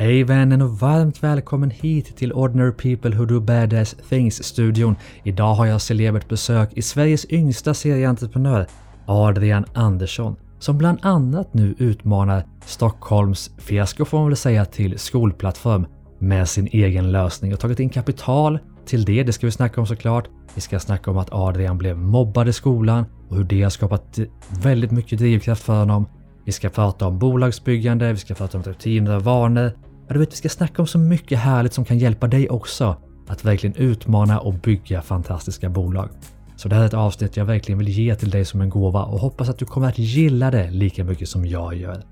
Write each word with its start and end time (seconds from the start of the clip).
Hej 0.00 0.24
vännen 0.24 0.62
och 0.62 0.78
varmt 0.78 1.22
välkommen 1.22 1.70
hit 1.70 2.16
till 2.16 2.32
Ordinary 2.32 2.72
People 2.72 3.16
Who 3.16 3.24
Do 3.24 3.40
Badass 3.40 3.96
Things-studion. 4.08 4.96
Idag 5.22 5.54
har 5.54 5.66
jag 5.66 5.80
celebert 5.80 6.28
besök 6.28 6.72
i 6.72 6.82
Sveriges 6.82 7.26
yngsta 7.30 7.74
serieentreprenör, 7.74 8.66
Adrian 9.06 9.64
Andersson, 9.74 10.36
som 10.58 10.78
bland 10.78 10.98
annat 11.02 11.54
nu 11.54 11.74
utmanar 11.78 12.44
Stockholms 12.64 13.50
fiasko 13.58 14.04
får 14.04 14.18
man 14.18 14.26
väl 14.26 14.36
säga 14.36 14.64
till 14.64 14.98
skolplattform 14.98 15.86
med 16.18 16.48
sin 16.48 16.68
egen 16.72 17.12
lösning 17.12 17.52
och 17.52 17.60
tagit 17.60 17.80
in 17.80 17.90
kapital 17.90 18.58
till 18.86 19.04
det. 19.04 19.22
Det 19.22 19.32
ska 19.32 19.46
vi 19.46 19.52
snacka 19.52 19.80
om 19.80 19.86
såklart. 19.86 20.28
Vi 20.54 20.60
ska 20.60 20.80
snacka 20.80 21.10
om 21.10 21.18
att 21.18 21.32
Adrian 21.32 21.78
blev 21.78 21.98
mobbad 21.98 22.48
i 22.48 22.52
skolan 22.52 23.04
och 23.28 23.36
hur 23.36 23.44
det 23.44 23.62
har 23.62 23.70
skapat 23.70 24.18
väldigt 24.62 24.90
mycket 24.90 25.18
drivkraft 25.18 25.62
för 25.62 25.78
honom. 25.78 26.06
Vi 26.44 26.52
ska 26.52 26.68
prata 26.68 27.06
om 27.06 27.18
bolagsbyggande, 27.18 28.12
vi 28.12 28.18
ska 28.18 28.34
prata 28.34 28.58
om 28.58 28.64
rutiner 28.64 29.16
och 29.16 29.24
vanor. 29.24 29.72
Ja, 30.10 30.14
du 30.14 30.20
vet, 30.20 30.32
vi 30.32 30.36
ska 30.36 30.48
snacka 30.48 30.82
om 30.82 30.86
så 30.86 30.98
mycket 30.98 31.38
härligt 31.38 31.72
som 31.72 31.84
kan 31.84 31.98
hjälpa 31.98 32.26
dig 32.26 32.48
också 32.48 32.96
att 33.28 33.44
verkligen 33.44 33.76
utmana 33.76 34.40
och 34.40 34.54
bygga 34.54 35.02
fantastiska 35.02 35.68
bolag. 35.68 36.10
Så 36.56 36.68
det 36.68 36.74
här 36.74 36.82
är 36.82 36.86
ett 36.86 36.94
avsnitt 36.94 37.36
jag 37.36 37.44
verkligen 37.44 37.78
vill 37.78 37.88
ge 37.88 38.14
till 38.14 38.30
dig 38.30 38.44
som 38.44 38.60
en 38.60 38.68
gåva 38.68 39.04
och 39.04 39.20
hoppas 39.20 39.48
att 39.48 39.58
du 39.58 39.64
kommer 39.64 39.88
att 39.88 39.98
gilla 39.98 40.50
det 40.50 40.70
lika 40.70 41.04
mycket 41.04 41.28
som 41.28 41.46
jag 41.46 41.74
gör. 41.74 42.02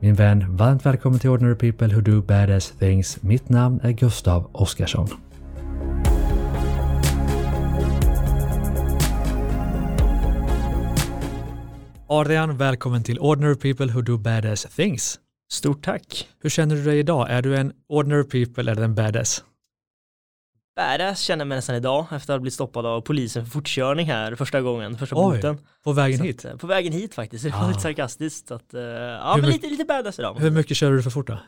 Min 0.00 0.14
vän, 0.14 0.56
varmt 0.56 0.86
välkommen 0.86 1.20
till 1.20 1.30
Ordinary 1.30 1.54
People 1.54 1.94
Who 1.94 2.00
Do 2.00 2.22
Badass 2.22 2.70
Things. 2.70 3.22
Mitt 3.22 3.48
namn 3.48 3.80
är 3.82 3.90
Gustav 3.90 4.50
Oskarsson. 4.52 5.08
Adrian, 12.06 12.56
välkommen 12.56 13.02
till 13.02 13.18
Ordinary 13.18 13.56
People 13.56 13.92
Who 13.92 14.02
Do 14.02 14.18
Badass 14.18 14.62
Things. 14.76 15.20
Stort 15.54 15.84
tack. 15.84 16.28
Hur 16.40 16.50
känner 16.50 16.76
du 16.76 16.84
dig 16.84 16.98
idag? 16.98 17.30
Är 17.30 17.42
du 17.42 17.56
en 17.56 17.72
ordinary 17.88 18.24
people 18.24 18.70
eller 18.72 18.82
en 18.82 18.94
badass? 18.94 19.44
Badass 20.76 21.20
känner 21.20 21.40
jag 21.40 21.48
mig 21.48 21.58
nästan 21.58 21.76
idag 21.76 22.00
efter 22.12 22.16
att 22.16 22.28
ha 22.28 22.38
blivit 22.38 22.54
stoppad 22.54 22.86
av 22.86 23.00
polisen 23.00 23.44
för 23.44 23.50
fortkörning 23.50 24.06
här 24.06 24.34
första 24.34 24.60
gången, 24.60 24.98
första 24.98 25.16
Oj, 25.16 25.36
boten. 25.36 25.58
På 25.84 25.92
vägen 25.92 26.18
Så 26.18 26.24
hit? 26.24 26.38
Att, 26.38 26.44
eh, 26.52 26.56
på 26.56 26.66
vägen 26.66 26.92
hit 26.92 27.14
faktiskt, 27.14 27.44
det 27.44 27.50
var 27.50 27.64
Ah. 27.64 27.68
lite 27.68 27.80
sarkastiskt. 27.80 28.48
Så 28.48 28.54
att, 28.54 28.74
eh, 28.74 28.80
ja 28.80 29.34
Hur 29.34 29.40
men 29.42 29.50
mycket- 29.50 29.62
lite, 29.62 29.72
lite 29.72 29.84
badass 29.84 30.18
idag. 30.18 30.34
Hur 30.38 30.50
mycket 30.50 30.76
kör 30.76 30.92
du 30.92 31.02
för 31.02 31.10
fort 31.10 31.26
då? 31.26 31.32
Eh, 31.32 31.38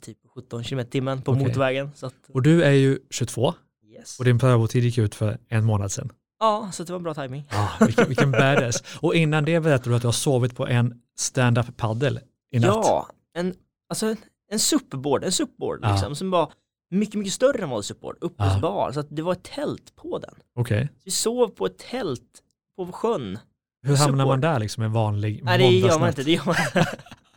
typ 0.00 0.18
17 0.34 0.64
km 0.64 0.86
timmen 0.90 1.22
på 1.22 1.32
Okej. 1.32 1.44
motorvägen. 1.46 1.90
Så 1.94 2.06
att, 2.06 2.14
Och 2.34 2.42
du 2.42 2.62
är 2.62 2.70
ju 2.72 2.98
22 3.10 3.54
yes. 3.98 4.18
och 4.18 4.24
din 4.24 4.38
prövotid 4.38 4.84
gick 4.84 4.98
ut 4.98 5.14
för 5.14 5.38
en 5.48 5.64
månad 5.64 5.92
sedan. 5.92 6.10
Ja, 6.40 6.70
så 6.72 6.84
det 6.84 6.92
var 6.92 7.00
bra 7.00 7.14
timing. 7.14 7.44
Ah, 7.50 7.84
vilken, 7.86 8.08
vilken 8.08 8.30
badass. 8.32 8.82
Och 9.00 9.14
innan 9.14 9.44
det 9.44 9.60
berättade 9.60 9.90
du 9.90 9.96
att 9.96 10.02
du 10.02 10.08
har 10.08 10.12
sovit 10.12 10.56
på 10.56 10.66
en 10.66 10.94
stand-up 11.18 11.76
paddel 11.76 12.20
i 12.52 12.58
natt. 12.58 12.68
Ja, 12.68 13.06
en, 13.34 13.54
alltså 13.88 14.14
en, 14.50 14.58
supboard, 14.58 15.24
en 15.24 15.32
supboard 15.32 15.78
Ja. 15.82 15.92
liksom, 15.92 16.16
som 16.16 16.30
var 16.30 16.52
mycket, 16.90 17.14
mycket 17.14 17.32
större 17.32 17.62
än 17.62 17.70
vanlig 17.70 17.84
supboard, 17.84 18.16
uppblåsbar. 18.20 18.92
Så 18.92 19.00
att 19.00 19.06
det 19.10 19.22
var 19.22 19.32
ett 19.32 19.42
tält 19.42 19.96
på 19.96 20.18
den. 20.18 20.34
Okej. 20.54 20.88
Så 20.96 21.02
vi 21.04 21.10
sov 21.10 21.48
på 21.48 21.66
ett 21.66 21.78
tält 21.78 22.42
på 22.76 22.92
sjön. 22.92 23.38
Hur 23.82 23.96
hamnar 23.96 24.24
Support. 24.24 24.26
man 24.26 24.40
där 24.40 24.58
liksom 24.58 24.82
en 24.82 24.92
vanlig 24.92 25.40
Nej 25.44 25.58
det 25.58 25.64
gör 25.88 25.98
man 25.98 26.08
inte, 26.08 26.22
det 26.22 26.32
gör 26.32 26.44
man 26.46 26.56
inte. 26.66 26.86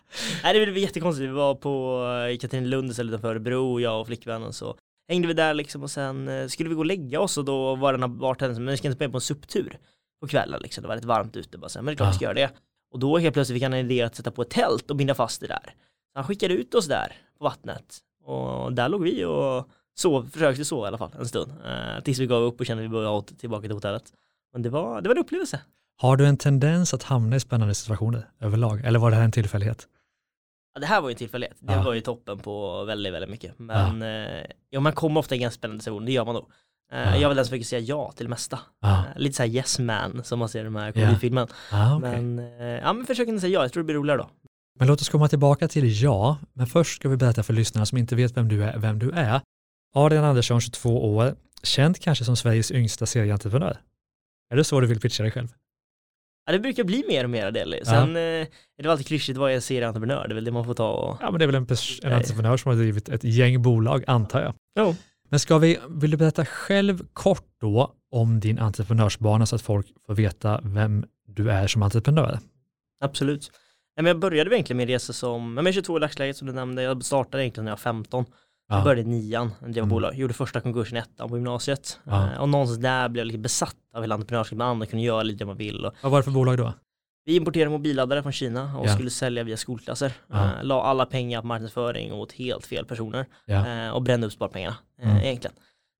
Nej 0.44 0.66
det 0.66 0.72
var 0.72 0.78
jättekonstigt, 0.78 1.30
vi 1.30 1.34
var 1.34 1.56
på 1.56 2.04
eh, 2.28 2.34
i 2.34 2.38
Katrinelund 2.38 2.92
istället 2.92 3.10
utanför 3.10 3.30
Örebro, 3.30 3.80
jag 3.80 4.02
och 4.02 4.08
flickvännen 4.08 4.54
så 4.54 4.76
hängde 5.10 5.28
vi 5.28 5.34
där 5.34 5.54
liksom 5.54 5.84
och 5.84 5.92
sen 5.92 6.28
eh, 6.28 6.48
skulle 6.48 6.70
vi 6.70 6.76
gå 6.76 6.80
och 6.82 6.86
lägga 6.86 7.20
oss 7.20 7.38
och 7.38 7.46
då 7.46 7.76
var 7.76 7.92
den 7.92 8.02
här 8.02 8.08
bartendern 8.08 8.56
som, 8.56 8.64
men 8.66 8.72
vi 8.72 8.78
ska 8.78 8.88
inte 8.88 9.04
med 9.04 9.12
på 9.12 9.18
en 9.18 9.22
supptur 9.22 9.80
på 10.22 10.28
kvällen 10.28 10.62
liksom, 10.62 10.82
det 10.82 10.88
var 10.88 10.96
rätt 10.96 11.06
varmt 11.06 11.36
ute 11.36 11.58
bara 11.58 11.70
så 11.70 11.80
men 11.80 11.86
det 11.86 11.92
är 11.92 11.96
klart 11.96 12.10
vi 12.10 12.16
ska 12.16 12.26
göra 12.26 12.34
det. 12.34 12.52
Och 12.94 13.00
då 13.00 13.18
helt 13.18 13.34
plötsligt 13.34 13.56
fick 13.56 13.64
han 13.64 13.74
en 13.74 13.92
idé 13.92 14.02
att 14.02 14.16
sätta 14.16 14.32
på 14.32 14.42
ett 14.42 14.50
tält 14.50 14.90
och 14.90 14.96
binda 14.96 15.16
fast 15.16 15.42
det 15.42 15.48
där. 15.48 15.64
Så 16.14 16.20
han 16.20 16.24
skickade 16.24 16.54
ut 16.54 16.74
oss 16.76 16.88
där 16.88 17.16
på 17.38 17.44
vattnet 17.44 17.98
och 18.24 18.74
där 18.74 18.90
låg 18.90 19.04
vi 19.04 19.26
och 19.26 19.70
sov, 19.96 20.30
försökte 20.30 20.66
sova 20.66 20.86
i 20.86 20.88
alla 20.88 20.98
fall 20.98 21.12
en 21.20 21.28
stund. 21.28 21.52
Eh, 21.66 22.04
tills 22.04 22.20
vi 22.20 22.28
gav 22.28 22.44
upp 22.44 22.60
och 22.60 22.66
kände 22.66 22.86
att 22.86 22.92
vi 22.92 22.96
åt- 22.98 23.40
tillbaka 23.40 23.62
till 23.62 23.72
hotellet. 23.72 24.04
Men 24.54 24.62
det 24.62 24.70
var, 24.70 25.02
det 25.02 25.10
var 25.10 25.16
en 25.16 25.22
upplevelse. 25.22 25.62
Har 25.98 26.18
du 26.18 26.26
en 26.28 26.38
tendens 26.38 26.94
att 26.94 27.04
hamna 27.04 27.36
i 27.36 27.40
spännande 27.40 27.74
situationer 27.76 28.30
överlag? 28.40 28.82
Eller 28.86 29.00
var 29.00 29.10
det 29.12 29.16
här 29.18 29.24
en 29.24 29.32
tillfällighet? 29.32 29.88
Ja, 30.74 30.80
det 30.80 30.86
här 30.86 31.02
var 31.02 31.10
ju 31.10 31.14
en 31.14 31.18
tillfällighet. 31.18 31.58
Det 31.60 31.74
Ja. 31.74 31.84
var 31.84 31.94
ju 31.94 32.02
toppen 32.02 32.40
på 32.40 32.84
väldigt, 32.84 33.14
väldigt 33.14 33.30
mycket. 33.30 33.60
Men 33.60 34.02
eh, 34.02 34.46
ja, 34.70 34.80
man 34.80 34.94
kommer 34.94 35.20
ofta 35.20 35.36
i 35.36 35.38
ganska 35.38 35.58
spännande 35.58 35.84
situationer, 35.84 36.06
det 36.06 36.12
gör 36.12 36.26
man 36.26 36.36
nog. 36.36 36.52
Ja. 36.94 37.18
Jag 37.18 37.36
den 37.36 37.46
som 37.46 37.50
försöker 37.50 37.66
säga 37.66 37.80
ja 37.82 38.12
till 38.12 38.26
det 38.26 38.30
mesta. 38.30 38.60
Ja. 38.82 38.98
Eh, 38.98 39.22
lite 39.22 39.36
såhär 39.36 39.50
yes 39.50 39.80
man 39.80 40.24
som 40.24 40.40
man 40.40 40.50
ser 40.50 40.62
i 40.62 40.64
de 40.64 40.76
här 40.76 40.86
Ja. 40.88 40.92
komedifilmen. 40.94 41.48
Ah, 41.72 41.96
okej. 41.96 42.22
Men, 42.22 42.40
eh, 42.60 42.66
ja 42.68 42.94
men 42.94 43.06
försök 43.06 43.28
inte 43.28 43.42
säga 43.42 43.54
ja, 43.54 43.62
jag 43.62 43.74
tror 43.74 43.84
det 43.84 43.86
blir 43.86 43.96
roligare 43.96 44.18
då. 44.18 44.30
Men 44.80 44.88
låt 44.88 45.02
oss 45.02 45.10
komma 45.10 45.28
tillbaka 45.28 45.68
till 45.68 46.02
ja, 46.04 46.38
men 46.54 46.68
först 46.68 46.96
ska 47.00 47.10
vi 47.10 47.18
berätta 47.18 47.44
för 47.44 47.54
lyssnarna 47.54 47.86
som 47.86 47.98
inte 47.98 48.16
vet 48.16 48.38
vem 48.38 48.48
du 48.48 48.64
är, 48.64 48.78
vem 48.78 49.00
du 49.00 49.12
är. 49.12 49.42
Adrian 49.96 50.24
Andersson, 50.24 50.62
22 50.62 51.16
år, 51.16 51.36
känd 51.64 52.00
kanske 52.00 52.26
som 52.26 52.36
Sveriges 52.36 52.72
yngsta 52.72 53.06
serieentreprenör. 53.06 53.78
Är 54.54 54.56
det 54.58 54.64
så 54.64 54.80
du 54.80 54.88
vill 54.88 55.00
pitcha 55.00 55.24
dig 55.24 55.32
själv? 55.32 55.48
Ja, 56.46 56.52
det 56.54 56.60
brukar 56.60 56.84
bli 56.84 57.04
mer 57.08 57.24
och 57.24 57.30
mer 57.30 57.52
det. 57.52 57.86
Sen 57.86 58.16
eh, 58.16 58.22
är 58.22 58.48
det 58.84 58.92
alltid 58.92 59.08
klyschigt 59.08 59.38
vad 59.38 59.52
är 59.52 59.56
en 59.56 59.62
serieentreprenör, 59.62 60.28
det 60.28 60.34
är 60.34 60.36
väl 60.36 60.44
det 60.46 60.52
man 60.52 60.66
får 60.66 60.74
ta 60.74 60.90
och... 60.92 61.18
Ja, 61.22 61.32
men 61.32 61.40
det 61.40 61.46
är 61.46 61.48
väl 61.48 61.56
en, 61.56 61.68
en 62.04 62.14
entreprenör 62.14 62.58
som 62.58 62.70
har 62.70 62.76
drivit 62.78 63.10
ett 63.10 63.24
gäng 63.24 63.62
bolag, 63.62 64.04
antar 64.08 64.42
jag. 64.42 64.54
Jo. 64.80 64.96
Men 65.34 65.40
ska 65.40 65.58
vi, 65.58 65.80
vill 65.90 66.12
du 66.12 66.18
berätta 66.18 66.46
själv 66.46 67.06
kort 67.14 67.46
då 67.62 67.94
om 68.12 68.40
din 68.40 68.60
entreprenörsbana 68.60 69.46
så 69.46 69.56
att 69.56 69.62
folk 69.62 69.88
får 70.06 70.14
veta 70.16 70.60
vem 70.64 71.06
du 71.28 71.52
är 71.52 71.68
som 71.68 71.84
entreprenör? 71.84 72.40
Absolut. 73.02 73.52
Jag 73.96 74.20
började 74.20 74.56
egentligen 74.56 74.80
en 74.80 74.88
resa 74.88 75.14
som, 75.14 75.58
jag 75.58 75.68
är 75.68 75.72
22 75.72 75.98
i 75.98 76.00
dagsläget 76.00 76.38
som 76.38 76.48
du 76.48 76.54
nämnde, 76.54 76.82
jag 76.84 77.04
startade 77.06 77.44
egentligen 77.44 77.66
när 77.66 77.72
jag 77.72 77.78
var 77.78 77.82
15. 77.82 78.26
Jag 78.70 78.80
Ja. 78.80 78.84
började 78.84 79.02
i 79.02 79.06
nian, 79.06 79.52
drev 79.62 79.78
Mm. 79.78 79.90
bolag, 79.90 80.16
gjorde 80.16 80.34
första 80.34 80.62
konkursen 80.62 80.98
i 80.98 81.00
ettan 81.00 81.30
på 81.30 81.38
gymnasiet. 81.38 82.00
Ja. 82.04 82.32
Eh, 82.34 82.40
Och 82.42 82.50
någonstans 82.50 82.80
där 82.82 83.10
blev 83.10 83.22
jag 83.22 83.28
lite 83.28 83.40
besatt 83.40 83.76
av 83.96 84.02
hela 84.02 84.16
entreprenörskapet, 84.16 84.62
andra 84.64 84.86
kunde 84.86 85.06
göra 85.06 85.24
lite 85.24 85.38
det 85.44 85.46
man 85.46 85.58
vill. 85.58 85.90
Vad 86.04 86.12
var 86.12 86.20
det 86.20 86.24
för 86.24 86.32
bolag 86.32 86.58
då? 86.58 86.74
Vi 87.26 87.36
importerade 87.36 87.70
mobilladdare 87.72 88.24
från 88.24 88.32
Kina 88.32 88.78
och 88.78 88.88
Ja. 88.88 88.94
skulle 88.94 89.10
sälja 89.10 89.44
via 89.44 89.58
skolklasser. 89.58 90.14
Ja. 90.28 90.46
Eh, 90.46 90.64
La 90.64 90.84
alla 90.84 91.06
pengar 91.06 91.42
på 91.42 91.48
marknadsföring 91.48 92.14
åt 92.14 92.32
helt 92.32 92.66
fel 92.66 92.86
personer 92.86 93.26
Ja. 93.46 93.68
eh, 93.68 93.90
och 93.90 94.02
brände 94.02 94.28
upp 94.28 94.34
sparpengarna 94.34 94.76
eh, 95.02 95.10
Mm. 95.12 95.24
egentligen. 95.24 95.56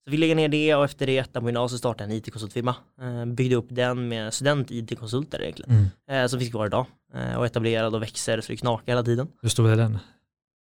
Så 0.06 0.12
vi 0.12 0.18
lägger 0.18 0.36
ner 0.36 0.48
det 0.50 0.76
och 0.76 0.84
efter 0.86 1.06
det 1.08 1.18
ettan 1.18 1.44
på 1.44 1.50
gymnasiet 1.50 1.80
startade 1.80 2.04
en 2.12 2.18
IT-konsultfirma. 2.18 2.76
Eh, 3.02 3.26
Byggde 3.26 3.56
upp 3.56 3.68
den 3.70 4.08
med 4.08 4.34
student-IT-konsulter 4.34 5.42
egentligen. 5.42 5.72
Mm. 6.08 6.24
Eh, 6.24 6.28
Som 6.28 6.40
finns 6.40 6.52
kvar 6.52 6.66
idag. 6.66 6.86
Och 7.38 7.46
etablerad 7.46 7.96
och 7.96 8.02
växer 8.02 8.42
så 8.42 8.52
det 8.52 8.58
knakar 8.58 8.88
hela 8.92 9.04
tiden. 9.04 9.28
Hur 9.42 9.50
stor 9.50 9.70
är 9.70 9.76
den? 9.76 9.98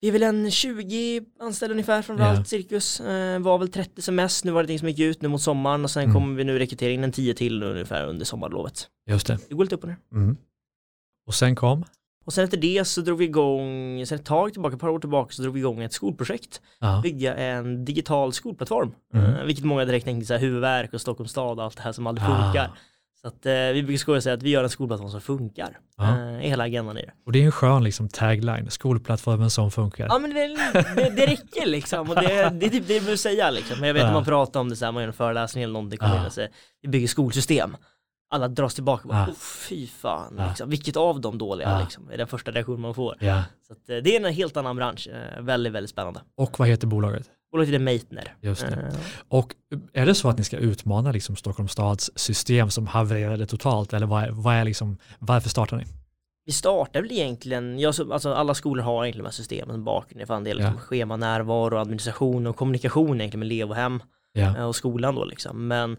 Vi 0.01 0.07
är 0.07 0.11
väl 0.11 0.23
en 0.23 0.51
20 0.51 1.21
anställda 1.39 1.71
ungefär 1.73 2.01
från 2.01 2.21
allt 2.21 2.47
cirkus. 2.47 2.99
Eh, 2.99 3.39
var 3.39 3.57
väl 3.57 3.69
30 3.71 4.01
som 4.01 4.15
mest, 4.15 4.45
nu 4.45 4.51
var 4.51 4.63
det 4.63 4.69
inget 4.69 4.79
som 4.79 4.89
gick 4.89 4.99
ut 4.99 5.21
nu 5.21 5.27
mot 5.27 5.41
sommaren 5.41 5.83
och 5.83 5.91
sen 5.91 6.03
Mm. 6.03 6.13
kommer 6.13 6.35
vi 6.35 6.43
nu 6.43 6.59
rekrytera 6.59 6.91
in 6.91 7.03
en 7.03 7.11
10 7.11 7.33
till 7.33 7.59
nu 7.59 7.65
ungefär 7.65 8.07
under 8.07 8.25
sommarlovet. 8.25 8.87
Just 9.09 9.27
det. 9.27 9.37
Det 9.49 9.55
går 9.55 9.63
lite 9.63 9.75
upp 9.75 9.83
och 9.83 9.87
ner. 9.89 9.97
Mm. 10.13 10.37
Och 11.27 11.33
sen 11.35 11.55
kom? 11.55 11.85
Och 12.25 12.33
sen 12.33 12.43
efter 12.43 12.57
det 12.57 12.85
så 12.87 13.01
drog 13.01 13.17
vi 13.17 13.25
igång, 13.25 14.05
sen 14.05 14.19
ett 14.19 14.25
tag 14.25 14.53
tillbaka, 14.53 14.73
ett 14.75 14.81
par 14.81 14.89
år 14.89 14.99
tillbaka 14.99 15.31
så 15.33 15.41
drog 15.41 15.53
vi 15.53 15.59
igång 15.59 15.81
ett 15.83 15.93
skolprojekt. 15.93 16.61
Ja. 16.79 16.99
Bygga 17.03 17.35
en 17.35 17.85
digital 17.85 18.33
skolplattform. 18.33 18.91
Mm. 19.13 19.25
Eh, 19.33 19.43
vilket 19.43 19.65
många 19.65 19.85
direkt 19.85 20.05
tänkte 20.05 20.25
så 20.27 20.33
här 20.33 20.41
huvudvärk 20.41 20.93
och 20.93 21.01
Stockholms 21.01 21.31
stad 21.31 21.57
och 21.59 21.63
allt 21.65 21.77
det 21.77 21.83
här 21.83 21.91
som 21.91 22.07
aldrig 22.07 22.27
Ah. 22.27 22.43
funkar. 22.43 22.71
Så 23.21 23.27
att 23.27 23.45
eh, 23.45 23.51
vi 23.53 23.83
brukar 23.83 23.97
skoja 23.97 24.17
och 24.17 24.23
säga 24.23 24.33
att 24.35 24.43
vi 24.43 24.49
gör 24.49 24.63
en 24.63 24.69
skolplattform 24.69 25.09
som 25.11 25.21
funkar. 25.21 25.77
Ja. 25.97 26.03
Eh, 26.19 26.37
hela 26.37 26.63
agendan 26.63 26.97
i 26.97 27.01
det. 27.01 27.11
Och 27.25 27.31
det 27.31 27.39
är 27.41 27.45
en 27.45 27.51
skön 27.51 27.83
liksom, 27.83 28.09
tagline, 28.09 28.69
skolplattformen 28.71 29.49
som 29.49 29.71
funkar. 29.71 30.07
Ja 30.09 30.19
men 30.19 30.33
det, 30.33 30.47
det, 30.95 31.09
det 31.15 31.25
räcker 31.27 31.65
liksom 31.65 32.09
och 32.09 32.15
det, 32.15 32.49
det 32.59 32.65
är 32.65 32.69
typ 32.69 32.87
det 32.87 32.93
jag 32.95 33.01
vill 33.01 33.17
säga 33.17 33.51
liksom. 33.51 33.79
Men 33.79 33.87
jag 33.87 33.93
vet 33.93 34.01
Ja. 34.03 34.07
att 34.07 34.13
man 34.13 34.25
pratar 34.25 34.59
om 34.59 34.69
det 34.69 34.75
så 34.75 34.85
här, 34.85 34.91
man 34.91 35.03
gör 35.03 35.07
en 35.07 35.13
föreläsning 35.13 35.63
eller 35.63 35.73
någonting, 35.73 35.99
kommer 35.99 36.13
Ja. 36.15 36.19
in 36.21 36.25
och 36.27 36.33
säger 36.33 36.51
vi 36.81 36.87
bygger 36.89 37.07
skolsystem. 37.07 37.77
Alla 38.31 38.47
dras 38.47 38.75
tillbaka 38.75 39.03
och 39.03 39.09
bara, 39.09 39.19
Ja. 39.27 39.27
oh, 39.27 39.35
fy 39.69 39.87
fan, 39.87 40.35
Ja. 40.37 40.47
liksom. 40.47 40.69
vilket 40.69 40.97
av 40.97 41.21
de 41.21 41.37
dåliga 41.37 41.69
Ja. 41.69 41.79
liksom, 41.83 42.09
är 42.11 42.17
den 42.17 42.27
första 42.27 42.51
reaktionen 42.51 42.81
man 42.81 42.93
får. 42.93 43.15
Så 43.67 43.73
att, 43.73 43.89
eh, 43.89 43.97
det 43.97 44.15
är 44.15 44.25
en 44.25 44.33
helt 44.33 44.57
annan 44.57 44.75
bransch, 44.75 45.07
eh, 45.07 45.41
väldigt, 45.41 45.73
väldigt 45.73 45.89
spännande. 45.89 46.19
Och 46.37 46.59
vad 46.59 46.67
heter 46.67 46.87
bolaget? 46.87 47.29
Bolaget 47.51 47.69
heter 47.73 47.83
Meitner. 47.83 48.35
Just 48.41 48.61
det. 48.61 48.67
Eh, 48.75 48.99
Och 49.27 49.55
är 49.93 50.05
det 50.05 50.15
så 50.15 50.29
att 50.29 50.37
ni 50.37 50.43
ska 50.43 50.57
utmana 50.57 51.11
liksom 51.11 51.35
Stockholms 51.35 51.71
stads 51.71 52.11
system 52.15 52.69
som 52.69 52.87
havererade 52.87 53.45
totalt 53.45 53.93
eller 53.93 54.05
vad 54.07 54.23
är, 54.23 54.29
vad 54.31 54.55
är 54.55 54.65
liksom, 54.65 54.97
varför 55.19 55.49
startar 55.49 55.77
ni? 55.77 55.83
Vi 56.45 56.51
startar 56.53 57.01
väl 57.01 57.11
egentligen, 57.11 57.79
ja, 57.79 57.93
så, 57.93 58.13
alltså 58.13 58.33
alla 58.33 58.53
skolor 58.53 58.83
har 58.83 59.05
egentligen 59.05 59.23
de 59.23 59.27
här 59.27 59.33
systemen 59.33 59.75
som 59.75 59.83
bakgrund, 59.83 60.27
för 60.27 60.33
en 60.35 60.43
del 60.43 60.59
Ja. 60.59 60.65
liksom 60.65 60.79
schema, 60.81 61.15
närvaro, 61.17 61.77
administration 61.77 62.47
och 62.47 62.55
kommunikation 62.55 63.21
egentligen 63.21 63.39
med 63.39 63.45
elev 63.45 63.69
och 63.69 63.75
hem 63.75 64.03
Ja. 64.33 64.57
eh, 64.57 64.63
och 64.65 64.75
skolan 64.75 65.15
då 65.15 65.25
liksom. 65.25 65.67
Men 65.67 65.97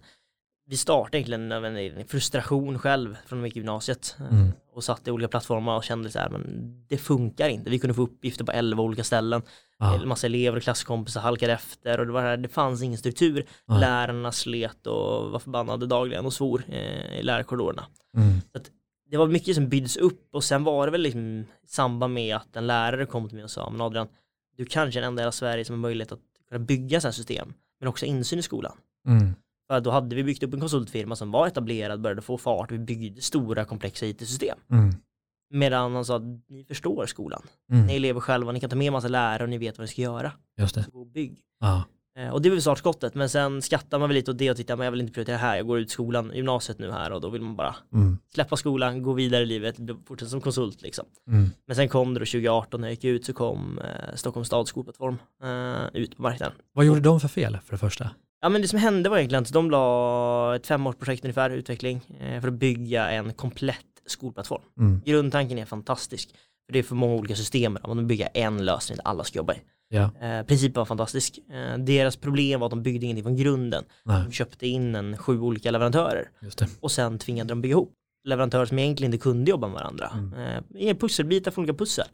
vi 0.66 0.76
startade 0.76 1.16
egentligen 1.18 1.52
av 1.52 1.64
en 1.66 2.04
frustration 2.08 2.78
själv 2.78 3.16
från 3.26 3.38
de 3.40 3.46
gick 3.46 3.56
i 3.56 3.58
gymnasiet 3.58 4.16
eh, 4.20 4.26
Mm. 4.38 4.52
och 4.74 4.84
satt 4.84 5.08
i 5.08 5.10
olika 5.10 5.28
plattformar 5.28 5.76
och 5.76 5.84
kände 5.84 6.10
så 6.10 6.18
här, 6.18 6.28
men 6.28 6.44
det 6.88 6.98
funkar 6.98 7.48
inte. 7.48 7.70
Vi 7.70 7.78
kunde 7.78 7.94
få 7.94 8.02
uppgifter 8.02 8.44
på 8.44 8.52
11 8.52 8.82
olika 8.82 9.04
ställen. 9.04 9.42
Ja. 9.80 10.02
En 10.02 10.08
massa 10.08 10.26
elever 10.26 10.56
och 10.56 10.62
klasskompisar 10.62 11.20
halkade 11.20 11.52
efter 11.52 12.00
och 12.00 12.06
det 12.06 12.12
var 12.12 12.22
här, 12.22 12.36
det 12.36 12.48
fanns 12.48 12.82
ingen 12.82 12.98
struktur. 12.98 13.46
Ja. 13.66 13.78
Lärarna 13.78 14.32
slet 14.32 14.86
och 14.86 15.30
var 15.30 15.38
förbannade 15.38 15.86
dagligen 15.86 16.26
och 16.26 16.32
svor 16.32 16.62
eh, 16.68 17.18
i 17.18 17.22
lärarkorridorerna. 17.22 17.86
Mm. 18.16 18.40
Det 19.10 19.16
var 19.16 19.26
mycket 19.26 19.54
som 19.54 19.68
byggdes 19.68 19.96
upp 19.96 20.28
och 20.34 20.44
sen 20.44 20.64
var 20.64 20.86
det 20.86 20.92
väl 20.92 21.00
liksom 21.00 21.44
i 21.64 21.66
samband 21.66 22.14
med 22.14 22.36
att 22.36 22.56
en 22.56 22.66
lärare 22.66 23.06
kom 23.06 23.28
till 23.28 23.36
mig 23.36 23.44
och 23.44 23.50
sa, 23.50 23.70
men 23.70 23.80
Adrian, 23.80 24.08
du 24.56 24.64
kanske 24.64 24.98
är 24.98 25.00
den 25.00 25.08
enda 25.08 25.22
i 25.22 25.24
hela 25.24 25.32
Sverige 25.32 25.64
som 25.64 25.74
har 25.74 25.80
möjlighet 25.80 26.12
att 26.12 26.20
kunna 26.48 26.58
bygga 26.58 27.00
sådana 27.00 27.12
system, 27.12 27.52
men 27.80 27.88
också 27.88 28.06
insyn 28.06 28.38
i 28.38 28.42
skolan. 28.42 28.76
Mm. 29.06 29.34
För 29.70 29.80
då 29.80 29.90
hade 29.90 30.16
vi 30.16 30.24
byggt 30.24 30.42
upp 30.42 30.54
en 30.54 30.60
konsultfirma 30.60 31.16
som 31.16 31.30
var 31.30 31.46
etablerad, 31.46 32.00
började 32.00 32.22
få 32.22 32.38
fart, 32.38 32.72
vi 32.72 32.78
byggde 32.78 33.20
stora 33.20 33.64
komplexa 33.64 34.06
IT-system. 34.06 34.58
Mm. 34.70 34.94
Medan 35.50 35.94
han 35.94 36.04
sa 36.04 36.16
att 36.16 36.22
ni 36.48 36.64
förstår 36.68 37.06
skolan. 37.06 37.42
Mm. 37.72 37.86
Ni 37.86 37.92
är 37.92 37.96
elever 37.96 38.20
själva, 38.20 38.52
ni 38.52 38.60
kan 38.60 38.70
ta 38.70 38.76
med 38.76 38.92
massa 38.92 39.08
lärare 39.08 39.42
och 39.42 39.48
ni 39.48 39.58
vet 39.58 39.78
vad 39.78 39.82
ni 39.84 39.88
ska 39.88 40.02
göra. 40.02 40.32
Just 40.58 40.74
det. 40.74 40.86
Gå 40.92 41.00
och 41.00 41.06
bygg. 41.06 41.40
Ja. 41.60 41.84
Eh, 42.18 42.28
Och 42.28 42.42
det 42.42 42.48
var 42.48 42.54
väl 42.56 42.62
startskottet, 42.62 43.14
men 43.14 43.28
sen 43.28 43.62
skattar 43.62 43.98
man 43.98 44.08
väl 44.08 44.14
lite 44.14 44.30
åt 44.30 44.38
det 44.38 44.50
och 44.50 44.56
tittar, 44.56 44.76
men 44.76 44.84
jag 44.84 44.90
vill 44.92 45.00
inte 45.00 45.12
prioritera 45.12 45.36
det 45.36 45.40
här, 45.42 45.56
jag 45.56 45.66
går 45.66 45.78
ut 45.78 45.90
skolan, 45.90 46.32
gymnasiet 46.34 46.78
nu 46.78 46.90
här 46.90 47.12
och 47.12 47.20
då 47.20 47.30
vill 47.30 47.42
man 47.42 47.56
bara 47.56 47.74
Mm. 47.92 48.18
släppa 48.34 48.56
skolan, 48.56 49.02
gå 49.02 49.12
vidare 49.12 49.42
i 49.42 49.46
livet, 49.46 49.76
fortsätta 50.06 50.30
som 50.30 50.40
konsult 50.40 50.82
liksom. 50.82 51.04
Mm. 51.28 51.50
Men 51.66 51.76
sen 51.76 51.88
kom 51.88 52.14
det 52.14 52.20
då 52.20 52.26
2018 52.26 52.80
när 52.80 52.88
jag 52.88 52.92
gick 52.92 53.04
ut 53.04 53.24
så 53.24 53.32
kom 53.32 53.78
eh, 53.78 54.14
Stockholms 54.14 54.46
stads 54.46 54.68
skolplattform 54.70 55.16
eh, 55.42 56.00
ut 56.00 56.16
på 56.16 56.22
marknaden. 56.22 56.56
Vad 56.72 56.84
gjorde 56.84 57.00
de 57.00 57.20
för 57.20 57.28
fel 57.28 57.58
för 57.64 57.72
det 57.72 57.78
första? 57.78 58.10
Ja 58.42 58.48
men 58.48 58.62
det 58.62 58.68
som 58.68 58.78
hände 58.78 59.08
var 59.10 59.18
egentligen 59.18 59.42
att 59.42 59.52
de 59.52 59.70
la 59.70 60.56
ett 60.56 60.66
femårsprojekt 60.66 61.24
ungefär, 61.24 61.50
utveckling, 61.50 62.00
eh, 62.20 62.40
för 62.40 62.48
att 62.48 62.54
bygga 62.54 63.10
en 63.10 63.32
komplett 63.34 63.86
skolplattform. 64.10 64.62
Mm. 64.78 65.00
Grundtanken 65.04 65.58
är 65.58 65.64
fantastisk, 65.64 66.30
för 66.66 66.72
det 66.72 66.78
är 66.78 66.82
för 66.82 66.94
många 66.94 67.14
olika 67.14 67.36
system, 67.36 67.78
man 67.86 67.96
vill 67.96 68.06
bygga 68.06 68.26
en 68.26 68.64
lösning 68.64 68.96
där 68.96 69.06
alla 69.06 69.24
ska 69.24 69.38
jobba 69.38 69.54
i. 69.54 69.58
Ja. 69.88 70.10
Eh, 70.20 70.46
principen 70.46 70.80
var 70.80 70.84
fantastisk. 70.84 71.38
Eh, 71.50 71.78
deras 71.78 72.16
problem 72.16 72.60
var 72.60 72.66
att 72.66 72.70
de 72.70 72.82
byggde 72.82 73.06
ingenting 73.06 73.24
från 73.24 73.36
grunden. 73.36 73.84
Nej, 74.04 74.24
De 74.24 74.32
köpte 74.32 74.66
in 74.66 74.94
en 74.94 75.16
sju 75.16 75.40
olika 75.40 75.70
leverantörer 75.70 76.30
och 76.80 76.92
sen 76.92 77.18
tvingade 77.18 77.48
de 77.48 77.60
bygga 77.60 77.72
ihop 77.72 77.94
leverantörer 78.24 78.66
som 78.66 78.78
egentligen 78.78 79.14
inte 79.14 79.22
kunde 79.22 79.50
jobba 79.50 79.66
med 79.66 79.74
varandra. 79.74 80.10
Mm. 80.14 80.64
Eh, 80.76 80.96
pusselbitar 80.96 81.50
för 81.50 81.62
olika 81.62 81.74
pussel. 81.74 82.06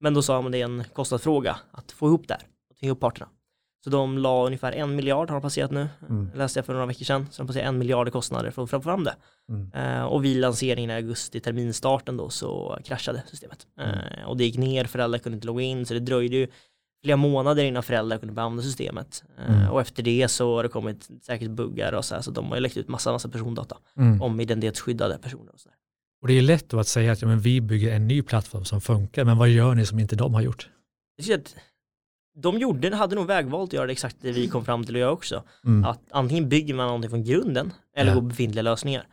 Men 0.00 0.14
då 0.14 0.22
sa 0.22 0.42
man 0.42 0.52
det 0.52 0.60
är 0.60 0.64
en 0.64 0.84
kostnadsfråga 0.92 1.56
att 1.70 1.92
få 1.92 2.06
ihop 2.06 2.28
det 2.28 2.34
här 2.34 2.42
och 2.70 2.76
tvinga 2.76 2.88
ihop 2.88 3.00
parterna. 3.00 3.28
Så 3.84 3.90
de 3.90 4.18
la 4.18 4.46
ungefär 4.46 4.72
en 4.72 4.96
miljard 4.96 5.30
har 5.30 5.36
de 5.36 5.42
passerat 5.42 5.70
nu, 5.70 5.88
Mm. 6.08 6.30
läste 6.34 6.58
jag 6.58 6.66
för 6.66 6.72
några 6.72 6.86
veckor 6.86 7.04
sedan, 7.04 7.26
så 7.30 7.42
de 7.42 7.46
passerade 7.46 7.68
en 7.68 7.78
miljard 7.78 8.08
i 8.08 8.10
kostnader 8.10 8.50
för 8.50 8.62
att 8.64 8.70
få 8.70 8.80
fram 8.80 9.04
det. 9.04 9.14
Mm. 9.48 9.72
Eh, 9.74 10.02
och 10.04 10.24
vid 10.24 10.36
lanseringen 10.36 10.90
i 10.90 10.94
augusti, 10.94 11.40
terminstarten 11.40 12.16
då, 12.16 12.28
så 12.30 12.78
kraschade 12.84 13.22
systemet. 13.26 13.66
Mm. 13.80 13.90
Eh, 13.98 14.24
och 14.24 14.36
det 14.36 14.44
gick 14.44 14.56
ner, 14.58 14.84
föräldrar 14.84 15.18
kunde 15.18 15.36
inte 15.36 15.46
logga 15.46 15.62
in, 15.62 15.86
så 15.86 15.94
det 15.94 16.00
dröjde 16.00 16.36
ju 16.36 16.46
flera 17.04 17.16
månader 17.16 17.64
innan 17.64 17.82
föräldrar 17.82 18.18
kunde 18.18 18.34
börja 18.34 18.46
använda 18.46 18.62
systemet. 18.62 19.24
Eh, 19.38 19.54
Mm. 19.54 19.70
Och 19.70 19.80
efter 19.80 20.02
det 20.02 20.28
så 20.28 20.56
har 20.56 20.62
det 20.62 20.68
kommit 20.68 21.08
säkert 21.22 21.50
buggar 21.50 21.92
och 21.92 22.04
så 22.04 22.14
här, 22.14 22.22
så 22.22 22.30
de 22.30 22.46
har 22.48 22.54
ju 22.56 22.60
läckt 22.60 22.76
ut 22.76 22.88
massa, 22.88 23.12
massa 23.12 23.28
persondata 23.28 23.76
Mm. 23.96 24.22
om 24.22 24.40
identitetsskyddade 24.40 25.18
personer 25.18 25.52
och 25.52 25.60
så. 25.60 25.68
Och 26.22 26.28
det 26.28 26.34
är 26.34 26.42
lätt 26.42 26.68
då 26.68 26.78
att 26.78 26.88
säga 26.88 27.12
att 27.12 27.22
ja, 27.22 27.28
men 27.28 27.40
vi 27.40 27.60
bygger 27.60 27.92
en 27.96 28.08
ny 28.08 28.22
plattform 28.22 28.64
som 28.64 28.80
funkar, 28.80 29.24
men 29.24 29.38
vad 29.38 29.48
gör 29.48 29.74
ni 29.74 29.86
som 29.86 29.98
inte 29.98 30.16
de 30.16 30.34
har 30.34 30.40
gjort? 30.40 30.68
De 32.34 32.58
gjorde, 32.58 32.96
hade 32.96 33.14
nog 33.14 33.26
vägvalt 33.26 33.68
att 33.70 33.72
göra 33.74 33.92
exakt 33.92 34.16
det 34.20 34.32
vi 34.32 34.48
kom 34.48 34.64
fram 34.64 34.84
till 34.84 34.94
att 34.94 35.00
göra 35.00 35.10
också. 35.10 35.42
Mm. 35.64 35.84
Att 35.84 36.00
antingen 36.10 36.48
bygger 36.48 36.74
man 36.74 36.86
någonting 36.86 37.10
från 37.10 37.24
grunden 37.24 37.72
eller 37.96 38.10
Ja. 38.10 38.14
går 38.14 38.22
befintliga 38.22 38.62
lösningar. 38.62 39.06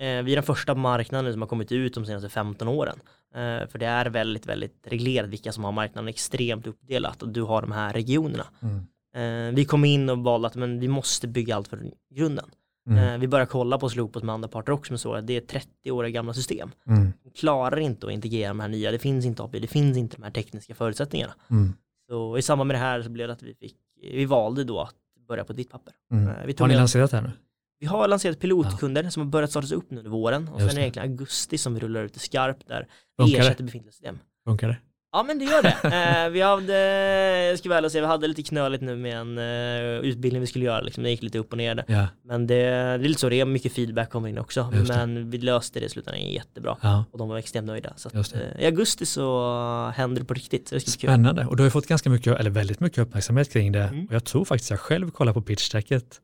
Eh, 0.00 0.06
vi 0.22 0.32
är 0.32 0.34
den 0.36 0.42
första 0.42 0.74
marknaden 0.74 1.32
som 1.32 1.42
har 1.42 1.48
kommit 1.48 1.72
ut 1.72 1.94
de 1.94 2.06
senaste 2.06 2.28
15 2.28 2.68
åren. 2.68 2.98
Eh, 3.34 3.68
för 3.68 3.78
det 3.78 3.86
är 3.86 4.06
väldigt, 4.06 4.46
väldigt 4.46 4.86
reglerat 4.86 5.30
vilka 5.30 5.52
som 5.52 5.64
har 5.64 5.72
marknaden 5.72 6.08
extremt 6.08 6.66
uppdelat 6.66 7.22
och 7.22 7.28
du 7.28 7.42
har 7.42 7.62
de 7.62 7.72
här 7.72 7.92
regionerna. 7.92 8.46
Mm. 8.62 9.48
Eh, 9.50 9.54
vi 9.54 9.64
kom 9.64 9.84
in 9.84 10.10
och 10.10 10.18
valde 10.18 10.46
att 10.48 10.54
men 10.54 10.80
vi 10.80 10.88
måste 10.88 11.28
bygga 11.28 11.56
allt 11.56 11.68
från 11.68 11.90
grunden. 12.14 12.44
Mm. 12.88 13.20
Vi 13.20 13.28
började 13.28 13.50
kolla 13.50 13.78
på 13.78 13.90
ihop 13.90 14.22
med 14.22 14.34
andra 14.34 14.48
parter 14.48 14.72
också 14.72 14.92
men 14.92 14.98
så 14.98 15.14
att 15.14 15.26
det 15.26 15.36
är 15.36 15.40
30 15.40 15.90
år 15.90 16.04
gamla 16.04 16.34
system. 16.34 16.70
Mm. 16.86 17.12
De 17.24 17.30
klarar 17.30 17.78
inte 17.78 18.06
att 18.06 18.12
integrera 18.12 18.48
de 18.48 18.60
här 18.60 18.68
nya, 18.68 18.90
det 18.90 18.98
finns 18.98 19.24
inte 19.24 19.42
API, 19.42 19.60
det 19.60 19.66
finns 19.66 19.96
inte 19.96 20.16
de 20.16 20.22
här 20.22 20.30
tekniska 20.30 20.74
förutsättningarna. 20.74 21.34
Mm. 21.50 21.72
Så 22.08 22.38
i 22.38 22.42
samband 22.42 22.68
med 22.68 22.74
det 22.74 22.78
här 22.80 23.02
så 23.02 23.10
blev 23.10 23.26
det 23.28 23.32
att 23.32 23.42
vi 23.42 23.54
fick, 23.54 23.76
vi 24.12 24.24
valde 24.24 24.64
då 24.64 24.80
att 24.80 24.94
börja 25.28 25.44
på 25.44 25.52
ditt 25.52 25.70
papper. 25.70 25.94
Mm. 26.12 26.28
Eh, 26.28 26.46
vi 26.46 26.54
Har 26.58 26.66
ni 26.68 26.74
lanserat 26.74 27.10
det 27.10 27.16
här 27.16 27.24
nu? 27.24 27.30
Vi 27.78 27.86
har 27.86 28.08
lanserat 28.08 28.38
pilotkunder 28.38 29.10
som 29.10 29.22
har 29.22 29.30
börjat 29.30 29.50
startas 29.50 29.72
upp 29.72 29.90
nu 29.90 29.98
under 29.98 30.10
våren 30.10 30.48
och 30.48 30.60
Just 30.60 30.70
sen 30.70 30.70
är 30.70 30.74
det. 30.74 30.74
det 30.74 30.80
egentligen 30.84 31.10
augusti 31.10 31.58
som 31.58 31.74
vi 31.74 31.80
rullar 31.80 32.02
ut 32.04 32.16
i 32.16 32.18
skarpt 32.18 32.68
där 32.68 32.88
vi 33.16 33.32
det? 33.32 33.38
ersätter 33.38 33.64
befintliga 33.64 33.92
system. 33.92 34.18
Funkar 34.44 34.68
det? 34.68 34.76
Ja 35.12 35.22
men 35.22 35.38
det 35.38 35.44
gör 35.44 35.62
det. 35.62 35.76
Eh, 35.92 36.30
vi 36.30 36.40
hade, 36.40 36.78
jag 37.48 37.58
ska 37.58 37.68
väl 37.68 37.90
säga, 37.90 38.02
vi 38.02 38.06
hade 38.06 38.26
lite 38.26 38.42
knöligt 38.42 38.82
nu 38.82 38.96
med 38.96 39.16
en 39.16 39.38
eh, 39.38 40.08
utbildning 40.10 40.40
vi 40.40 40.46
skulle 40.46 40.64
göra, 40.64 40.80
liksom, 40.80 41.02
det 41.02 41.10
gick 41.10 41.22
lite 41.22 41.38
upp 41.38 41.52
och 41.52 41.58
ner. 41.58 41.84
Ja. 41.86 42.06
Men 42.24 42.46
det, 42.46 42.54
det 42.54 42.68
är 42.68 42.98
lite 42.98 43.20
så, 43.20 43.28
det 43.28 43.40
är 43.40 43.44
mycket 43.44 43.72
feedback 43.72 44.10
kommer 44.10 44.28
in 44.28 44.38
också. 44.38 44.72
Men 44.88 45.30
vi 45.30 45.38
löste 45.38 45.80
det 45.80 45.86
i 45.86 45.88
slutändan 45.88 46.22
jättebra. 46.22 46.76
ja. 46.80 47.04
Och 47.12 47.18
de 47.18 47.28
var 47.28 47.38
extremt 47.38 47.66
nöjda. 47.66 47.92
Så 47.96 48.08
att, 48.08 48.34
eh, 48.34 48.40
i 48.58 48.66
augusti 48.66 49.06
så 49.06 49.92
händer 49.96 50.20
det 50.20 50.26
på 50.26 50.34
riktigt. 50.34 50.70
Det. 50.70 50.80
Spännande. 50.80 51.46
Och 51.46 51.56
du 51.56 51.62
har 51.62 51.66
ju 51.66 51.70
fått 51.70 51.86
ganska 51.86 52.10
mycket, 52.10 52.40
eller 52.40 52.50
väldigt 52.50 52.80
mycket 52.80 52.98
uppmärksamhet 52.98 53.52
kring 53.52 53.72
det. 53.72 53.82
Mm. 53.82 54.06
Och 54.06 54.14
jag 54.14 54.24
tror 54.24 54.44
faktiskt 54.44 54.70
jag 54.70 54.80
själv 54.80 55.10
kollade 55.10 55.34
på 55.34 55.42
pitchdecket 55.42 56.20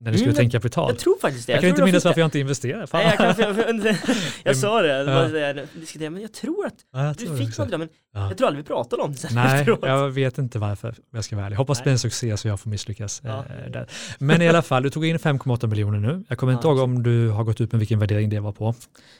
när 0.00 0.10
ni 0.10 0.18
skulle 0.18 0.30
Mm, 0.30 0.36
tänka 0.36 0.58
kapital. 0.58 0.90
Jag 0.90 0.98
tror 0.98 1.18
faktiskt 1.20 1.46
det. 1.46 1.52
Jag 1.52 1.60
kan 1.60 1.68
tror 1.70 1.70
inte 1.70 1.84
minnas 1.84 2.02
fick 2.02 2.04
varför 2.08 2.14
det. 2.14 2.20
jag 2.20 2.26
inte 2.26 2.38
investerade. 2.38 2.86
Fan. 2.86 3.00
Nej, 3.04 3.16
jag, 3.18 3.36
kan, 3.36 3.56
jag, 3.56 3.86
jag, 3.86 3.96
jag 4.44 4.56
sa 4.64 4.82
det, 4.82 5.04
det 5.04 5.40
Ja. 5.40 5.64
diskuterade, 5.80 6.10
men 6.10 6.22
jag 6.22 6.32
tror 6.32 6.66
att 6.66 6.74
ja, 6.92 7.04
jag 7.04 7.16
du 7.16 7.26
tror 7.26 7.36
fick 7.36 7.58
något 7.58 7.70
där, 7.70 7.78
men 7.78 7.88
Ja. 8.14 8.28
jag 8.28 8.38
tror 8.38 8.46
aldrig 8.48 8.64
vi 8.64 8.68
pratade 8.68 9.02
om 9.02 9.12
det 9.12 9.18
sen 9.18 9.30
Nej, 9.34 9.60
efteråt. 9.60 9.78
jag 9.82 10.10
vet 10.10 10.38
inte 10.38 10.58
varför, 10.58 10.94
jag 11.12 11.24
ska 11.24 11.36
vara 11.36 11.46
ärlig. 11.46 11.56
Hoppas 11.56 11.78
det 11.78 11.82
blir 11.84 11.92
en 11.92 11.98
succé 11.98 12.36
så 12.36 12.48
jag 12.48 12.60
får 12.60 12.70
misslyckas. 12.70 13.20
Ja. 13.24 13.44
eh, 13.64 13.70
där. 13.70 13.86
Men 14.18 14.42
i 14.42 14.48
alla 14.48 14.62
fall, 14.62 14.82
du 14.82 14.90
tog 14.90 15.06
in 15.06 15.16
5,8 15.18 15.66
miljoner 15.66 15.98
nu. 15.98 16.24
Jag 16.28 16.38
kommer 16.38 16.52
inte 16.52 16.68
ihåg 16.68 16.78
om 16.78 17.02
du 17.02 17.28
har 17.28 17.44
gått 17.44 17.60
ut 17.60 17.72
med 17.72 17.78
vilken 17.78 17.98
värdering 17.98 18.30
det 18.30 18.40
var 18.40 18.52
på. 18.52 18.74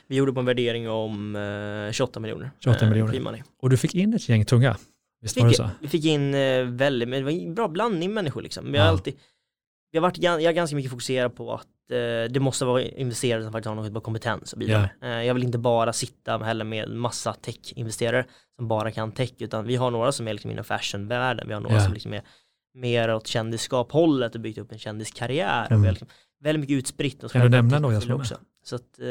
Vi 0.08 0.16
gjorde 0.16 0.32
på 0.32 0.40
en 0.40 0.46
värdering 0.46 0.90
om 0.90 1.36
eh, 1.86 1.92
28 1.92 2.20
miljoner. 2.20 2.50
28 2.64 2.84
eh, 2.84 2.90
miljoner. 2.90 3.42
Och 3.62 3.70
du 3.70 3.76
fick 3.76 3.94
in 3.94 4.14
ett 4.14 4.28
gäng 4.28 4.44
tunga. 4.44 4.76
Visst 5.22 5.36
var 5.36 5.44
det 5.44 5.48
Fick, 5.50 5.56
så? 5.56 5.70
vi 5.80 5.88
fick 5.88 6.04
in 6.04 6.34
eh, 6.34 6.64
väldigt, 6.64 7.08
men 7.08 7.18
det 7.18 7.24
var 7.24 7.32
en 7.32 7.54
bra 7.54 7.68
blandning 7.68 8.14
människor 8.14 8.42
liksom. 8.42 8.72
Vi 8.72 8.78
har 8.78 8.86
alltid, 8.86 9.14
vi 9.92 9.98
har 9.98 10.02
varit, 10.02 10.18
jag 10.18 10.54
ganska 10.54 10.76
mycket 10.76 10.90
fokuserad 10.90 11.36
på 11.36 11.54
att 11.54 11.66
eh, 11.90 12.32
det 12.32 12.40
måste 12.40 12.64
vara 12.64 12.82
investerare 12.82 13.42
som 13.42 13.52
faktiskt 13.52 13.68
har 13.68 13.74
något 13.74 13.94
på 13.94 14.00
kompetens 14.00 14.52
att 14.52 14.58
bidra 14.58 14.78
med. 15.00 15.18
Eh, 15.20 15.26
jag 15.26 15.34
vill 15.34 15.44
inte 15.44 15.58
bara 15.58 15.92
sitta 15.92 16.38
heller 16.38 16.64
med 16.64 16.88
massa 16.90 17.32
tech-investerare 17.34 18.24
som 18.56 18.68
bara 18.68 18.90
kan 18.90 19.12
tech, 19.12 19.32
utan 19.38 19.64
vi 19.66 19.76
har 19.76 19.90
några 19.90 20.12
som 20.12 20.28
är 20.28 20.32
liksom 20.32 20.50
inom 20.50 20.64
fashion-världen, 20.64 21.48
vi 21.48 21.54
har 21.54 21.60
några 21.60 21.76
Ja. 21.76 21.84
som 21.84 21.92
liksom 21.92 22.12
är 22.14 22.22
mer 22.74 23.14
åt 23.14 23.26
kändisskap-hållet 23.26 24.34
och 24.34 24.40
byggt 24.40 24.58
upp 24.58 24.72
en 24.72 24.78
kändiskarriär. 24.78 25.66
Mm. 25.70 25.80
Och 25.80 25.86
vi 25.86 25.90
liksom 25.90 26.08
väldigt 26.40 26.60
mycket 26.60 26.74
utspritt. 26.74 27.24
Och 27.24 27.30
Kan 27.30 27.40
du 27.42 27.48
nämna 27.48 27.78
några 27.78 28.00
som 28.00 28.16
med? 28.18 28.26
Så 28.64 28.76
att, 28.76 28.98
eh, 29.00 29.06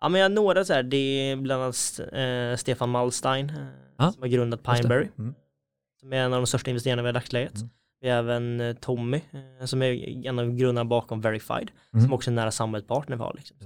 ja 0.00 0.08
men 0.08 0.14
jag 0.20 0.24
har 0.24 0.34
några 0.34 0.64
så 0.64 0.72
här, 0.72 0.82
det 0.82 0.96
är 0.96 1.36
bland 1.36 1.62
annat 1.62 2.00
eh, 2.12 2.56
Stefan 2.56 2.88
Malstein 2.90 3.52
Ja. 3.98 4.12
som 4.12 4.22
har 4.22 4.28
grundat. 4.28 4.62
Pineberry 4.62 5.08
Mm. 5.18 5.34
som 6.00 6.12
är 6.12 6.16
en 6.16 6.32
av 6.32 6.40
de 6.40 6.46
största 6.46 6.70
investerarna 6.70 7.02
vi 7.02 7.06
har 7.06 7.12
i 7.12 7.14
dagsläget. 7.14 7.56
Mm. 7.56 7.70
Vi 8.00 8.08
har 8.10 8.18
även 8.18 8.60
eh, 8.60 8.72
Tommy 8.76 9.20
eh, 9.60 9.66
som 9.66 9.82
är 9.82 10.26
en 10.26 10.38
av 10.38 10.50
grundarna 10.50 10.84
bakom 10.84 11.20
Verified 11.20 11.70
Mm. 11.92 12.04
som 12.04 12.12
också 12.12 12.30
är 12.30 12.34
nära 12.34 12.50
samarbetspartner 12.50 13.16
vi 13.16 13.22
har. 13.22 13.34
Liksom. 13.36 13.56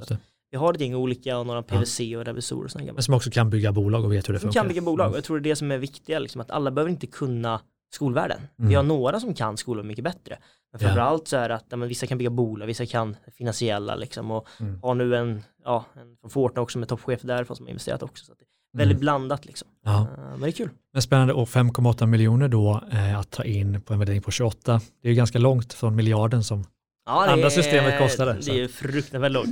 Vi 0.50 0.56
har 0.58 0.74
ett 0.74 0.80
gäng 0.80 0.94
olika 0.94 1.38
och 1.38 1.46
några 1.46 1.62
PVC 1.62 2.00
och 2.00 2.24
revisorer 2.24 2.64
och 2.64 2.70
sådana. 2.70 2.92
Men 2.92 3.02
som 3.02 3.14
också 3.14 3.30
kan 3.30 3.50
bygga 3.50 3.72
bolag 3.72 4.04
och 4.04 4.12
vet 4.12 4.28
hur 4.28 4.32
det 4.34 4.40
Som 4.40 4.46
funkar. 4.48 4.60
kan 4.60 4.68
bygga 4.68 4.82
bolag 4.82 5.04
och 5.04 5.08
Mm. 5.10 5.16
jag 5.16 5.24
tror 5.24 5.40
det 5.40 5.48
är 5.48 5.50
det 5.50 5.56
som 5.56 5.70
är 5.70 5.78
viktiga, 5.78 6.18
liksom, 6.18 6.40
att 6.40 6.50
alla 6.50 6.70
behöver 6.70 6.90
inte 6.90 7.06
kunna 7.06 7.60
skolvärlden. 7.94 8.38
Mm. 8.58 8.68
Vi 8.68 8.74
har 8.74 8.82
några 8.82 9.20
som 9.20 9.34
kan 9.34 9.56
skolan 9.56 9.86
mycket 9.86 10.04
bättre. 10.04 10.38
Men 10.72 10.78
framförallt 10.80 11.28
så 11.28 11.36
är 11.36 11.48
det 11.48 11.54
att 11.54 11.64
ja, 11.68 11.76
men 11.76 11.88
vissa 11.88 12.06
kan 12.06 12.18
bygga 12.18 12.30
bolag, 12.30 12.66
vissa 12.66 12.86
kan 12.86 13.16
finansiella 13.36 13.94
liksom 13.96 14.30
och 14.30 14.48
Mm. 14.60 14.82
har 14.82 14.94
nu 14.94 15.16
en, 15.16 15.42
ja, 15.64 15.84
en 15.94 16.16
från 16.20 16.30
Fortnite 16.30 16.60
också 16.60 16.78
med 16.78 16.88
toppchef 16.88 17.22
därifrån 17.22 17.56
som 17.56 17.66
har 17.66 17.70
investerat 17.70 18.02
också. 18.02 18.24
Så 18.24 18.32
det 18.34 18.44
väldigt 18.72 18.94
Mm. 18.96 19.00
blandat 19.00 19.44
liksom. 19.44 19.68
Ja. 19.84 20.00
Eh, 20.00 20.30
Men 20.30 20.40
det 20.40 20.48
är 20.48 20.52
kul. 20.52 20.70
Men 20.92 21.02
spännande 21.02 21.32
och 21.34 21.48
5,8 21.48 22.06
miljoner 22.06 22.48
då 22.48 22.80
eh, 22.92 23.18
att 23.18 23.30
ta 23.30 23.44
in 23.44 23.80
på 23.80 23.92
en 23.92 23.98
värdering 23.98 24.22
på 24.22 24.30
28. 24.30 24.80
Det 25.02 25.08
är 25.08 25.10
ju 25.10 25.16
ganska 25.16 25.38
långt 25.38 25.72
från 25.72 25.96
miljarden 25.96 26.44
som 26.44 26.64
Ja, 27.06 27.26
Andra 27.30 27.46
är- 27.46 27.50
systemet 27.50 27.98
kostade, 27.98 28.32
Det 28.32 28.42
så 28.42 28.50
är 28.50 28.54
ju 28.54 28.68
fruktansvärt 28.68 29.32
lågt. 29.32 29.48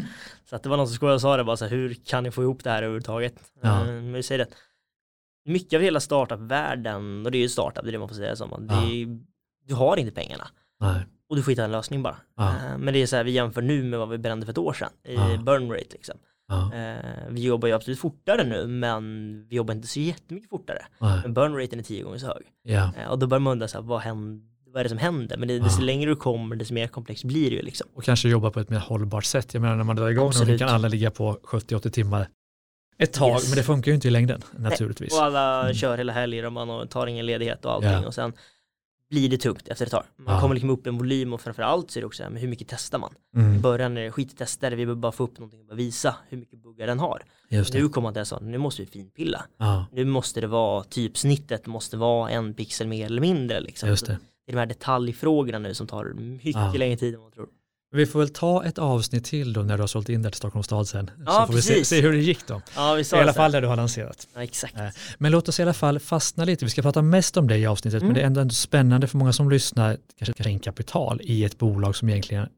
Så 0.50 0.56
att 0.56 0.62
det 0.62 0.68
var 0.68 0.76
någon 0.76 0.86
som 0.88 0.94
skojade 0.96 1.14
och 1.14 1.20
sa 1.20 1.36
det 1.36 1.44
bara 1.44 1.56
så 1.56 1.64
här, 1.64 1.70
hur 1.70 1.94
kan 1.94 2.22
ni 2.24 2.30
få 2.30 2.42
ihop 2.42 2.64
det 2.64 2.70
här 2.70 2.82
överhuvudtaget? 2.82 3.34
Ja. 3.62 3.80
Eh, 3.80 3.86
Men 3.86 4.12
vi 4.12 4.22
säger 4.22 4.38
det, 4.44 4.50
mycket 5.50 5.76
av 5.76 5.82
hela 5.82 6.00
startup-världen, 6.00 7.26
och 7.26 7.32
det 7.32 7.38
är 7.38 7.40
ju 7.42 7.48
startup, 7.48 7.84
det 7.84 7.90
är 7.90 7.92
det 7.92 7.98
man 7.98 8.08
får 8.08 8.14
säga 8.14 8.36
som, 8.36 8.66
Ja. 8.70 8.82
du 9.66 9.74
har 9.74 9.96
inte 9.96 10.12
pengarna. 10.12 10.48
Nej. 10.80 11.02
Och 11.28 11.36
du 11.36 11.42
får 11.42 11.52
hitta 11.52 11.64
en 11.64 11.72
lösning 11.72 12.02
bara. 12.02 12.16
Ja. 12.36 12.48
Eh, 12.48 12.78
Men 12.78 12.94
det 12.94 13.02
är 13.02 13.06
så 13.06 13.16
här, 13.16 13.24
vi 13.24 13.30
jämför 13.30 13.62
nu 13.62 13.82
med 13.82 13.98
vad 13.98 14.08
vi 14.08 14.18
brände 14.18 14.46
för 14.46 14.50
ett 14.52 14.58
år 14.58 14.72
sedan 14.72 14.90
i 15.04 15.14
Ja. 15.14 15.36
burn 15.46 15.70
rate 15.72 15.86
liksom. 15.92 16.16
Ja. 16.50 16.74
Eh, 16.74 16.96
Vi 17.30 17.42
jobbar 17.44 17.68
ju 17.68 17.74
absolut 17.74 17.98
fortare 17.98 18.44
nu, 18.44 18.66
men 18.66 19.02
vi 19.48 19.56
jobbar 19.56 19.74
inte 19.74 19.88
så 19.88 20.00
jättemycket 20.00 20.50
fortare. 20.50 20.78
Nej. 20.98 21.20
Men 21.22 21.34
burn 21.34 21.54
raten 21.56 21.78
är 21.78 21.82
tio 21.82 22.02
gånger 22.02 22.18
så 22.18 22.26
hög. 22.26 22.42
Ja. 22.62 22.92
Eh, 22.98 23.08
Och 23.10 23.18
då 23.18 23.26
börjar 23.26 23.40
man 23.40 23.52
undra 23.52 23.68
så 23.68 23.78
här, 23.78 23.82
vad, 23.84 24.00
händer, 24.00 24.46
vad 24.72 24.80
är 24.80 24.84
det 24.84 24.88
som 24.88 24.98
händer? 24.98 25.36
Men 25.36 25.48
det, 25.48 25.58
desto 25.58 25.80
Ja. 25.80 25.86
längre 25.86 26.10
du 26.10 26.16
kommer, 26.16 26.56
desto 26.56 26.74
mer 26.74 26.86
komplext 26.86 27.24
blir 27.24 27.50
det 27.50 27.56
ju 27.56 27.62
liksom. 27.62 27.86
Och 27.94 28.04
kanske 28.04 28.28
jobba 28.28 28.50
på 28.50 28.60
ett 28.60 28.70
mer 28.70 28.78
hållbart 28.78 29.24
sätt. 29.24 29.54
Jag 29.54 29.60
menar 29.60 29.76
när 29.76 29.84
man 29.84 29.96
drar 29.96 30.08
igång 30.08 30.26
Absolut. 30.28 30.58
kan 30.60 30.68
alla 30.68 30.88
ligga 30.88 31.10
på 31.10 31.38
70-80 31.44 31.90
timmar 31.90 32.28
ett 32.98 33.12
tag, 33.12 33.30
Yes. 33.32 33.48
men 33.48 33.56
det 33.56 33.62
funkar 33.62 33.90
ju 33.90 33.94
inte 33.94 34.08
i 34.08 34.10
längden 34.10 34.42
naturligtvis. 34.56 35.12
Och 35.18 35.22
alla 35.24 35.60
Mm. 35.62 35.74
kör 35.74 35.96
hela 35.98 36.12
helger 36.12 36.46
och 36.46 36.52
man 36.52 36.88
tar 36.88 37.06
ingen 37.06 37.26
ledighet 37.26 37.64
och 37.64 37.72
allting 37.72 38.06
och 38.06 38.14
sen 38.14 38.32
blir 39.10 39.28
det 39.28 39.38
tungt 39.38 39.68
efter 39.68 39.84
ett 39.86 39.90
tag. 39.92 40.04
Man 40.16 40.34
Ja. 40.34 40.40
kommer 40.40 40.54
liksom 40.54 40.70
upp 40.70 40.86
i 40.86 40.88
en 40.88 40.98
volym 40.98 41.32
och 41.32 41.40
framförallt 41.40 41.90
så 41.90 41.98
är 41.98 42.00
det 42.00 42.06
också, 42.06 42.22
här, 42.22 42.30
men 42.30 42.40
hur 42.40 42.48
mycket 42.48 42.68
testar 42.68 42.98
man? 42.98 43.14
I 43.36 43.38
Mm. 43.38 43.60
början 43.60 43.96
är 43.96 44.02
det 44.02 44.10
skit 44.10 44.32
i 44.32 44.36
tester, 44.36 44.70
vi 44.72 44.84
vill 44.84 44.96
bara 44.96 45.12
få 45.12 45.24
upp 45.24 45.38
någonting 45.38 45.60
och 45.60 45.66
bara 45.66 45.74
visa 45.74 46.16
hur 46.28 46.38
mycket 46.38 46.58
buggar 46.62 46.86
den 46.86 46.98
har. 46.98 47.22
Nu 47.72 47.88
kommer 47.88 48.06
man 48.06 48.14
till 48.14 48.24
sån, 48.24 48.50
nu 48.50 48.58
måste 48.58 48.82
vi 48.82 48.86
finpilla. 48.88 49.44
Ja, 49.58 49.86
Nu 49.92 50.04
måste 50.04 50.40
det 50.40 50.46
vara, 50.46 50.84
typsnittet 50.84 51.66
måste 51.66 51.96
vara 51.96 52.30
en 52.30 52.54
pixel 52.54 52.86
mer 52.88 53.06
eller 53.06 53.20
mindre 53.20 53.60
liksom. 53.60 53.96
Så 53.96 54.06
det. 54.06 54.12
det 54.46 54.52
är 54.52 54.52
de 54.52 54.58
här 54.58 54.66
detaljfrågorna 54.66 55.58
nu 55.58 55.74
som 55.74 55.86
tar 55.86 56.04
mycket 56.14 56.54
Ja. 56.54 56.72
längre 56.72 56.96
tid 56.96 57.14
än 57.14 57.20
man 57.20 57.32
tror. 57.32 57.48
Vi 57.92 58.06
får 58.06 58.18
väl 58.18 58.28
ta 58.28 58.64
ett 58.64 58.78
avsnitt 58.78 59.24
till 59.24 59.52
då 59.52 59.62
när 59.62 59.76
du 59.76 59.82
har 59.82 59.86
sålt 59.88 60.08
in 60.08 60.22
det 60.22 60.30
till 60.30 60.36
Stockholms 60.36 60.66
stad 60.66 60.88
sen. 60.88 61.10
Ja, 61.26 61.32
så 61.32 61.46
får 61.46 61.54
vi 61.54 61.62
se, 61.62 61.72
precis. 61.72 61.88
se 61.88 62.00
hur 62.00 62.12
det 62.12 62.18
gick 62.18 62.46
då. 62.46 62.62
Ja, 62.76 62.94
vi 62.94 63.00
I 63.00 63.04
sa 63.04 63.16
alla 63.16 63.32
så 63.32 63.40
här. 63.40 63.44
fall 63.44 63.52
där 63.52 63.60
du 63.62 63.66
har 63.68 63.76
lanserat. 63.76 64.28
Ja, 64.34 64.42
exakt. 64.42 64.76
Eh, 64.76 64.88
Men 65.18 65.32
låt 65.32 65.48
oss 65.48 65.58
i 65.60 65.62
alla 65.62 65.72
fall 65.74 65.98
fastna 65.98 66.44
lite. 66.44 66.64
Vi 66.64 66.70
ska 66.70 66.82
prata 66.82 67.02
mest 67.02 67.36
om 67.36 67.48
det 67.48 67.56
i 67.58 67.66
avsnittet, 67.66 68.02
men 68.02 68.10
Mm. 68.10 68.14
det 68.14 68.20
är 68.22 68.26
ändå, 68.26 68.40
ändå 68.40 68.54
spännande 68.54 69.06
för 69.06 69.18
många 69.18 69.32
som 69.32 69.50
lyssnar, 69.50 69.96
kanske, 70.18 70.50
in 70.50 70.58
kapital 70.58 71.20
i 71.22 71.44
ett 71.44 71.58
bolag 71.58 71.96
som 71.96 72.08
egentligen 72.08 72.48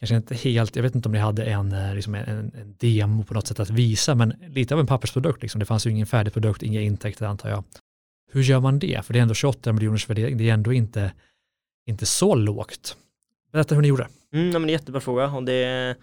kanske 0.00 0.16
inte 0.16 0.34
helt, 0.34 0.76
jag 0.76 0.82
vet 0.82 0.94
inte 0.94 1.08
om 1.08 1.12
ni 1.12 1.18
hade 1.18 1.44
en, 1.44 1.72
eh, 1.72 1.94
liksom 1.94 2.14
en, 2.14 2.28
en 2.28 2.76
demo 2.78 3.24
på 3.24 3.34
något 3.34 3.46
sätt 3.46 3.60
att 3.60 3.70
visa, 3.70 4.14
men 4.14 4.34
lite 4.48 4.74
av 4.74 4.80
en 4.80 4.86
pappersprodukt. 4.86 5.42
Liksom. 5.42 5.58
Det 5.58 5.64
fanns 5.66 5.86
ju 5.86 5.90
ingen 5.90 6.06
färdig 6.06 6.32
produkt, 6.32 6.62
inga 6.62 6.80
intäkter 6.80 7.26
antar 7.26 7.48
jag. 7.50 7.64
Hur 8.32 8.42
gör 8.42 8.60
man 8.60 8.78
det? 8.78 9.04
För 9.06 9.12
det 9.12 9.18
är 9.18 9.22
ändå 9.22 9.34
28 9.34 9.72
miljoners 9.72 10.10
värdering, 10.10 10.38
det 10.38 10.48
är 10.50 10.54
ändå 10.54 10.72
inte, 10.72 11.12
inte 11.86 12.06
så 12.06 12.34
lågt. 12.34 12.96
Berätta 13.52 13.74
hur 13.74 13.82
ni 13.82 13.88
gjorde. 13.88 14.08
Mm, 14.32 14.46
ja, 14.46 14.52
men 14.52 14.62
det 14.62 14.72
är 14.72 14.74
en 14.74 14.80
jättebra 14.80 15.00
fråga 15.00 15.26
och 15.26 15.44
det 15.44 15.52
är 15.52 15.96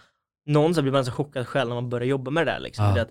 någon 0.45 0.75
så 0.75 0.81
blir 0.81 0.91
man 0.91 1.05
så 1.05 1.11
chockad 1.11 1.47
själv 1.47 1.67
när 1.69 1.75
man 1.75 1.89
börjar 1.89 2.07
jobba 2.07 2.31
med 2.31 2.47
det 2.47 2.51
där 2.51 2.59
liksom. 2.59 2.85
Ja. 2.85 2.93
Det, 2.93 3.01
att, 3.01 3.09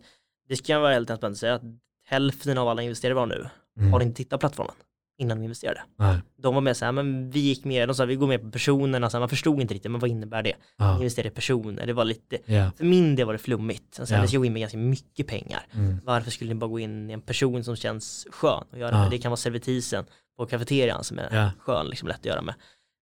det 0.49 0.57
ska 0.57 0.79
vara 0.79 0.93
helt 0.93 1.09
transparent 1.09 1.35
att 1.35 1.39
säga 1.41 1.55
att 1.55 1.63
hälften 2.05 2.59
av 2.59 2.69
alla 2.69 2.83
investerare 2.83 3.15
var 3.15 3.27
nu 3.27 3.47
Mm. 3.79 3.93
har 3.93 4.01
inte 4.01 4.17
tittat 4.17 4.31
på 4.31 4.39
plattformen 4.41 4.75
innan 5.19 5.39
de 5.39 5.45
investerade. 5.45 5.81
Nej. 5.99 6.17
De 6.43 6.55
var 6.55 6.61
med 6.61 6.77
så 6.77 6.85
här, 6.85 6.93
men 6.93 7.31
vi 7.31 7.41
gick 7.41 7.65
med, 7.65 7.89
de 7.89 7.95
sa 7.95 8.05
vi 8.05 8.15
går 8.17 8.27
med 8.27 8.43
på 8.43 8.51
personerna, 8.51 9.11
så 9.11 9.17
här, 9.17 9.21
man 9.21 9.29
förstod 9.29 9.61
inte 9.61 9.75
riktigt, 9.75 9.91
men 9.93 10.01
vad 10.01 10.11
innebär 10.11 10.43
det? 10.43 10.53
Ja. 10.77 10.97
Investera 10.97 11.27
i 11.27 11.31
personer, 11.31 11.87
det 11.87 11.93
var 11.93 12.05
lite, 12.05 12.39
Ja. 12.45 12.71
för 12.77 12.85
min 12.85 13.17
del 13.17 13.27
var 13.27 13.33
det 13.33 13.39
flummigt. 13.39 14.01
Alltså, 14.01 14.15
Ja. 14.15 14.27
Gå 14.33 14.45
in 14.45 14.53
med 14.53 14.61
ganska 14.61 14.79
mycket 14.79 15.27
pengar. 15.27 15.67
Mm. 15.75 16.01
Varför 16.05 16.31
skulle 16.31 16.49
ni 16.49 16.55
bara 16.55 16.71
gå 16.71 16.79
in 16.79 17.11
i 17.11 17.13
en 17.13 17.21
person 17.21 17.65
som 17.65 17.77
känns 17.77 18.27
skön 18.31 18.65
att 18.73 18.79
göra 18.79 18.91
Ja. 18.91 18.99
med? 19.03 19.11
Det 19.11 19.19
kan 19.19 19.31
vara 19.31 19.37
servitrisen 19.37 20.05
på 20.37 20.47
kafeterian 20.47 21.05
som 21.05 21.19
är 21.19 21.29
Ja. 21.37 21.51
skön, 21.59 21.87
liksom 21.87 22.09
lätt 22.09 22.19
att 22.19 22.25
göra 22.25 22.43
med. 22.43 22.55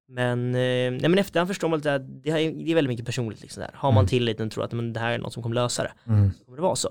Men, 0.08 0.54
eh, 0.54 0.58
nej, 0.90 1.08
men 1.08 1.18
efterhand 1.18 1.48
förstår 1.48 1.68
man 1.68 1.78
lite 1.78 1.94
att 1.94 2.22
det, 2.22 2.30
här, 2.30 2.38
är- 2.38 2.64
det 2.64 2.70
är 2.70 2.75
väldigt 2.75 2.88
mycket 2.88 3.06
personligt. 3.06 3.40
Liksom 3.42 3.60
där. 3.60 3.70
Har 3.75 3.92
man 3.92 3.98
Mm. 4.02 4.08
tilliten 4.08 4.46
och 4.46 4.52
tror 4.52 4.64
att 4.64 4.72
men, 4.72 4.92
det 4.92 5.00
här 5.00 5.12
är 5.12 5.18
något 5.18 5.32
som 5.32 5.42
kommer 5.42 5.54
lösa 5.54 5.82
det, 5.82 5.92
Mm. 6.06 6.32
så 6.38 6.44
kommer 6.44 6.56
det 6.56 6.62
vara 6.62 6.76
så. 6.76 6.88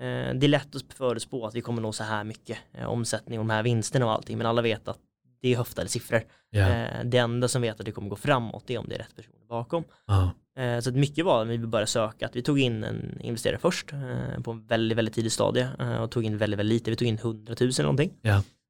Eh, 0.00 0.34
det 0.34 0.46
är 0.46 0.48
lätt 0.48 0.74
att 0.76 0.92
förutspå 0.94 1.46
att 1.46 1.54
vi 1.54 1.60
kommer 1.60 1.82
nå 1.82 1.92
så 1.92 2.04
här 2.04 2.24
mycket 2.24 2.58
eh, 2.72 2.84
omsättning 2.86 3.38
och 3.38 3.46
de 3.46 3.50
här 3.52 3.62
vinsterna 3.62 4.06
och 4.06 4.12
allting, 4.12 4.38
men 4.38 4.46
alla 4.46 4.62
vet 4.62 4.88
att 4.88 4.98
det 5.42 5.52
är 5.52 5.56
höftade 5.56 5.88
siffror. 5.88 6.22
Ja. 6.50 6.60
Eh, 6.68 7.04
det 7.04 7.18
enda 7.18 7.48
som 7.48 7.62
vet 7.62 7.80
att 7.80 7.86
det 7.86 7.92
kommer 7.92 8.08
gå 8.08 8.16
framåt 8.16 8.70
är 8.70 8.78
om 8.78 8.86
det 8.88 8.94
är 8.94 8.98
rätt 8.98 9.16
personer 9.16 9.46
bakom. 9.48 9.84
Ja. 10.06 10.30
Eh, 10.62 10.80
Så 10.80 10.90
att 10.90 10.96
mycket 10.96 11.24
var 11.24 11.44
när 11.44 11.52
vi 11.52 11.58
började 11.58 11.86
söka 11.86 12.26
att 12.26 12.36
vi 12.36 12.42
tog 12.42 12.60
in 12.60 12.84
en 12.84 13.20
investerare 13.20 13.58
först 13.58 13.92
eh, 13.92 14.42
på 14.42 14.50
en 14.50 14.66
väldigt, 14.66 14.98
väldigt 14.98 15.14
tidig 15.14 15.32
stadie 15.32 15.68
eh, 15.80 15.94
och 16.02 16.10
tog 16.10 16.24
in 16.24 16.38
väldigt, 16.38 16.58
väldigt 16.58 16.74
lite. 16.74 16.90
Vi 16.90 16.96
tog 16.96 17.08
in 17.08 17.14
100 17.18 17.54
000 17.60 17.68
eller 17.70 17.82
någonting. 17.82 18.12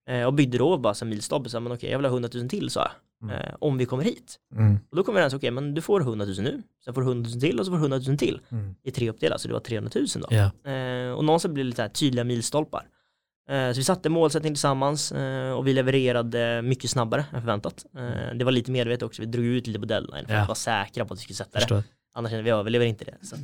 Eh, 0.08 0.24
Och 0.26 0.34
byggde 0.34 0.58
då 0.58 0.78
bara 0.78 0.94
som 0.94 1.08
milstolpe, 1.08 1.60
men 1.60 1.72
okej 1.72 1.90
jag 1.90 1.98
vill 1.98 2.04
ha 2.06 2.12
100 2.12 2.28
000 2.34 2.48
till 2.48 2.70
sa 2.70 2.80
jag. 2.80 2.90
Mm. 3.24 3.36
Eh, 3.36 3.54
Om 3.60 3.78
vi 3.78 3.86
kommer 3.86 4.04
hit. 4.04 4.38
Mm. 4.56 4.78
Och 4.90 4.96
då 4.96 5.04
kom 5.04 5.14
vi 5.14 5.18
överens, 5.18 5.34
okej 5.34 5.50
men 5.50 5.74
du 5.74 5.80
får 5.80 6.00
100 6.00 6.26
000 6.26 6.34
nu, 6.38 6.62
sen 6.84 6.94
får 6.94 7.00
du 7.00 7.06
100 7.08 7.30
000 7.30 7.40
till 7.40 7.58
och 7.60 7.66
så 7.66 7.72
får 7.72 7.78
du 7.78 7.82
100 7.82 8.00
000 8.08 8.18
till. 8.18 8.40
Mm. 8.50 8.74
I 8.82 8.90
tre 8.90 9.10
uppdelar, 9.10 9.36
så 9.36 9.48
det 9.48 9.54
var 9.54 9.60
300 9.60 9.90
000 9.94 10.06
då. 10.14 10.26
Ja. 10.30 10.70
Eh, 10.72 11.12
Och 11.12 11.24
någonstans 11.24 11.54
blev 11.54 11.64
det 11.64 11.68
lite 11.68 11.82
här 11.82 11.88
tydliga 11.88 12.24
milstolpar. 12.24 12.88
Eh, 13.50 13.70
Så 13.72 13.76
vi 13.78 13.84
satte 13.84 14.08
målsättning 14.08 14.54
tillsammans 14.54 15.12
eh, 15.12 15.52
och 15.52 15.66
vi 15.66 15.72
levererade 15.72 16.62
mycket 16.62 16.90
snabbare 16.90 17.24
än 17.32 17.40
förväntat. 17.40 17.84
Eh, 17.96 18.34
Det 18.36 18.44
var 18.44 18.52
lite 18.52 18.70
medvetet 18.70 19.02
också, 19.02 19.22
vi 19.22 19.26
drog 19.26 19.44
ut 19.44 19.66
lite 19.66 19.80
på 19.80 19.86
deadline 19.86 20.26
för 20.26 20.34
Ja. 20.34 20.40
att 20.40 20.48
vara 20.48 20.54
säkra 20.56 21.04
på 21.04 21.14
att 21.14 21.18
vi 21.20 21.22
skulle 21.22 21.36
sätta 21.36 21.50
det. 21.52 21.60
Förstår. 21.60 21.82
Annars 22.16 22.30
kände 22.30 22.42
vi 22.44 22.50
överlever 22.50 22.86
inte 22.86 23.04
det. 23.04 23.14
Så 23.26 23.34
att, 23.34 23.40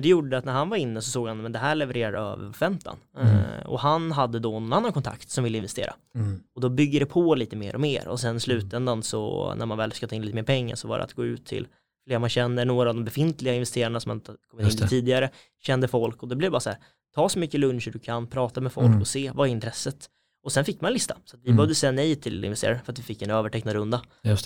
men 0.00 0.02
det 0.02 0.08
gjorde 0.08 0.38
att 0.38 0.44
när 0.44 0.52
han 0.52 0.68
var 0.68 0.76
inne 0.76 1.02
så 1.02 1.10
såg 1.10 1.28
han 1.28 1.46
att 1.46 1.52
det 1.52 1.58
här 1.58 1.74
levererar 1.74 2.32
över 2.32 2.52
förväntan. 2.52 2.96
Mm. 3.18 3.36
Eh, 3.36 3.66
och 3.66 3.80
han 3.80 4.12
hade 4.12 4.38
då 4.38 4.50
någon 4.60 4.72
annan 4.72 4.92
kontakt 4.92 5.30
som 5.30 5.44
ville 5.44 5.56
investera. 5.58 5.94
Mm. 6.14 6.40
Och 6.54 6.60
då 6.60 6.68
bygger 6.68 7.00
det 7.00 7.06
på 7.06 7.34
lite 7.34 7.56
mer 7.56 7.74
och 7.74 7.80
mer. 7.80 8.08
Och 8.08 8.20
sen 8.20 8.36
i 8.36 8.40
slutändan 8.40 9.02
så 9.02 9.54
när 9.54 9.66
man 9.66 9.78
väl 9.78 9.92
ska 9.92 10.06
ta 10.06 10.14
in 10.16 10.22
lite 10.22 10.34
mer 10.34 10.42
pengar 10.42 10.76
så 10.76 10.88
var 10.88 10.98
det 10.98 11.04
att 11.04 11.12
gå 11.12 11.24
ut 11.24 11.46
till 11.46 11.66
fler 12.06 12.18
man 12.18 12.28
känner, 12.30 12.64
några 12.64 12.88
av 12.88 12.94
de 12.94 13.04
befintliga 13.04 13.54
investerarna 13.54 14.00
som 14.00 14.10
man 14.10 14.16
inte 14.16 14.32
kommit 14.50 14.80
in 14.82 14.88
tidigare, 14.88 15.30
kände 15.62 15.88
folk 15.88 16.22
och 16.22 16.28
det 16.28 16.36
blev 16.36 16.50
bara 16.50 16.60
så 16.60 16.70
här, 16.70 16.78
ta 17.14 17.28
så 17.28 17.38
mycket 17.38 17.60
luncher 17.60 17.90
du 17.90 17.98
kan, 17.98 18.26
prata 18.26 18.60
med 18.60 18.72
folk 18.72 18.86
Mm. 18.86 19.00
och 19.00 19.06
se 19.06 19.30
vad 19.34 19.48
är 19.48 19.52
intresset. 19.52 20.06
Och 20.44 20.52
sen 20.52 20.64
fick 20.64 20.80
man 20.80 20.88
en 20.88 20.92
lista, 20.94 21.16
så 21.24 21.36
vi 21.36 21.48
Mm. 21.48 21.56
behövde 21.56 21.74
säga 21.74 21.92
nej 21.92 22.16
till 22.16 22.44
investerare 22.44 22.80
för 22.84 22.92
att 22.92 22.98
vi 22.98 23.02
fick 23.02 23.22
en 23.22 23.30
övertecknad 23.30 23.74
runda. 23.74 24.02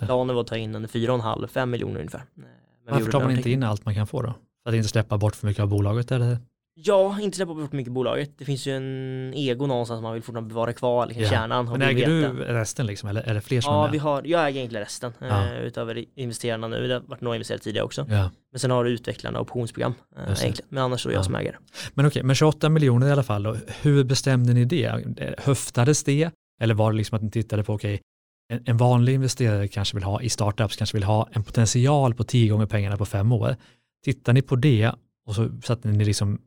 Planen 0.06 0.34
var 0.34 0.42
att 0.42 0.46
ta 0.48 0.56
in 0.56 0.74
en 0.74 0.88
4,5-5 0.88 1.66
miljoner 1.70 1.98
ungefär. 2.00 2.18
Eh, 2.18 2.24
Men 2.84 2.94
Varför 2.94 3.10
tar 3.12 3.20
en 3.20 3.26
man 3.26 3.36
inte 3.36 3.50
in 3.50 3.62
allt 3.62 3.84
man 3.84 3.94
kan 3.94 4.06
få 4.06 4.22
då? 4.22 4.34
För 4.64 4.70
att 4.70 4.76
inte 4.76 4.88
släppa 4.88 5.18
bort 5.18 5.36
för 5.36 5.46
mycket 5.46 5.62
av 5.62 5.68
bolaget 5.68 6.12
eller? 6.12 6.38
Ja, 6.76 7.20
inte 7.20 7.36
släppa 7.36 7.54
bort 7.54 7.72
mycket 7.72 7.88
i 7.90 7.92
bolaget. 7.92 8.38
Det 8.38 8.44
finns 8.44 8.66
ju 8.66 8.76
en 8.76 9.32
ego 9.34 9.66
någonstans 9.66 10.02
man 10.02 10.14
vill 10.14 10.22
fortfarande 10.22 10.48
bevara 10.48 10.72
kvar, 10.72 11.06
liksom 11.06 11.22
Ja. 11.24 11.30
kärnan. 11.30 11.64
Men 11.70 11.82
äger 11.82 12.06
du 12.06 12.28
resten 12.44 12.86
liksom, 12.86 13.08
eller 13.08 13.20
är 13.22 13.34
det 13.34 13.40
fler 13.40 13.60
som 13.60 13.72
Ja, 13.74 13.78
är 13.80 13.82
med? 13.84 13.92
vi 13.92 13.98
har, 13.98 14.22
jag 14.24 14.46
äger 14.48 14.58
egentligen 14.58 14.84
resten 14.84 15.12
Ja. 15.20 15.44
eh, 15.44 15.58
utöver 15.58 16.04
investerarna 16.14 16.68
nu. 16.68 16.86
Det 16.88 16.94
har 16.94 17.00
varit 17.00 17.20
några 17.20 17.36
investerare 17.36 17.60
tidigare 17.60 17.84
också. 17.84 18.06
Ja. 18.08 18.30
Men 18.52 18.60
sen 18.60 18.70
har 18.70 18.84
du 18.84 18.90
utvecklarna 18.90 19.38
och 19.38 19.46
optionsprogram 19.46 19.94
eh, 20.16 20.22
egentligen. 20.22 20.56
Men 20.68 20.82
annars 20.84 21.06
är 21.06 21.10
det 21.10 21.14
jag 21.14 21.20
Ja. 21.20 21.24
som 21.24 21.34
äger. 21.34 21.58
Men 21.94 22.06
okej, 22.06 22.22
men 22.22 22.36
28 22.36 22.68
miljoner 22.68 23.06
i 23.08 23.10
alla 23.12 23.22
fall 23.22 23.42
då. 23.42 23.56
Hur 23.82 24.04
bestämde 24.04 24.52
ni 24.52 24.64
det? 24.64 25.04
Höftades 25.38 26.04
det? 26.04 26.30
Eller 26.60 26.74
var 26.74 26.90
det 26.92 26.96
liksom 26.96 27.16
att 27.16 27.22
ni 27.22 27.30
tittade 27.30 27.62
på, 27.64 27.72
okej, 27.74 28.00
en, 28.52 28.62
en 28.66 28.76
vanlig 28.76 29.14
investerare 29.14 29.68
kanske 29.68 29.96
vill 29.96 30.04
ha, 30.04 30.22
i 30.22 30.28
startups 30.28 30.76
kanske 30.76 30.96
vill 30.96 31.04
ha 31.04 31.28
en 31.32 31.44
potential 31.44 32.14
på 32.14 32.24
10 32.24 32.48
gånger 32.50 32.66
pengarna 32.66 32.96
på 32.96 33.04
fem 33.06 33.32
år. 33.32 33.56
Tittar 34.04 34.32
ni 34.32 34.42
på 34.42 34.56
det 34.56 34.92
och 35.26 35.34
så 35.34 35.50
satte 35.64 35.88
ni 35.88 36.04
liksom 36.04 36.40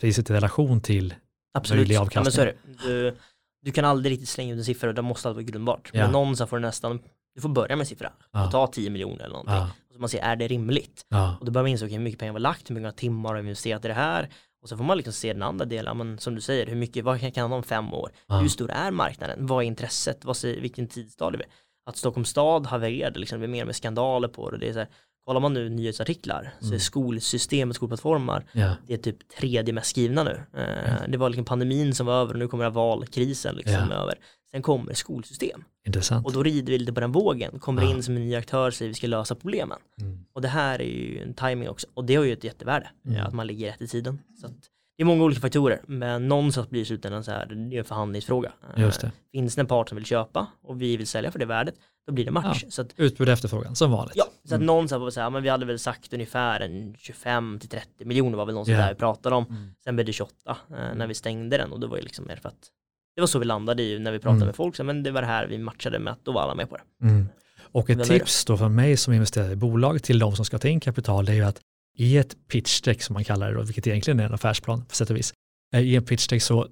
priset 0.00 0.30
i 0.30 0.32
relation 0.32 0.80
till 0.80 1.14
Absolut. 1.54 1.78
Möjlig 1.80 1.94
Ja, 1.94 2.00
avkastning. 2.00 2.22
men 2.24 2.32
så 2.32 2.40
är 2.40 2.46
det. 2.46 2.88
Du, 2.88 3.16
du 3.62 3.72
kan 3.72 3.84
aldrig 3.84 4.12
riktigt 4.12 4.28
slänga 4.28 4.52
ut 4.54 4.58
en 4.58 4.64
siffra 4.64 4.88
och 4.88 4.94
det 4.94 5.02
måste 5.02 5.28
alltid 5.28 5.36
vara 5.44 5.50
grundbart. 5.50 5.90
Ja. 5.92 6.02
Men 6.02 6.12
någonstans 6.12 6.50
får 6.50 6.56
du 6.56 6.60
nästan, 6.60 7.00
du 7.34 7.40
får 7.40 7.48
börja 7.48 7.76
med 7.76 7.80
en 7.80 7.86
siffra. 7.86 8.12
Ja. 8.32 8.44
Och 8.46 8.50
ta 8.52 8.66
10 8.66 8.90
miljoner 8.90 9.20
eller 9.24 9.28
någonting. 9.32 9.54
Ja, 9.54 9.70
Och 9.88 9.94
så 9.94 10.00
man 10.00 10.08
ser, 10.08 10.18
är 10.22 10.36
det 10.36 10.48
rimligt? 10.48 11.06
ja, 11.08 11.36
Och 11.40 11.46
då 11.46 11.52
börjar 11.52 11.62
man 11.64 11.70
inse, 11.70 11.84
okej, 11.84 11.96
hur 11.96 12.04
mycket 12.04 12.20
pengar 12.20 12.32
var 12.32 12.40
lagt, 12.40 12.70
hur 12.70 12.74
många 12.74 12.92
timmar 12.92 13.28
har 13.28 13.34
vi 13.36 13.40
investerat 13.40 13.84
i 13.84 13.88
det 13.88 13.94
här? 13.94 14.28
Och 14.62 14.68
så 14.68 14.76
får 14.76 14.84
man 14.84 14.96
liksom 14.96 15.12
se 15.12 15.32
den 15.32 15.42
andra 15.42 15.64
delen, 15.64 15.96
men 15.98 16.18
som 16.18 16.34
du 16.34 16.40
säger, 16.40 16.66
hur 16.66 16.76
mycket, 16.76 17.04
vad 17.04 17.20
kan 17.20 17.32
han 17.36 17.50
ha 17.50 17.56
om 17.56 17.62
fem 17.62 17.94
år? 17.94 18.10
ja. 18.26 18.38
Hur 18.38 18.48
stor 18.48 18.70
är 18.70 18.90
marknaden? 18.90 19.46
Vad 19.46 19.64
är 19.64 19.66
intresset? 19.66 20.24
Vad 20.24 20.36
säger, 20.36 20.60
vilken 20.60 20.86
tidsstad 20.88 21.34
är 21.34 21.38
vi? 21.38 21.44
Att 21.86 21.96
Stockholms 21.96 22.28
stad 22.28 22.66
havererade, 22.66 23.18
liksom, 23.18 23.40
det 23.40 23.46
blir 23.48 23.58
mer 23.58 23.64
med 23.64 23.76
skandaler 23.76 24.28
på 24.28 24.50
det. 24.50 24.58
det 24.58 24.68
är 24.68 24.72
så 24.72 24.78
här, 24.78 24.88
kollar 25.28 25.40
man 25.40 25.54
nu 25.54 25.68
nyhetsartiklar 25.68 26.52
så 26.60 26.66
är 26.66 26.68
Mm. 26.68 26.80
skolsystemet, 26.80 27.76
skolplattformar, 27.76 28.44
ja. 28.52 28.74
det 28.86 28.94
är 28.94 28.98
typ 28.98 29.28
tredje 29.28 29.72
mest 29.74 29.90
skrivna 29.90 30.22
nu. 30.24 30.40
Eh, 30.56 31.08
Det 31.08 31.18
var 31.18 31.28
liksom 31.28 31.44
pandemin 31.44 31.94
som 31.94 32.06
var 32.06 32.14
över 32.22 32.32
och 32.32 32.38
nu 32.38 32.48
kommer 32.48 32.70
valkrisen 32.70 33.54
liksom 33.56 33.74
Ja. 33.90 33.94
över. 33.94 34.14
Sen 34.50 34.62
kommer 34.62 34.94
skolsystem 34.94 35.64
Intressant. 35.86 36.26
och 36.26 36.32
då 36.32 36.42
rider 36.42 36.72
vi 36.72 36.78
lite 36.78 36.92
på 36.92 37.00
den 37.00 37.12
vågen, 37.12 37.58
kommer 37.58 37.82
Ja. 37.82 37.90
in 37.90 38.02
som 38.02 38.16
en 38.16 38.22
ny 38.24 38.34
aktör, 38.34 38.70
säger 38.70 38.88
vi 38.88 38.94
ska 38.94 39.06
lösa 39.06 39.34
problemen. 39.34 39.78
Mm. 40.00 40.24
Och 40.32 40.42
det 40.42 40.48
här 40.48 40.78
är 40.82 40.84
ju 40.84 41.22
en 41.22 41.34
timing 41.34 41.68
också. 41.68 41.86
Och 41.94 42.04
det 42.04 42.14
har 42.14 42.24
ju 42.24 42.32
ett 42.32 42.44
jättevärde, 42.44 42.88
Mm. 43.06 43.26
att 43.26 43.34
man 43.34 43.46
ligger 43.46 43.66
rätt 43.72 43.82
i 43.82 43.86
tiden. 43.88 44.18
Så 44.40 44.46
att 44.46 44.52
det 44.98 45.02
är 45.02 45.06
många 45.06 45.24
olika 45.24 45.40
faktorer, 45.40 45.80
men 45.86 46.28
någonstans 46.28 46.70
blir 46.70 46.80
det 46.80 46.86
slutändan 46.86 47.24
så 47.24 47.30
här, 47.30 47.46
det 47.46 47.76
är 47.76 47.78
en 47.78 47.84
förhandlingsfråga. 47.84 48.52
Eh, 48.76 48.82
Just 48.82 49.00
det. 49.00 49.12
Finns 49.32 49.54
det 49.54 49.60
en 49.60 49.66
part 49.66 49.88
som 49.88 49.96
vill 49.96 50.04
köpa 50.04 50.46
och 50.62 50.82
vi 50.82 50.96
vill 50.96 51.06
sälja 51.06 51.30
för 51.32 51.38
det 51.38 51.46
värdet, 51.46 51.74
då 52.06 52.12
blir 52.12 52.24
det 52.24 52.30
match. 52.30 52.64
Så 52.68 52.82
att, 52.82 52.88
Utbud 52.96 53.28
och 53.28 53.32
efterfrågan, 53.32 53.76
som 53.76 53.90
vanligt. 53.90 54.16
ja, 54.16 54.24
så 54.44 54.54
att 54.54 54.58
Mm. 54.58 54.66
någonstans 54.66 55.00
var 55.00 55.06
det 55.06 55.12
så 55.12 55.20
här, 55.20 55.30
men 55.30 55.42
vi 55.42 55.48
hade 55.48 55.66
väl 55.66 55.78
sagt 55.78 56.12
ungefär 56.12 56.60
en 56.60 56.94
25 56.98 57.58
till 57.60 57.68
30 57.68 58.04
miljoner 58.04 58.36
var 58.38 58.46
väl 58.46 58.54
någonstans 58.54 58.78
Ja. 58.78 58.82
där 58.84 58.92
vi 58.94 58.98
pratade 58.98 59.36
om. 59.36 59.44
Mm. 59.50 59.70
Sen 59.84 59.96
blev 59.96 60.06
det 60.06 60.12
28 60.12 60.56
eh, 60.70 60.76
när 60.94 61.06
vi 61.06 61.14
stängde 61.14 61.56
den 61.58 61.72
och 61.72 61.80
det 61.80 61.86
var 61.86 61.96
ju 61.96 62.02
liksom 62.02 62.26
mer 62.26 62.36
för 62.36 62.48
att 62.48 62.68
det 63.14 63.20
var 63.22 63.26
så 63.26 63.38
vi 63.38 63.44
landade 63.44 63.82
i 63.82 63.98
när 63.98 64.12
vi 64.12 64.18
pratade 64.18 64.36
Mm. 64.36 64.46
med 64.46 64.56
folk, 64.56 64.76
så, 64.76 64.84
men 64.84 65.02
det 65.02 65.10
var 65.10 65.20
det 65.20 65.26
här 65.26 65.46
vi 65.46 65.58
matchade 65.58 65.98
med 65.98 66.12
att 66.12 66.24
då 66.24 66.32
var 66.32 66.42
alla 66.42 66.54
med 66.54 66.70
på 66.70 66.76
det. 66.76 67.06
Mm. 67.06 67.28
Och 67.72 67.90
ett 67.90 68.04
tips 68.04 68.44
då 68.44 68.56
från 68.56 68.74
mig 68.74 68.96
som 68.96 69.12
investerar 69.14 69.50
i 69.50 69.56
bolag 69.56 70.02
till 70.02 70.18
de 70.18 70.36
som 70.36 70.44
ska 70.44 70.58
ta 70.58 70.68
in 70.68 70.80
kapital 70.80 71.24
det 71.24 71.32
är 71.32 71.36
ju 71.36 71.44
att 71.44 71.60
i 72.00 72.16
ett 72.16 72.36
pitch-deck 72.52 73.00
som 73.02 73.14
man 73.14 73.24
kallar 73.24 73.48
det 73.48 73.54
då, 73.58 73.62
vilket 73.62 73.86
egentligen 73.86 74.20
är 74.20 74.24
en 74.24 74.34
affärsplan 74.34 74.84
på 74.84 74.94
sätt 74.94 75.10
och 75.10 75.16
vis. 75.16 75.32
Eh, 75.74 75.80
I 75.80 75.96
en 75.96 76.02
pitch-deck 76.04 76.40
så 76.42 76.66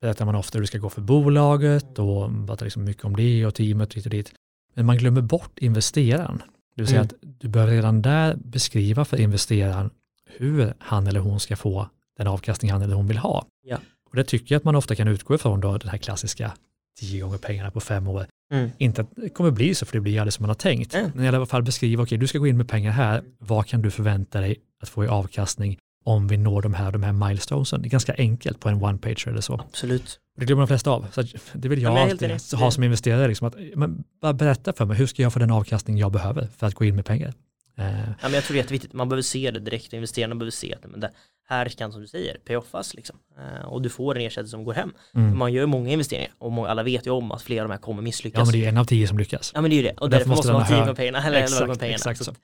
berättar 0.00 0.24
man 0.24 0.34
ofta 0.34 0.58
hur 0.58 0.60
det 0.60 0.66
ska 0.66 0.78
gå 0.78 0.90
för 0.90 1.00
bolaget 1.00 1.98
och 1.98 2.46
pratar 2.46 2.66
liksom 2.66 2.84
mycket 2.84 3.04
om 3.04 3.16
det 3.16 3.46
och 3.46 3.54
teamet 3.54 3.96
och 3.96 4.10
dit. 4.10 4.32
Men 4.74 4.86
man 4.86 4.96
glömmer 4.98 5.20
bort 5.20 5.58
investeraren. 5.58 6.42
Det 6.76 6.82
vill 6.82 6.86
säga 6.86 7.00
Mm. 7.00 7.06
att 7.22 7.40
du 7.40 7.48
behöver 7.48 7.72
redan 7.72 8.02
där 8.02 8.36
beskriva 8.36 9.04
för 9.04 9.20
investeraren 9.20 9.90
hur 10.26 10.74
han 10.78 11.06
eller 11.06 11.20
hon 11.20 11.40
ska 11.40 11.56
få 11.56 11.88
den 12.16 12.26
avkastning 12.26 12.70
han 12.70 12.82
eller 12.82 12.94
hon 12.94 13.06
vill 13.08 13.18
ha. 13.18 13.46
Ja. 13.66 13.78
Och 14.10 14.16
det 14.16 14.24
tycker 14.24 14.54
jag 14.54 14.60
att 14.60 14.64
man 14.64 14.76
ofta 14.76 14.94
kan 14.94 15.08
utgå 15.08 15.34
ifrån 15.34 15.60
då 15.60 15.78
den 15.78 15.88
här 15.88 15.98
klassiska 15.98 16.52
tio 16.98 17.20
gånger 17.22 17.38
pengarna 17.38 17.70
på 17.70 17.80
fem 17.80 18.08
år. 18.08 18.26
Mm. 18.52 18.70
Inte 18.78 19.00
att 19.00 19.08
det 19.16 19.28
kommer 19.28 19.50
bli 19.50 19.74
så 19.74 19.86
för 19.86 19.92
det 19.92 20.00
blir 20.00 20.20
aldrig 20.20 20.32
som 20.32 20.42
man 20.42 20.50
har 20.50 20.54
tänkt. 20.54 20.94
Mm. 20.94 21.10
Men 21.14 21.24
i 21.24 21.28
alla 21.28 21.46
fall 21.46 21.62
beskriva, 21.62 22.02
okej 22.02 22.18
du 22.18 22.26
ska 22.26 22.38
gå 22.38 22.46
in 22.46 22.56
med 22.56 22.68
pengar 22.68 22.90
här, 22.90 23.22
vad 23.38 23.66
kan 23.66 23.82
du 23.82 23.90
förvänta 23.90 24.40
dig 24.40 24.56
att 24.82 24.88
få 24.88 25.04
i 25.04 25.08
avkastning 25.08 25.78
om 26.04 26.28
vi 26.28 26.36
når 26.36 26.62
de 26.62 26.74
här, 26.74 26.92
de 26.92 27.02
här 27.02 27.12
milestonesen. 27.12 27.82
Det 27.82 27.88
är 27.88 27.90
ganska 27.90 28.14
enkelt 28.14 28.60
på 28.60 28.68
en 28.68 28.82
one-page 28.82 29.28
eller 29.28 29.40
så. 29.40 29.54
Absolut. 29.54 30.18
Det 30.38 30.44
glömmer 30.44 30.62
de 30.62 30.66
flesta 30.66 30.90
av. 30.90 31.06
Så 31.12 31.22
det 31.52 31.68
vill 31.68 31.82
jag 31.82 31.92
Ja, 31.92 32.10
alltid 32.10 32.30
ha 32.58 32.70
som 32.70 32.84
investerare. 32.84 33.28
Liksom 33.28 33.46
att, 33.46 33.54
men 33.76 34.04
bara 34.20 34.32
berätta 34.32 34.72
för 34.72 34.84
mig, 34.84 34.96
hur 34.96 35.06
ska 35.06 35.22
jag 35.22 35.32
få 35.32 35.38
den 35.38 35.50
avkastning 35.50 35.98
jag 35.98 36.12
behöver 36.12 36.48
för 36.56 36.66
att 36.66 36.74
gå 36.74 36.84
in 36.84 36.96
med 36.96 37.04
pengar? 37.04 37.34
Eh, 37.78 37.84
Ja, 38.00 38.14
men 38.22 38.32
jag 38.32 38.44
tror 38.44 38.54
det 38.54 38.58
är 38.58 38.62
jätteviktigt, 38.62 38.92
man 38.92 39.08
behöver 39.08 39.22
se 39.22 39.50
det 39.50 39.60
direkt, 39.60 39.92
investerarna 39.92 40.34
behöver 40.34 40.50
se 40.50 40.74
att 40.74 40.90
men 40.90 41.00
det 41.00 41.10
här 41.48 41.68
kan 41.68 41.92
som 41.92 42.00
du 42.00 42.06
säger 42.06 42.36
payoffas 42.38 42.94
liksom. 42.94 43.16
Eh, 43.38 43.68
och 43.68 43.82
du 43.82 43.88
får 43.88 44.16
en 44.18 44.26
ersättning 44.26 44.48
som 44.48 44.64
går 44.64 44.72
hem. 44.74 44.92
mm. 45.14 45.38
Man 45.38 45.52
gör 45.52 45.66
många 45.66 45.90
investeringar 45.90 46.32
och 46.38 46.70
alla 46.70 46.82
vet 46.82 47.06
ju 47.06 47.10
om 47.10 47.32
att 47.32 47.42
flera 47.42 47.62
av 47.62 47.68
de 47.68 47.72
här 47.74 47.80
kommer 47.80 48.02
misslyckas. 48.02 48.38
Ja, 48.38 48.44
men 48.44 48.52
det 48.52 48.58
är 48.58 48.62
ju 48.62 48.66
en 48.66 48.76
av 48.78 48.84
tio 48.84 49.08
som 49.08 49.18
lyckas. 49.18 49.52
Ja 49.54 49.60
men 49.60 49.70
det 49.70 49.74
är 49.74 49.82
ju 49.82 49.82
det, 49.82 49.94
och 49.96 50.10
Därför 50.10 50.18
därför, 50.24 50.36
måste 50.36 50.52
man 50.52 50.62
ha 50.62 50.68
tid 50.68 50.86
med 50.86 50.96
pengarna, 50.96 51.18
eller 51.26 51.42
eller 51.42 51.66
med 51.66 51.78
pengarna. 51.78 51.94
exakt 51.94 52.24
Så 52.24 52.34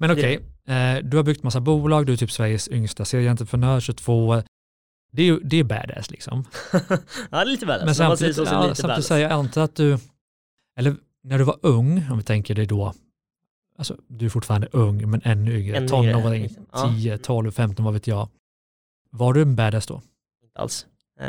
Men 0.00 0.10
okej, 0.10 0.34
eh, 0.68 0.96
du 1.04 1.16
har 1.16 1.24
byggt 1.24 1.42
massa 1.42 1.60
bolag, 1.60 2.06
du 2.06 2.12
är 2.12 2.16
typ 2.16 2.30
Sveriges 2.30 2.68
yngsta 2.68 3.04
serieentreprenör, 3.04 3.80
22. 3.80 4.42
Det 5.12 5.22
är 5.22 5.26
ju 5.26 5.40
det 5.40 5.56
är 5.56 5.64
badass 5.64 6.10
liksom. 6.10 6.44
ja 6.72 6.78
det 7.30 7.36
är 7.36 7.44
lite 7.44 7.66
badass, 7.66 7.84
Men 7.84 7.94
samtidigt, 7.94 8.36
så 8.36 8.46
så 8.46 8.54
ja, 8.54 8.62
lite 8.62 8.74
samtidigt 8.74 8.82
badass. 8.88 9.06
säger 9.06 9.22
jag 9.22 9.32
antar 9.32 9.62
att 9.62 9.76
du, 9.76 9.98
eller 10.78 10.96
när 11.24 11.38
du 11.38 11.44
var 11.44 11.58
ung, 11.62 12.06
om 12.10 12.18
vi 12.18 12.24
tänker 12.24 12.54
dig 12.54 12.66
då, 12.66 12.92
alltså 13.78 13.96
du 14.08 14.24
är 14.26 14.30
fortfarande 14.30 14.68
ung 14.72 15.10
men 15.10 15.20
ännu 15.24 15.58
yngre, 15.58 15.76
Ännu 15.76 15.88
tonåring, 15.88 16.42
liksom. 16.42 16.66
Ja. 16.72 16.92
10, 16.96 17.18
12, 17.18 17.50
15, 17.50 17.84
vad 17.84 17.94
vet 17.94 18.06
jag. 18.06 18.28
Var 19.10 19.32
du 19.32 19.42
en 19.42 19.56
badass 19.56 19.86
då? 19.86 20.02
Inte 20.44 20.60
alls. 20.60 20.86
Eh, 21.20 21.28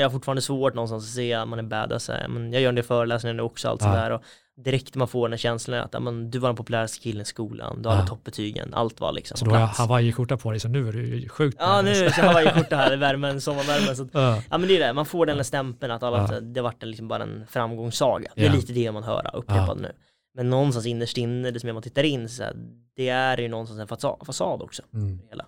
jag 0.00 0.04
har 0.04 0.10
fortfarande 0.10 0.42
svårt 0.42 0.74
någonstans 0.74 1.04
att 1.04 1.10
se 1.14 1.34
att 1.34 1.48
man 1.48 1.58
är 1.58 1.62
badass, 1.62 2.08
eh, 2.08 2.28
men 2.28 2.52
jag 2.52 2.62
gör 2.62 2.68
en 2.68 2.74
del 2.74 2.84
föreläsningar 2.84 3.34
nu 3.34 3.42
också, 3.42 3.68
allt 3.68 3.82
Ja. 3.82 3.86
sådär 3.88 4.10
och 4.10 4.22
direkt 4.64 4.94
man 4.94 5.08
får 5.08 5.28
den 5.28 5.38
känslan 5.38 5.80
att 5.92 6.02
men, 6.02 6.30
du 6.30 6.38
var 6.38 6.48
den 6.48 6.56
populäraste 6.56 6.98
killen 7.00 7.22
i 7.22 7.24
skolan, 7.24 7.82
du 7.82 7.88
hade 7.88 8.00
Ja. 8.00 8.06
toppbetygen, 8.06 8.74
allt 8.74 9.00
var 9.00 9.12
liksom 9.12 9.36
Så 9.36 9.44
då 9.44 9.50
har 9.50 9.60
jag 9.60 9.66
hawaiiskjorta 9.66 10.36
på 10.36 10.50
dig, 10.50 10.60
så 10.60 10.68
nu 10.68 10.88
är 10.88 10.92
du 10.92 11.16
ju 11.16 11.28
sjukt 11.28 11.56
Ja 11.60 11.82
nu 11.82 12.08
har 12.08 12.40
jag 12.40 12.64
det 12.70 12.76
här 12.76 12.92
i 12.92 12.96
värmen, 12.96 13.40
sommarvärmen 13.40 13.96
så 13.96 14.02
att, 14.02 14.08
Ja. 14.12 14.42
Ja 14.50 14.58
men 14.58 14.68
det 14.68 14.76
är 14.82 14.86
det, 14.86 14.92
man 14.92 15.06
får 15.06 15.26
den 15.26 15.36
här 15.36 15.42
stämpeln 15.42 15.92
att 15.92 16.02
alla, 16.02 16.28
Ja. 16.32 16.40
det 16.40 16.60
en, 16.80 16.90
liksom 16.90 17.08
bara 17.08 17.22
en 17.22 17.46
framgångssaga. 17.46 18.30
Det 18.34 18.46
är 18.46 18.52
lite 18.52 18.72
det 18.72 18.92
man 18.92 19.02
hör 19.02 19.30
upprepat 19.34 19.78
nu. 19.80 19.92
Men 20.38 20.50
någonstans 20.50 20.86
innerst 20.86 21.18
inne, 21.18 21.50
det 21.50 21.60
som 21.60 21.74
man 21.74 21.82
tittar 21.82 22.02
in, 22.02 22.28
så 22.28 22.42
här, 22.42 22.56
det 22.96 23.08
är 23.08 23.38
ju 23.38 23.48
någonstans 23.48 23.80
en 23.80 23.88
fasad, 23.88 24.16
fasad 24.26 24.62
också. 24.62 24.82
Mm. 24.94 25.20
Hela. 25.28 25.46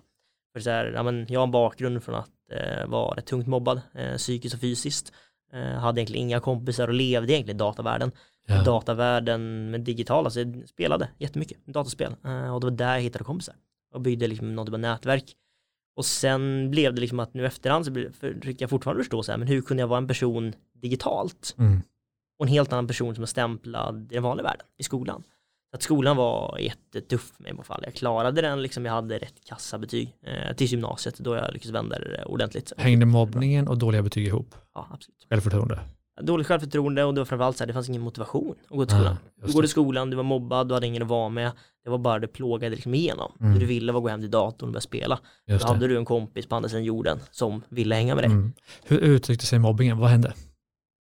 För 0.53 0.59
så 0.59 0.69
här, 0.69 0.85
ja, 0.85 1.03
men 1.03 1.25
jag 1.29 1.39
har 1.39 1.47
en 1.47 1.51
bakgrund 1.51 2.03
från 2.03 2.15
att 2.15 2.29
eh, 2.51 2.87
vara 2.87 3.21
tungt 3.21 3.47
mobbad, 3.47 3.81
eh, 3.93 4.15
psykiskt 4.17 4.55
och 4.55 4.61
fysiskt. 4.61 5.13
Eh, 5.53 5.79
hade 5.79 6.01
egentligen 6.01 6.27
inga 6.27 6.39
kompisar 6.39 6.87
och 6.87 6.93
levde 6.93 7.33
egentligen 7.33 7.57
i 7.57 7.59
datavärlden. 7.59 8.11
Ja. 8.47 8.63
Datavärlden 8.63 9.71
med 9.71 9.81
digitala, 9.81 10.29
så 10.29 10.39
jag 10.39 10.63
spelade 10.69 11.09
jättemycket 11.17 11.65
dataspel. 11.65 12.15
Eh, 12.25 12.53
och 12.53 12.61
det 12.61 12.67
var 12.67 12.71
där 12.71 12.93
jag 12.93 13.01
hittade 13.01 13.23
kompisar. 13.23 13.55
Och 13.93 14.01
byggde 14.01 14.27
liksom 14.27 14.55
något 14.55 14.67
typ 14.67 14.73
av 14.73 14.79
nätverk. 14.79 15.35
Och 15.95 16.05
sen 16.05 16.71
blev 16.71 16.93
det 16.93 17.01
liksom 17.01 17.19
att 17.19 17.33
nu 17.33 17.45
efterhand 17.45 17.85
så 17.85 17.93
försöker 18.19 18.55
jag 18.59 18.69
fortfarande 18.69 19.03
förstå 19.03 19.23
så 19.23 19.31
här, 19.31 19.39
men 19.39 19.47
hur 19.47 19.61
kunde 19.61 19.81
jag 19.81 19.87
vara 19.87 19.97
en 19.97 20.07
person 20.07 20.53
digitalt 20.81 21.55
Mm. 21.57 21.81
Och 22.41 22.47
en 22.47 22.53
helt 22.53 22.73
annan 22.73 22.87
person 22.87 23.15
som 23.15 23.21
är 23.21 23.27
stämplad 23.27 24.07
i 24.11 24.15
den 24.15 24.23
vanliga 24.23 24.43
världen, 24.43 24.65
i 24.77 24.83
skolan. 24.83 25.23
Så 25.71 25.75
att 25.75 25.81
skolan 25.83 26.17
var 26.17 26.57
jättetuff 26.59 27.31
för 27.35 27.43
mig 27.43 27.51
i 27.51 27.55
alla 27.55 27.63
fall. 27.63 27.81
Jag 27.83 27.93
klarade 27.93 28.41
den, 28.41 28.61
liksom 28.61 28.85
jag 28.85 28.93
hade 28.93 29.17
rätt 29.17 29.45
kassabetyg 29.45 30.15
eh, 30.25 30.55
tills 30.55 30.71
gymnasiet 30.71 31.17
då 31.17 31.35
jag 31.35 31.53
lyckades 31.53 31.75
vända 31.75 31.99
det 31.99 32.23
ordentligt. 32.25 32.73
Hängde 32.77 33.05
mobbningen 33.05 33.67
och 33.67 33.77
dåliga 33.77 34.01
betyg 34.01 34.27
ihop? 34.27 34.55
Ja, 34.75 34.87
absolut. 34.91 35.25
Självförtroende? 35.29 35.79
Dåligt 36.21 36.47
självförtroende 36.47 37.03
och 37.03 37.13
det 37.13 37.19
var 37.21 37.25
framförallt 37.25 37.57
så 37.57 37.63
här, 37.63 37.67
det 37.67 37.73
fanns 37.73 37.89
ingen 37.89 38.01
motivation 38.01 38.55
att 38.63 38.77
gå 38.77 38.85
till 38.85 38.95
Ah, 38.95 38.99
skolan. 38.99 39.17
just 39.41 39.47
du 39.47 39.53
går 39.53 39.61
till 39.61 39.69
skolan, 39.71 40.09
du 40.09 40.15
var 40.15 40.23
mobbad, 40.23 40.67
du 40.67 40.73
hade 40.73 40.87
ingen 40.87 41.01
att 41.03 41.07
vara 41.09 41.29
med. 41.29 41.51
Det 41.83 41.89
var 41.89 41.97
bara 41.97 42.19
det 42.19 42.27
plågade 42.27 42.75
liksom 42.75 42.93
igenom. 42.93 43.31
Mm. 43.41 43.59
Du 43.59 43.65
ville 43.65 43.91
var 43.91 43.99
att 43.99 44.03
gå 44.03 44.09
hem 44.09 44.21
till 44.21 44.31
datorn 44.31 44.69
och 44.69 44.73
börja 44.73 44.81
spela. 44.81 45.19
Just 45.47 45.61
Då 45.61 45.67
det. 45.67 45.73
hade 45.73 45.87
du 45.87 45.97
en 45.97 46.05
kompis 46.05 46.45
på 46.45 46.55
andra 46.55 46.69
sidan 46.69 46.83
jorden 46.83 47.19
som 47.31 47.61
ville 47.69 47.95
hänga 47.95 48.15
med 48.15 48.23
dig. 48.23 48.31
Mm. 48.31 48.53
Hur 48.83 48.97
uttryckte 48.99 49.45
sig 49.45 49.59
mobbingen? 49.59 49.97
Vad 49.97 50.09
hände? 50.09 50.33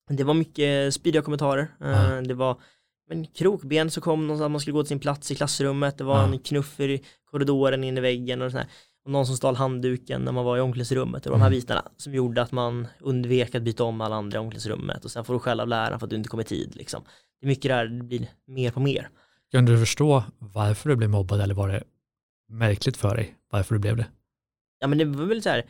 Det 0.09 0.25
var 0.25 0.35
mycket 0.35 0.95
spydiga 0.95 1.23
kommentarer. 1.23 1.69
Ja. 1.81 2.21
Det 2.21 2.35
var 2.35 2.61
men 3.09 3.27
krokben 3.27 3.91
så 3.91 4.01
kom 4.01 4.27
någon 4.27 4.43
att 4.43 4.51
man 4.51 4.61
skulle 4.61 4.73
gå 4.75 4.83
till 4.83 4.89
sin 4.89 4.99
plats 5.01 5.31
i 5.31 5.35
klassrummet. 5.35 5.99
Det 5.99 6.05
var 6.05 6.19
Ja. 6.19 6.25
en 6.33 6.39
knuffer 6.39 6.89
i 6.89 7.05
korridoren 7.31 7.85
in 7.85 7.99
i 7.99 8.01
väggen 8.01 8.43
och 8.43 8.51
sådär. 8.51 8.67
Och 9.05 9.11
någon 9.11 9.27
som 9.27 9.37
stal 9.37 9.57
handduken 9.57 10.23
när 10.23 10.33
man 10.33 10.45
var 10.45 10.57
i 10.57 10.61
omklädningsrummet. 10.61 11.23
Det 11.23 11.31
var 11.31 11.37
de 11.37 11.41
här 11.43 11.49
Mm. 11.49 11.59
bitarna 11.61 11.83
som 11.97 12.15
gjorde 12.15 12.43
att 12.43 12.53
man 12.53 12.87
undvek 13.01 13.55
att 13.55 13.63
byta 13.63 13.85
om 13.85 14.01
alla 14.01 14.17
andra 14.17 14.37
i 14.37 14.41
omklädningsrummet. 14.41 15.05
Och 15.05 15.11
sen 15.11 15.25
får 15.25 15.33
du 15.35 15.39
skäll 15.41 15.61
av 15.61 15.69
läraren 15.69 15.99
för 15.99 16.07
att 16.07 16.11
du 16.11 16.17
inte 16.17 16.29
kom 16.29 16.41
i 16.41 16.45
tid. 16.45 16.77
Liksom. 16.77 17.03
Det 17.41 17.47
är 17.47 17.49
mycket 17.49 17.69
där, 17.69 17.87
det 17.87 18.05
blir 18.05 18.29
mer 18.47 18.71
på 18.71 18.81
mer. 18.81 19.09
Kunde 19.53 19.73
du 19.73 19.79
förstå 19.79 20.25
varför 20.39 20.89
du 20.91 20.97
blev 20.97 21.11
mobbad 21.11 21.41
eller 21.41 21.55
var 21.55 21.69
det 21.69 21.83
märkligt 22.49 22.97
för 22.97 23.17
dig 23.17 23.35
varför 23.51 23.75
du 23.75 23.79
blev 23.79 23.97
det? 23.97 24.07
Ja 24.79 24.87
men 24.87 24.99
det 24.99 25.05
var 25.05 25.25
väl 25.25 25.43
så 25.43 25.49
här, 25.49 25.67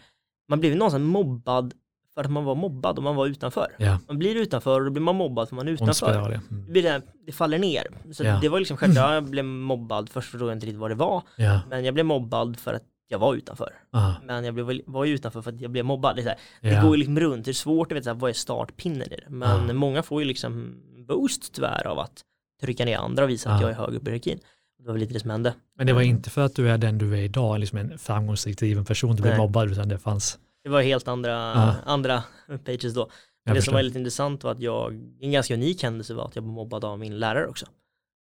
man 0.49 0.61
blev 0.61 0.77
någonstans 0.77 1.03
mobbad 1.03 1.75
för 2.14 2.25
att 2.25 2.31
man 2.31 2.44
var 2.44 2.55
mobbad 2.55 2.96
och 2.96 3.03
man 3.03 3.16
var 3.16 3.27
utanför. 3.27 3.66
Ja, 3.79 3.98
Man 4.09 4.18
blir 4.18 4.37
utanför 4.37 4.79
och 4.81 4.85
då 4.85 4.90
blir 4.90 5.03
man 5.03 5.16
mobbad 5.16 5.48
för 5.48 5.57
man 5.57 5.68
är 5.68 5.72
utanför. 5.72 5.92
spiral. 5.94 6.33
ja. 6.33 6.40
Det, 6.48 6.55
Mm. 6.57 6.72
blir 6.72 7.03
det, 7.27 7.33
faller 7.33 7.59
ner. 7.59 7.87
Så 8.12 8.25
Ja. 8.25 8.38
det 8.42 8.48
var 8.48 8.59
liksom 8.59 8.77
självklart, 8.77 9.12
jag 9.12 9.25
blev 9.25 9.44
mobbad, 9.44 10.09
först 10.09 10.31
förstod 10.31 10.48
jag 10.48 10.57
inte 10.57 10.66
riktigt 10.66 10.81
vad 10.81 10.90
det 10.90 10.94
var, 10.94 11.22
Ja, 11.37 11.61
men 11.70 11.85
jag 11.85 11.94
blev 11.94 12.07
mobbad 12.07 12.57
för 12.59 12.75
att 12.75 12.83
jag 13.09 13.18
var 13.18 13.35
utanför. 13.35 13.72
ah, 13.90 14.12
Men 14.25 14.44
jag 14.44 14.55
blev, 14.55 14.81
var 14.87 15.05
ju 15.05 15.14
utanför 15.14 15.42
för 15.42 15.51
att 15.53 15.61
jag 15.61 15.70
blev 15.70 15.85
mobbad. 15.85 16.16
Det, 16.16 16.37
det 16.61 16.81
går 16.83 16.90
ju 16.90 16.96
liksom 16.96 17.20
runt, 17.20 17.44
det 17.44 17.51
är 17.51 17.53
svårt 17.53 17.92
att 17.92 17.98
veta 17.98 18.14
vad 18.14 18.31
är 18.31 18.35
startpinnen 18.35 19.03
i 19.03 19.09
det. 19.16 19.25
Men 19.29 19.66
Ja. 19.68 19.75
många 19.75 20.03
får 20.03 20.22
ju 20.22 20.29
liksom 20.29 20.75
boost 21.09 21.53
tyvärr 21.55 21.87
av 21.87 21.98
att 21.98 22.20
trycka 22.61 22.85
ner 22.85 22.96
andra 22.98 23.25
och 23.25 23.31
visa 23.31 23.51
att 23.51 23.61
Ja. 23.61 23.68
jag 23.68 23.77
är 23.79 23.87
hög 23.87 23.94
upp 23.94 24.03
i 24.09 24.11
hierarkin. 24.11 24.38
Det 24.79 24.85
var 24.87 24.92
väl 24.92 25.01
lite 25.01 25.12
det 25.14 25.20
som 25.20 25.31
hände. 25.31 25.55
Men 25.79 25.87
det 25.87 25.92
var 25.92 26.03
inte 26.03 26.31
för 26.31 26.40
att 26.44 26.55
du 26.57 26.68
är 26.70 26.79
den 26.79 26.98
du 26.98 27.12
är 27.18 27.22
idag, 27.22 27.59
liksom 27.61 27.79
en 27.79 27.98
framgångsrik 27.98 28.59
driven 28.59 28.85
person, 28.85 29.16
du 29.16 29.22
blev 29.22 29.37
mobbad, 29.37 29.70
utan 29.72 29.88
det 29.88 29.98
fanns... 29.98 30.38
Det 30.64 30.68
var 30.70 30.83
helt 30.83 31.09
andra, 31.09 31.31
Ja. 31.31 31.75
andra 31.85 32.22
pages 32.64 32.94
då. 32.94 33.01
Jag 33.44 33.55
det 33.55 33.61
som 33.61 33.62
förstår. 33.62 33.72
var 33.72 33.83
lite 33.83 33.98
intressant 33.98 34.44
var 34.44 34.51
att 34.53 34.61
jag, 34.61 34.92
en 35.20 35.33
ganska 35.33 35.55
unik 35.55 35.83
händelse 35.83 36.14
var 36.14 36.25
att 36.25 36.37
jag 36.37 36.44
blev 36.44 36.55
mobbad 36.55 36.85
av 36.85 36.98
min 36.98 37.18
lärare 37.18 37.46
också. 37.46 37.66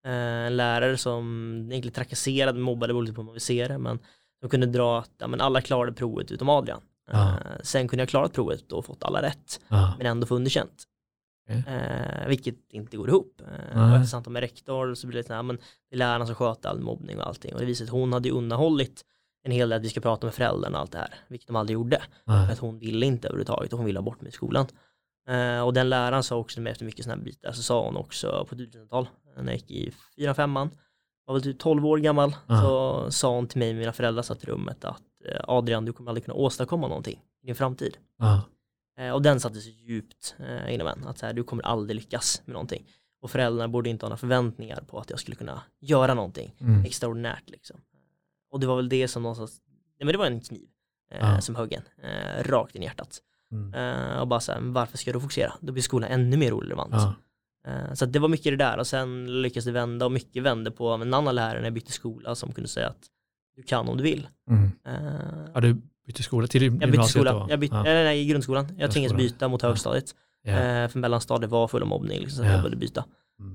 Eh, 0.06 0.12
en 0.12 0.56
lärare 0.56 0.96
som 0.96 1.52
egentligen 1.70 1.94
trakasserade, 1.94 2.58
mobbade, 2.58 2.92
beroende 2.92 3.12
på 3.12 3.20
hur 3.20 3.24
man 3.26 3.32
vill 3.34 3.40
se 3.42 3.68
det, 3.68 3.78
men 3.78 3.98
som 4.40 4.48
kunde 4.50 4.66
dra 4.66 4.98
att 4.98 5.10
ja, 5.18 5.26
men 5.26 5.40
alla 5.40 5.60
klarade 5.60 5.92
provet 5.92 6.30
utom 6.32 6.48
Adrian. 6.48 6.80
Ja. 7.12 7.28
Eh, 7.30 7.36
sen 7.62 7.88
kunde 7.88 8.00
jag 8.02 8.08
klarat 8.08 8.32
provet 8.32 8.72
och 8.72 8.84
fått 8.84 9.02
alla 9.04 9.22
rätt, 9.22 9.60
Ah, 9.68 9.92
men 9.98 10.06
ändå 10.06 10.26
få 10.26 10.34
underkänt. 10.34 10.84
Okej. 11.48 11.62
Eh, 11.74 12.28
vilket 12.28 12.56
inte 12.72 12.96
går 12.96 13.08
ihop. 13.08 13.40
Eh, 13.72 13.90
och 13.90 13.96
efter 13.96 14.08
samtal 14.08 14.32
med 14.32 14.40
rektor 14.40 14.94
så 14.94 15.06
blev 15.06 15.22
det 15.22 15.26
så 15.26 15.34
här, 15.34 15.42
men 15.42 15.56
det 15.90 15.96
är 15.96 15.98
lärarna 15.98 16.26
som 16.26 16.34
sköter 16.34 16.68
all 16.68 16.80
mobbning 16.80 17.18
och 17.20 17.26
allting. 17.26 17.54
Och 17.54 17.60
det 17.60 17.66
visade 17.66 17.88
att 17.88 17.92
hon 17.92 18.12
hade 18.12 18.30
undanhållit 18.30 19.02
en 19.42 19.52
hel 19.52 19.68
del 19.68 19.76
att 19.76 19.84
vi 19.84 19.88
ska 19.88 20.00
prata 20.00 20.26
med 20.26 20.34
föräldrarna 20.34 20.76
och 20.78 20.82
allt 20.82 20.92
det 20.92 20.98
här, 20.98 21.14
vilket 21.28 21.46
de 21.46 21.56
aldrig 21.56 21.74
gjorde. 21.74 22.02
För 22.46 22.52
att 22.52 22.58
hon 22.58 22.78
ville 22.78 23.06
inte 23.06 23.28
överhuvudtaget 23.28 23.72
och 23.72 23.78
hon 23.78 23.86
ville 23.86 23.98
ha 23.98 24.04
bort 24.04 24.20
mig 24.20 24.28
i 24.28 24.32
skolan. 24.32 24.66
Eh, 25.28 25.60
och 25.60 25.74
den 25.74 25.88
läraren 25.88 26.22
sa 26.22 26.36
också 26.36 26.62
efter 26.62 26.84
mycket 26.84 27.04
sådana 27.04 27.18
här 27.20 27.24
bitar 27.24 27.52
så 27.52 27.62
sa 27.62 27.84
hon 27.84 27.96
också 27.96 28.46
på 28.48 28.54
ett 28.54 28.60
utbildningssamtal 28.60 29.08
när 29.36 29.44
jag 29.52 29.54
gick 29.54 29.70
i 29.70 29.92
4-5an 30.18 30.70
var 31.26 31.34
väl 31.34 31.42
typ 31.42 31.58
12 31.58 31.86
år 31.86 31.98
gammal 31.98 32.34
Ja. 32.46 32.60
så 32.60 33.10
sa 33.10 33.34
hon 33.34 33.46
till 33.46 33.58
mig 33.58 33.70
och 33.70 33.76
mina 33.76 33.92
föräldrar 33.92 34.22
satt 34.22 34.44
i 34.44 34.46
rummet 34.46 34.84
att 34.84 35.02
eh, 35.28 35.40
Adrian 35.48 35.84
du 35.84 35.92
kommer 35.92 36.10
aldrig 36.10 36.24
kunna 36.24 36.34
åstadkomma 36.34 36.88
någonting 36.88 37.22
i 37.42 37.46
din 37.46 37.54
framtid. 37.54 37.96
Eh, 38.98 39.10
och 39.10 39.22
den 39.22 39.40
satte 39.40 39.60
sig 39.60 39.72
djupt 39.72 40.34
eh, 40.38 40.74
inom 40.74 40.86
en 40.86 41.06
att 41.06 41.18
så 41.18 41.26
här, 41.26 41.32
du 41.32 41.44
kommer 41.44 41.62
aldrig 41.64 41.94
lyckas 41.96 42.42
med 42.44 42.52
någonting. 42.52 42.86
Och 43.22 43.30
föräldrarna 43.30 43.68
borde 43.68 43.90
inte 43.90 44.04
ha 44.06 44.08
några 44.08 44.16
förväntningar 44.18 44.80
på 44.86 44.98
att 44.98 45.10
jag 45.10 45.20
skulle 45.20 45.34
kunna 45.36 45.62
göra 45.80 46.14
någonting 46.14 46.54
mm, 46.60 46.84
extraordinärt 46.84 47.50
liksom. 47.50 47.80
Och 48.52 48.60
det 48.60 48.66
var 48.66 48.76
väl 48.76 48.88
det 48.88 49.08
som 49.08 49.22
någonstans, 49.22 49.60
nej 49.98 50.04
men 50.06 50.12
det 50.12 50.18
var 50.18 50.26
en 50.26 50.40
kniv 50.40 50.68
eh, 51.12 51.18
Ja. 51.34 51.40
som 51.40 51.54
högg 51.56 51.72
en, 51.72 51.82
eh, 52.04 52.44
rakt 52.44 52.74
in 52.74 52.82
i 52.82 52.84
hjärtat. 52.86 53.18
mm, 53.52 53.74
Eh, 53.74 54.18
och 54.20 54.28
bara 54.28 54.40
så 54.40 54.52
här, 54.52 54.60
varför 54.60 54.98
ska 54.98 55.12
du 55.12 55.20
fokusera? 55.20 55.52
Då 55.60 55.72
blir 55.72 55.82
skolan 55.82 56.10
ännu 56.10 56.36
mer 56.36 56.52
orelevant. 56.52 56.94
ah, 56.94 57.14
Eh, 57.66 57.94
så 57.94 58.06
det 58.06 58.18
var 58.18 58.28
mycket 58.28 58.52
det 58.52 58.56
där 58.64 58.78
och 58.78 58.86
sen 58.86 59.42
lyckades 59.42 59.64
det 59.64 59.72
vända 59.72 60.06
och 60.06 60.12
mycket 60.12 60.42
vände 60.42 60.70
på 60.70 60.88
en 60.88 61.14
annan 61.14 61.34
lärare 61.34 61.58
när 61.58 61.64
jag 61.66 61.72
bytte 61.72 61.92
skola 61.92 62.34
som 62.34 62.52
kunde 62.52 62.68
säga 62.68 62.88
att 62.88 63.06
du 63.56 63.62
kan 63.62 63.88
om 63.88 63.96
du 63.96 64.02
vill. 64.02 64.28
mm. 64.50 64.70
Eh, 64.86 65.50
Ja, 65.54 65.60
du 65.60 65.76
bytte 66.06 66.22
skola 66.22 66.46
till 66.46 66.62
jag 66.62 66.72
bytte 66.72 66.86
gymnasiet 66.86 67.10
skola, 67.10 67.32
då? 67.32 67.46
jag 67.50 67.60
bytte, 67.60 67.74
Ja, 67.76 67.82
nej, 67.82 68.04
nej, 68.04 68.20
i 68.20 68.26
grundskolan. 68.26 68.66
Jag 68.78 68.90
tvingades 68.92 69.16
byta 69.16 69.48
mot 69.48 69.62
högstadiet. 69.62 70.14
ja, 70.42 70.52
Eh, 70.52 70.88
för 70.88 70.98
mellanstadiet 70.98 71.50
var 71.50 71.68
full 71.68 71.82
av 71.82 71.88
mobbning 71.88 72.20
liksom, 72.20 72.36
så 72.36 72.42
Ja. 72.44 72.48
jag 72.50 72.58
behövde 72.58 72.76
byta. 72.76 73.04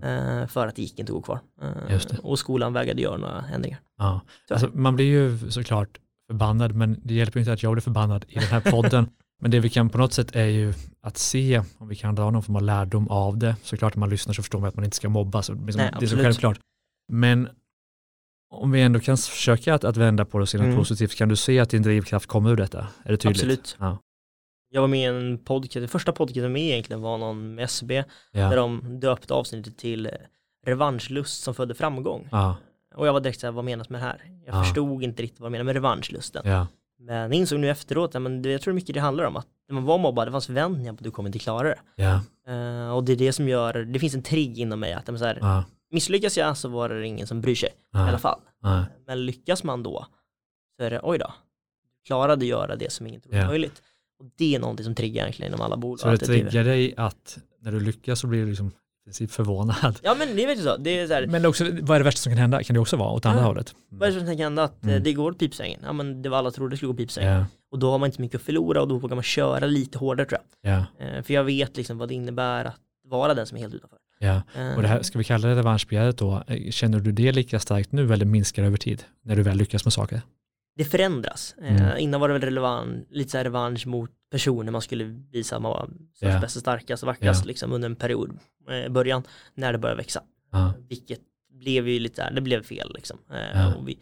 Mm, 0.02 0.42
Eh, 0.42 0.48
för 0.48 0.68
att 0.68 0.76
det 0.76 0.82
gick 0.82 1.00
inte 1.00 1.12
att 1.12 1.16
gå 1.16 1.22
kvar. 1.22 1.40
Eh, 1.62 2.20
och 2.24 2.40
skolan 2.40 2.74
vägrade 2.74 3.02
göra 3.02 3.18
några 3.18 3.46
ändringar. 3.54 3.80
ja. 3.98 4.22
Så. 4.48 4.54
Alltså, 4.54 4.70
man 4.74 4.96
blir 4.96 5.06
ju 5.06 5.52
såklart 5.52 6.00
förbannad, 6.32 6.76
men 6.76 7.00
det 7.04 7.14
hjälper 7.14 7.40
inte 7.40 7.54
att 7.54 7.64
jag 7.64 7.74
blir 7.74 7.82
förbannad 7.82 8.26
i 8.30 8.34
den 8.34 8.44
här 8.48 8.62
podden. 8.72 9.10
men 9.42 9.52
det 9.52 9.60
vi 9.60 9.70
kan 9.70 9.90
på 9.90 9.98
något 9.98 10.14
sätt 10.14 10.36
är 10.36 10.46
ju 10.46 10.74
att 11.02 11.18
se 11.18 11.62
om 11.78 11.88
vi 11.88 11.96
kan 11.96 12.16
dra 12.16 12.32
någon 12.32 12.44
form 12.44 12.56
av 12.56 12.62
lärdom 12.62 13.08
av 13.08 13.38
det. 13.38 13.56
Såklart 13.64 13.96
om 13.96 14.00
man 14.00 14.10
lyssnar 14.10 14.34
så 14.34 14.42
förstår 14.42 14.60
man 14.60 14.70
att 14.70 14.76
man 14.76 14.86
inte 14.86 14.98
ska 14.98 15.10
mobba, 15.10 15.42
så 15.42 15.54
liksom, 15.54 15.82
Nej, 15.82 15.94
det 16.00 16.06
är 16.06 16.08
så 16.08 16.18
självklart. 16.18 16.60
Men 17.14 17.50
om 18.50 18.72
vi 18.72 18.82
ändå 18.82 19.00
kan 19.00 19.18
försöka 19.18 19.74
att, 19.76 19.84
att 19.84 19.98
vända 19.98 20.26
på 20.26 20.38
det 20.38 20.42
och 20.42 20.50
se 20.50 20.58
något 20.58 20.66
Mm. 20.66 20.78
positivt, 20.78 21.16
kan 21.16 21.30
du 21.30 21.36
se 21.36 21.60
att 21.60 21.70
din 21.70 21.82
drivkraft 21.82 22.26
kommer 22.26 22.50
ur 22.52 22.56
detta? 22.56 22.88
Är 23.04 23.12
det 23.12 23.18
tydligt? 23.18 23.38
Absolut. 23.42 23.78
Ja. 23.80 23.98
Jag 24.70 24.82
var 24.82 24.88
med 24.88 25.00
i 25.00 25.04
en 25.04 25.38
podcast, 25.38 25.74
det 25.74 25.88
första 25.88 26.12
podcasten 26.12 26.52
med 26.54 26.62
egentligen 26.62 27.02
var 27.02 27.18
någon 27.18 27.56
med 27.56 27.64
SB 27.64 28.04
Ja. 28.32 28.50
där 28.50 28.58
de 28.58 29.00
döpte 29.00 29.34
avsnittet 29.34 29.78
till 29.78 30.10
revanschlust 30.66 31.44
som 31.44 31.54
födde 31.56 31.74
framgång. 31.76 32.28
Ja. 32.32 32.56
Och 32.96 33.08
jag 33.08 33.14
var 33.14 33.20
direkt 33.20 33.40
såhär, 33.40 33.52
vad 33.52 33.66
menas 33.66 33.90
med 33.90 34.02
det 34.02 34.06
här? 34.06 34.22
Jag 34.46 34.56
Ja. 34.56 34.64
förstod 34.64 35.04
inte 35.04 35.24
riktigt 35.24 35.40
vad 35.40 35.46
de 35.48 35.52
menade 35.52 35.66
med 35.66 35.74
revanschlusten. 35.76 36.42
Ja. 36.46 36.68
Men 37.00 37.34
insåg 37.34 37.60
nu 37.60 37.70
efteråt, 37.70 38.14
men 38.14 38.44
jag 38.44 38.62
tror 38.62 38.74
mycket 38.74 38.94
det 38.94 39.00
handlar 39.02 39.24
om 39.24 39.36
att 39.36 39.48
när 39.68 39.74
man 39.76 39.84
var 39.86 39.98
mobbad, 39.98 40.28
det 40.28 40.32
fanns 40.32 40.46
förväntningar 40.46 40.94
på 40.94 40.98
att 40.98 41.04
du 41.04 41.12
kommer 41.12 41.30
inte 41.30 41.40
klara 41.40 41.68
det. 41.68 41.80
Ja. 41.96 42.22
Eh, 42.54 42.90
och 42.96 43.04
det 43.04 43.12
är 43.12 43.16
det 43.16 43.34
som 43.34 43.48
gör, 43.48 43.74
det 43.74 44.00
finns 44.00 44.16
en 44.16 44.24
trigg 44.24 44.58
inom 44.60 44.80
mig 44.80 44.94
att 44.94 45.06
så 45.06 45.26
här, 45.26 45.38
Ja. 45.42 45.64
misslyckas 45.92 46.38
jag 46.38 46.58
så 46.58 46.70
var 46.70 46.90
det 46.90 47.08
ingen 47.08 47.28
som 47.28 47.42
bryr 47.42 47.56
sig 47.56 47.70
i 47.94 47.98
alla 47.98 48.18
fall. 48.20 48.40
Men 49.08 49.26
lyckas 49.26 49.64
man 49.64 49.84
då 49.84 50.06
så 50.78 50.84
är 50.84 50.90
det, 50.90 51.00
oj 51.04 51.18
då, 51.18 51.34
klarade 52.08 52.46
göra 52.46 52.76
det 52.76 52.92
som 52.92 53.08
ingen 53.08 53.22
trodde 53.22 53.40
var 53.40 53.48
möjligt. 53.48 53.82
Och 54.20 54.26
det 54.38 54.56
är 54.56 54.60
någonting 54.60 54.84
som 54.84 54.96
triggar 54.96 55.24
egentligen 55.24 55.54
inom 55.54 55.66
alla 55.66 55.78
bolag. 55.78 56.00
Så 56.00 56.08
det 56.08 56.14
att 56.14 56.20
driver. 56.20 56.50
triggar 56.50 56.64
dig 56.66 56.94
att 56.98 57.38
när 57.62 57.72
du 57.72 57.80
lyckas 57.80 58.20
så 58.20 58.28
blir 58.28 58.40
du 58.42 58.48
liksom 58.48 58.72
princip 59.06 59.32
förvånad. 59.32 60.00
Ja 60.04 60.16
men 60.20 60.36
det 60.36 60.44
är 60.44 60.48
väl 60.48 60.58
så, 60.60 60.78
det 60.78 61.00
är 61.00 61.08
så 61.08 61.14
här, 61.14 61.28
Men 61.28 61.46
också, 61.46 61.64
vad 61.82 61.96
är 61.96 62.00
det 62.00 62.04
värsta 62.06 62.20
som 62.20 62.32
kan 62.32 62.38
hända? 62.40 62.64
Kan 62.64 62.74
det 62.74 62.80
också 62.80 62.98
vara 62.98 63.10
åt 63.12 63.26
andra 63.26 63.42
Ja. 63.42 63.48
hållet? 63.48 63.76
vad 63.90 64.10
är 64.10 64.14
det 64.14 64.20
som 64.20 64.28
kan 64.28 64.38
hända 64.38 64.64
att 64.64 64.84
eh, 64.84 64.90
Mm. 64.90 65.04
det 65.04 65.14
går 65.14 65.32
åt 65.32 65.40
pipsvängen? 65.40 65.80
Ja 65.84 65.94
men 65.94 66.22
det 66.22 66.30
var 66.30 66.38
alla 66.38 66.52
trodde 66.52 66.74
det 66.74 66.78
skulle 66.78 66.92
gå 66.92 66.98
pipsvängen. 66.98 67.34
Ja. 67.34 67.46
Och 67.72 67.80
då 67.80 67.92
har 67.92 67.98
man 67.98 68.08
inte 68.08 68.22
mycket 68.22 68.36
att 68.40 68.46
förlora 68.46 68.82
och 68.82 68.88
då 68.88 68.98
vågar 68.98 69.16
man 69.16 69.24
köra 69.24 69.66
lite 69.66 69.98
hårdare 69.98 70.28
tror 70.28 70.40
Ja. 70.62 70.86
jag. 71.00 71.18
Eh, 71.18 71.24
för 71.24 71.34
jag 71.34 71.44
vet 71.44 71.78
liksom 71.78 71.98
vad 71.98 72.08
det 72.08 72.14
innebär 72.14 72.66
att 72.66 72.76
vara 73.10 73.34
den 73.34 73.46
som 73.48 73.58
är 73.58 73.62
helt 73.62 73.74
utanför. 73.74 73.98
Ja. 74.20 74.42
Eh, 74.56 74.76
Och 74.76 74.82
det 74.82 74.88
här, 74.88 75.02
ska 75.02 75.18
vi 75.18 75.24
kalla 75.24 75.48
det 75.48 75.56
revanschbegäret 75.56 76.18
då? 76.18 76.44
Eh, 76.48 76.72
Känner 76.72 77.00
du 77.00 77.12
det 77.12 77.32
lika 77.32 77.60
starkt 77.60 77.92
nu 77.92 78.14
eller 78.14 78.26
minskar 78.26 78.64
över 78.64 78.78
tid? 78.78 79.04
När 79.24 79.36
du 79.36 79.44
väl 79.44 79.58
lyckas 79.58 79.86
med 79.86 79.94
saker? 79.94 80.22
Det 80.78 80.86
förändras. 80.86 81.56
Eh, 81.62 81.76
Mm. 81.86 81.98
Innan 81.98 82.22
var 82.22 82.28
det 82.28 82.34
väl 82.34 82.42
relevant, 82.42 83.08
lite 83.12 83.30
så 83.32 83.38
här 83.38 83.44
revansch 83.44 83.88
mot 83.88 84.10
personer 84.32 84.72
man 84.72 84.82
skulle 84.82 85.04
visa 85.32 85.56
att 85.56 85.62
man 85.62 85.72
var 85.72 85.90
störst, 86.14 86.34
Ja. 86.34 86.40
bäst, 86.40 86.60
starkast 86.60 87.04
och 87.04 87.08
vackrast 87.08 87.46
Ja. 87.46 87.48
liksom 87.48 87.72
under 87.72 87.90
en 87.90 87.96
period, 87.96 88.40
eh, 88.70 88.92
början, 88.92 89.24
när 89.56 89.72
det 89.74 89.78
började 89.80 89.98
växa. 90.02 90.24
Ja. 90.52 90.74
Vilket 90.90 91.20
blev 91.52 91.88
ju 91.88 92.00
lite 92.00 92.30
det 92.30 92.42
blev 92.42 92.64
fel 92.64 92.92
liksom. 92.96 93.18
Eh, 93.32 93.60
Ja. 93.62 93.76
och 93.76 93.88
vi 93.88 94.00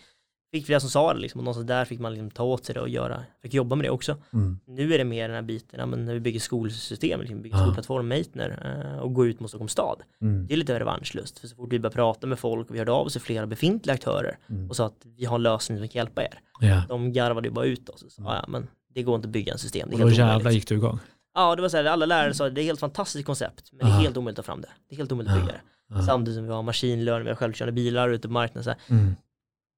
fick 0.56 0.66
flera 0.66 0.80
som 0.80 0.90
sa 0.90 1.14
det 1.14 1.20
liksom, 1.20 1.40
och 1.40 1.44
någonstans 1.44 1.68
där 1.68 1.86
fick 1.86 2.00
man 2.00 2.12
liksom 2.14 2.32
ta 2.32 2.44
åt 2.44 2.66
sig 2.66 2.76
det 2.76 2.82
och 2.82 2.90
göra, 2.90 3.24
fick 3.42 3.54
jobba 3.54 3.76
med 3.76 3.86
det 3.86 3.90
också. 3.90 4.18
Mm. 4.34 4.60
Nu 4.68 4.94
är 4.94 4.98
det 4.98 5.04
mer 5.04 5.28
den 5.28 5.36
här 5.36 5.42
biten, 5.42 5.80
ja, 5.80 5.86
men 5.86 6.06
när 6.06 6.14
vi 6.14 6.20
bygger 6.20 6.40
skolsystem, 6.40 7.20
liksom, 7.20 7.42
bygger 7.42 7.58
Ja. 7.58 7.64
skolplattform 7.64 8.08
Meitner 8.08 8.92
eh, 8.96 9.00
och 9.02 9.14
går 9.14 9.28
ut 9.28 9.40
mot 9.40 9.50
Stockholms 9.50 9.72
stad. 9.72 10.02
Mm. 10.22 10.48
Det 10.48 10.54
är 10.54 10.58
lite 10.58 10.80
revanschlust, 10.80 11.40
för 11.40 11.48
så 11.48 11.56
fort 11.56 11.74
vi 11.74 11.80
börjar 11.80 11.92
prata 11.94 12.28
med 12.28 12.40
folk 12.40 12.70
och 12.70 12.76
vi 12.76 12.80
hörde 12.80 12.92
av 12.92 13.06
oss 13.06 13.14
till 13.14 13.22
flera 13.22 13.48
befintliga 13.48 13.94
aktörer 13.94 14.38
Mm. 14.50 14.70
och 14.70 14.76
sa 14.76 14.86
att 14.86 15.06
vi 15.18 15.26
har 15.26 15.36
en 15.36 15.44
lösning 15.44 15.78
som 15.78 15.88
kan 15.88 16.00
hjälpa 16.00 16.24
er. 16.24 16.40
Ja. 16.60 16.84
De 16.90 17.14
garvade 17.14 17.48
ju 17.48 17.54
bara 17.54 17.66
ut 17.66 17.90
oss 17.90 18.02
och 18.04 18.12
sa, 18.12 18.22
ja 18.24 18.46
men 18.48 18.68
det 18.94 19.04
går 19.04 19.16
inte 19.16 19.26
att 19.28 19.32
bygga 19.32 19.54
en 19.54 19.60
system, 19.60 19.90
det 19.90 19.96
är 19.98 20.04
Och 20.04 20.10
då 20.10 20.16
jävlar 20.16 20.52
gick 20.52 20.68
du 20.68 20.76
igång. 20.76 21.00
Ja, 21.36 21.56
det 21.56 21.62
var 21.62 21.70
så 21.70 21.78
här, 21.78 21.86
alla 21.86 22.06
lärare 22.06 22.34
sa 22.34 22.50
det 22.50 22.60
är 22.62 22.64
ett 22.64 22.68
helt 22.68 22.80
fantastiskt 22.80 23.26
koncept, 23.26 23.70
men 23.72 23.80
det 23.88 23.94
är 23.96 24.00
helt 24.00 24.18
omöjligt 24.18 24.40
att 24.40 24.46
ta 24.46 24.52
fram 24.52 24.62
det. 24.62 24.68
Det 24.90 24.96
är 24.96 24.98
helt 24.98 25.12
omöjligt 25.12 25.34
att 25.34 25.40
bygga 25.42 25.54
det. 25.54 25.62
Ja. 25.90 26.02
Samtidigt 26.02 26.36
som 26.38 26.46
vi 26.48 26.52
har 26.54 26.64
maskinlärning, 26.64 27.24
vi 27.24 27.30
har 27.30 27.36
självkörande 27.36 27.72
bilar 27.72 28.10
ute 28.10 28.28
på 28.28 28.34
marknaden. 28.34 28.64
Så 28.64 28.94
Mm. 28.94 29.16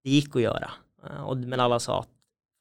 Det 0.08 0.12
gick 0.12 0.36
att 0.36 0.41
göra. 0.41 0.72
Eh, 1.10 1.24
och, 1.24 1.38
men 1.38 1.60
alla 1.60 1.80
sa 1.80 2.00
att 2.00 2.08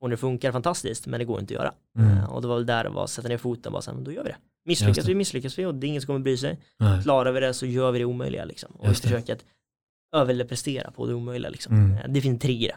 och 0.01 0.11
det 0.11 0.17
funkar 0.17 0.53
fantastiskt, 0.53 1.07
men 1.07 1.19
det 1.21 1.25
går 1.25 1.41
inte 1.41 1.55
att 1.55 1.61
göra. 1.61 1.75
Mm. 1.99 2.19
Eh, 2.19 2.33
och 2.33 2.43
det 2.43 2.49
var 2.49 2.55
väl 2.57 2.67
där 2.67 2.85
det 2.85 2.91
var, 2.91 3.05
att 3.05 3.11
sätta 3.11 3.29
ner 3.29 3.39
foten 3.39 3.67
och 3.67 3.73
bara 3.73 3.83
så 3.83 3.91
här, 3.95 3.99
då 4.01 4.13
gör 4.13 4.23
vi 4.25 4.29
det. 4.29 4.37
Misslyckas 4.65 5.05
det. 5.05 5.13
vi, 5.13 5.15
misslyckas 5.15 5.59
vi 5.59 5.65
och 5.67 5.75
det 5.75 5.87
är 5.87 5.89
ingen 5.89 6.03
som 6.03 6.07
kommer 6.07 6.21
bry 6.21 6.37
sig. 6.37 6.59
Nej. 6.79 7.03
Klarar 7.03 7.33
vi 7.33 7.41
det 7.41 7.55
så 7.55 7.67
gör 7.67 7.93
vi 7.93 7.99
det 7.99 8.05
omöjliga 8.05 8.45
liksom. 8.45 8.73
Och 8.75 8.85
vi 8.85 8.89
Just 8.89 9.03
det. 9.03 9.09
försöker 9.09 9.33
att 9.35 9.45
överprestera 10.17 10.91
på 10.91 11.07
det 11.07 11.15
omöjliga 11.15 11.51
liksom. 11.51 11.75
Mm. 11.75 11.97
Eh, 11.99 12.09
Det 12.09 12.21
finns 12.21 12.33
en 12.35 12.39
trigger 12.39 12.77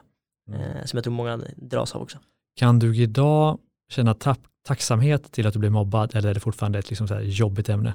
Mm. 0.49 0.87
som 0.87 0.97
jag 0.97 1.03
tror 1.03 1.13
många 1.13 1.37
dras 1.57 1.95
av 1.95 2.01
också. 2.01 2.17
Kan 2.55 2.79
du 2.79 2.95
idag 2.97 3.59
känna 3.89 4.13
tapp, 4.13 4.39
tacksamhet 4.67 5.31
till 5.31 5.47
att 5.47 5.53
du 5.53 5.59
blev 5.59 5.71
mobbad 5.71 6.15
eller 6.15 6.29
är 6.29 6.33
det 6.33 6.39
fortfarande 6.39 6.79
ett 6.79 6.89
liksom 6.89 7.07
så 7.07 7.19
jobbigt 7.19 7.69
ämne? 7.69 7.93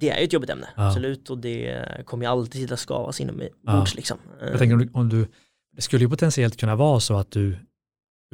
Det 0.00 0.10
är 0.10 0.18
ju 0.18 0.24
ett 0.24 0.32
jobbigt 0.32 0.50
ämne, 0.50 0.68
Ja. 0.76 0.86
absolut, 0.88 1.30
och 1.30 1.38
det 1.38 1.86
kommer 2.06 2.24
ju 2.24 2.30
alltid 2.30 2.62
sitta 2.62 2.76
skavas 2.76 3.20
inom 3.20 3.36
mig 3.36 3.50
Ja. 3.62 3.78
bords 3.78 3.94
liksom. 3.94 4.18
Jag 4.40 4.58
tänker 4.58 4.74
om 4.74 4.78
du, 4.80 4.90
om 4.92 5.08
du, 5.08 5.28
det 5.76 5.82
skulle 5.82 6.04
ju 6.04 6.08
potentiellt 6.10 6.56
kunna 6.60 6.76
vara 6.76 7.00
så 7.00 7.16
att 7.16 7.30
du 7.30 7.56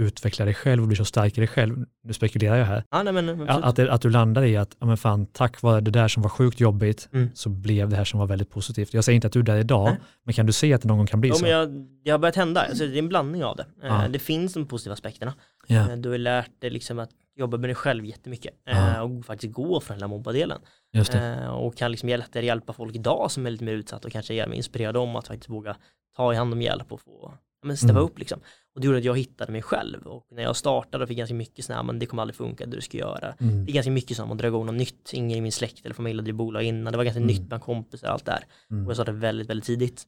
utvecklar 0.01 0.47
dig 0.47 0.55
själv 0.55 0.83
och 0.83 0.89
blir 0.89 0.97
så 0.97 1.05
stark 1.05 1.39
i 1.39 1.41
dig 1.41 1.49
själv, 1.49 1.85
nu 2.05 2.13
spekulerar 2.13 2.57
jag 2.57 2.65
här, 2.67 2.85
Ja, 2.91 3.03
nej 3.03 3.13
men 3.13 3.49
att, 3.49 3.77
det, 3.77 3.93
att 3.93 4.03
du 4.03 4.11
landar 4.11 4.43
i 4.45 4.57
att, 4.57 4.77
ja 4.81 4.87
men 4.87 4.97
fan, 4.97 5.27
tack 5.27 5.63
vare 5.63 5.81
det 5.81 5.91
där 5.91 6.09
som 6.09 6.23
var 6.23 6.31
sjukt 6.31 6.61
jobbigt 6.61 7.09
Mm. 7.13 7.29
så 7.35 7.49
blev 7.49 7.89
det 7.89 7.97
här 7.97 8.05
som 8.05 8.21
var 8.21 8.27
väldigt 8.27 8.51
positivt. 8.51 8.95
Jag 8.95 9.05
säger 9.05 9.15
inte 9.15 9.27
att 9.27 9.33
du 9.33 9.39
är 9.39 9.43
där 9.43 9.57
idag, 9.59 9.85
Nej. 9.85 9.97
men 10.25 10.35
kan 10.35 10.47
du 10.47 10.53
se 10.53 10.73
att 10.75 10.83
det 10.83 10.89
någon 10.89 10.97
gång 10.99 11.07
kan 11.07 11.21
bli 11.21 11.29
Ja, 11.31 11.35
så? 11.35 11.43
men 11.43 11.51
jag, 11.51 11.69
det 12.05 12.11
har 12.11 12.19
börjat 12.19 12.37
hända, 12.37 12.61
alltså, 12.63 12.87
det 12.87 12.95
är 12.95 12.99
en 12.99 13.09
blandning 13.09 13.45
av 13.45 13.57
det. 13.57 13.67
Eh, 13.83 13.89
Ja. 13.89 14.09
Det 14.09 14.19
finns 14.19 14.55
de 14.55 14.67
positiva 14.67 14.93
aspekterna. 14.93 15.35
Ja, 15.67 15.91
Eh, 15.91 15.97
Du 15.97 16.11
har 16.11 16.19
lärt 16.19 16.61
dig 16.61 16.71
liksom 16.71 16.99
att 16.99 17.11
jobba 17.39 17.57
med 17.57 17.69
dig 17.69 17.75
själv 17.75 18.05
jättemycket 18.05 18.55
eh, 18.67 18.79
Ja. 18.79 19.03
och 19.03 19.25
faktiskt 19.25 19.53
gå 19.55 19.81
från 19.81 19.95
den 19.95 20.03
här 20.03 20.09
mobbadelen. 20.17 20.61
det. 20.93 21.19
Eh, 21.19 21.49
och 21.49 21.77
kan 21.77 21.91
liksom 21.91 22.09
lättare 22.09 22.47
hjälpa 22.47 22.73
folk 22.73 22.95
idag 22.97 23.31
som 23.31 23.47
är 23.47 23.51
lite 23.51 23.65
mer 23.65 23.73
utsatta 23.73 24.09
och 24.09 24.13
kanske 24.13 24.35
hjälpa- 24.35 24.55
inspirera 24.55 24.93
dem 24.93 25.17
att 25.17 25.27
faktiskt 25.27 25.51
våga 25.51 25.77
ta 26.17 26.33
i 26.33 26.37
hand 26.37 26.53
om 26.53 26.63
hjälp 26.63 26.93
och 26.93 27.01
få 27.01 27.35
men 27.63 27.77
steppa 27.77 27.91
Mm. 27.93 28.03
upp 28.05 28.19
liksom. 28.19 28.41
Och 28.75 28.81
det 28.81 28.87
gjorde 28.87 28.99
att 28.99 29.05
jag 29.05 29.19
hittade 29.19 29.53
mig 29.53 29.63
själv 29.63 30.07
och 30.07 30.27
när 30.31 30.43
jag 30.43 30.57
startade 30.57 31.05
och 31.05 31.09
fick 31.09 31.19
ganska 31.19 31.35
mycket 31.35 31.65
sådär, 31.65 31.83
men 31.83 31.99
det 31.99 32.07
kommer 32.07 32.23
aldrig 32.23 32.37
funka, 32.37 32.67
det 32.67 32.77
du 32.77 32.81
ska 32.83 32.99
göra. 32.99 33.35
Mm. 33.41 33.65
Det 33.65 33.71
är 33.71 33.75
ganska 33.75 33.91
mycket 33.91 34.17
som 34.17 34.33
att 34.33 34.39
dra 34.39 34.47
igång 34.47 34.67
något 34.67 34.75
nytt, 34.75 35.11
ingen 35.13 35.39
i 35.39 35.41
min 35.41 35.53
släkt 35.53 35.85
eller 35.85 35.95
familj 35.95 36.19
hade 36.21 36.33
bolag 36.33 36.63
innan, 36.63 36.93
det 36.93 36.97
var 36.97 37.05
ganska 37.05 37.19
Mm. 37.21 37.27
nytt 37.27 37.43
bland 37.43 37.63
kompisar 37.63 38.07
och 38.09 38.13
allt 38.15 38.25
där. 38.25 38.45
Och 38.67 38.73
Mm. 38.73 38.87
jag 38.87 38.97
startade 38.97 39.19
väldigt, 39.19 39.51
väldigt 39.51 39.65
tidigt. 39.67 40.05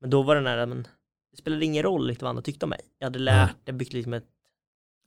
Men 0.00 0.10
då 0.10 0.22
var 0.22 0.34
det 0.34 0.40
den 0.40 0.58
här, 0.58 0.66
men 0.66 0.82
det 1.30 1.36
spelade 1.36 1.64
ingen 1.64 1.82
roll 1.82 2.06
liksom 2.06 2.24
vad 2.26 2.30
andra 2.30 2.42
tyckte 2.42 2.66
om 2.66 2.70
mig. 2.70 2.80
Jag 2.98 3.06
hade 3.06 3.18
lärt, 3.18 3.56
jag 3.64 3.74
byggt 3.74 3.92
liksom 3.92 4.12
ett 4.14 4.24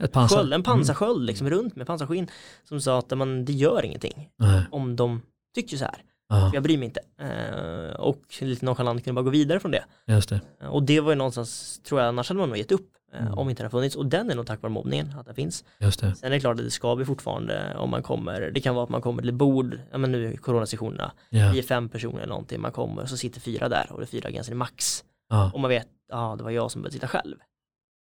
Ett 0.03 0.11
pansar. 0.11 0.37
sköld, 0.37 0.53
en 0.53 0.63
pansarsköld 0.63 1.25
liksom 1.25 1.49
runt 1.49 1.75
med 1.75 1.87
pansarskinn 1.87 2.27
som 2.63 2.81
sa 2.81 2.99
att 2.99 3.17
men, 3.17 3.45
det 3.45 3.53
gör 3.53 3.85
ingenting 3.85 4.29
Mm. 4.41 4.51
Nej. 4.51 4.63
om 4.71 4.95
de 4.95 5.21
tycker 5.55 5.77
så 5.77 5.85
här. 5.85 6.03
Ja, 6.29 6.51
Jag 6.53 6.63
bryr 6.63 6.77
mig 6.77 6.85
inte. 6.85 7.01
Eh, 7.21 7.95
och 7.99 8.21
lite 8.41 8.65
nonchalant 8.65 9.03
kunde 9.03 9.15
bara 9.15 9.23
gå 9.25 9.29
vidare 9.29 9.59
från 9.59 9.71
det. 9.71 9.83
det. 10.05 10.31
Eh, 10.61 10.67
och 10.67 10.83
det 10.83 10.99
var 10.99 11.11
ju 11.11 11.15
någonstans, 11.15 11.79
tror 11.83 12.01
jag, 12.01 12.07
annars 12.07 12.29
hade 12.29 12.39
man 12.39 12.49
nog 12.49 12.57
gett 12.57 12.71
upp 12.71 12.89
eh, 13.13 13.21
Mm. 13.21 13.33
om 13.33 13.49
inte 13.49 13.63
det 13.63 13.65
hade 13.65 13.71
funnits. 13.71 13.95
Och 13.95 14.05
den 14.05 14.31
är 14.31 14.35
nog 14.35 14.45
tack 14.47 14.61
vare 14.61 14.71
mobbningen, 14.71 15.13
att 15.19 15.25
den 15.25 15.35
finns. 15.35 15.63
Just 15.79 15.99
det. 15.99 16.15
Sen 16.15 16.27
är 16.27 16.29
det 16.31 16.39
klart 16.39 16.57
att 16.59 16.63
det 16.65 16.71
ska 16.71 16.95
vi 16.95 17.05
fortfarande 17.05 17.75
om 17.77 17.89
man 17.89 18.03
kommer, 18.03 18.51
det 18.53 18.61
kan 18.61 18.75
vara 18.75 18.83
att 18.83 18.89
man 18.89 19.01
kommer 19.01 19.21
till 19.21 19.33
bord, 19.33 19.79
ja 19.91 19.97
men 19.97 20.11
nu 20.11 20.33
i 20.33 20.37
coronasessionerna, 20.37 21.11
Ja. 21.29 21.51
vi 21.53 21.59
är 21.59 21.63
fem 21.63 21.89
personer 21.89 22.17
eller 22.17 22.27
någonting, 22.29 22.61
man 22.61 22.71
kommer 22.71 23.01
och 23.01 23.09
så 23.09 23.17
sitter 23.17 23.39
fyra 23.41 23.69
där 23.69 23.87
och 23.91 23.99
det 23.99 24.03
är 24.03 24.07
fyra 24.07 24.29
gränser 24.31 24.51
i 24.51 24.55
max. 24.55 25.03
Ja. 25.29 25.51
Och 25.53 25.59
man 25.59 25.69
vet, 25.69 25.87
ja 26.09 26.35
det 26.37 26.43
var 26.43 26.51
jag 26.51 26.71
som 26.71 26.81
började 26.81 26.93
sitta 26.93 27.07
själv. 27.07 27.35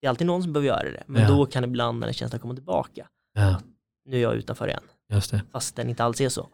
Det 0.02 0.08
är 0.08 0.10
alltid 0.10 0.28
någon 0.28 0.44
som 0.44 0.54
behöver 0.54 0.68
göra 0.68 0.84
det, 0.92 1.04
men 1.08 1.22
Ja. 1.22 1.28
då 1.28 1.46
kan 1.46 1.64
ibland 1.64 2.16
känns 2.16 2.34
att 2.34 2.42
komma 2.42 2.54
tillbaka, 2.54 3.08
ja, 3.36 3.62
nu 4.06 4.18
är 4.18 4.22
jag 4.22 4.36
utanför 4.36 4.68
igen, 4.68 4.84
just 5.14 5.32
det. 5.32 5.42
fast 5.52 5.76
den 5.76 5.90
inte 5.90 6.04
alls 6.04 6.22
är 6.22 6.30
så. 6.30 6.50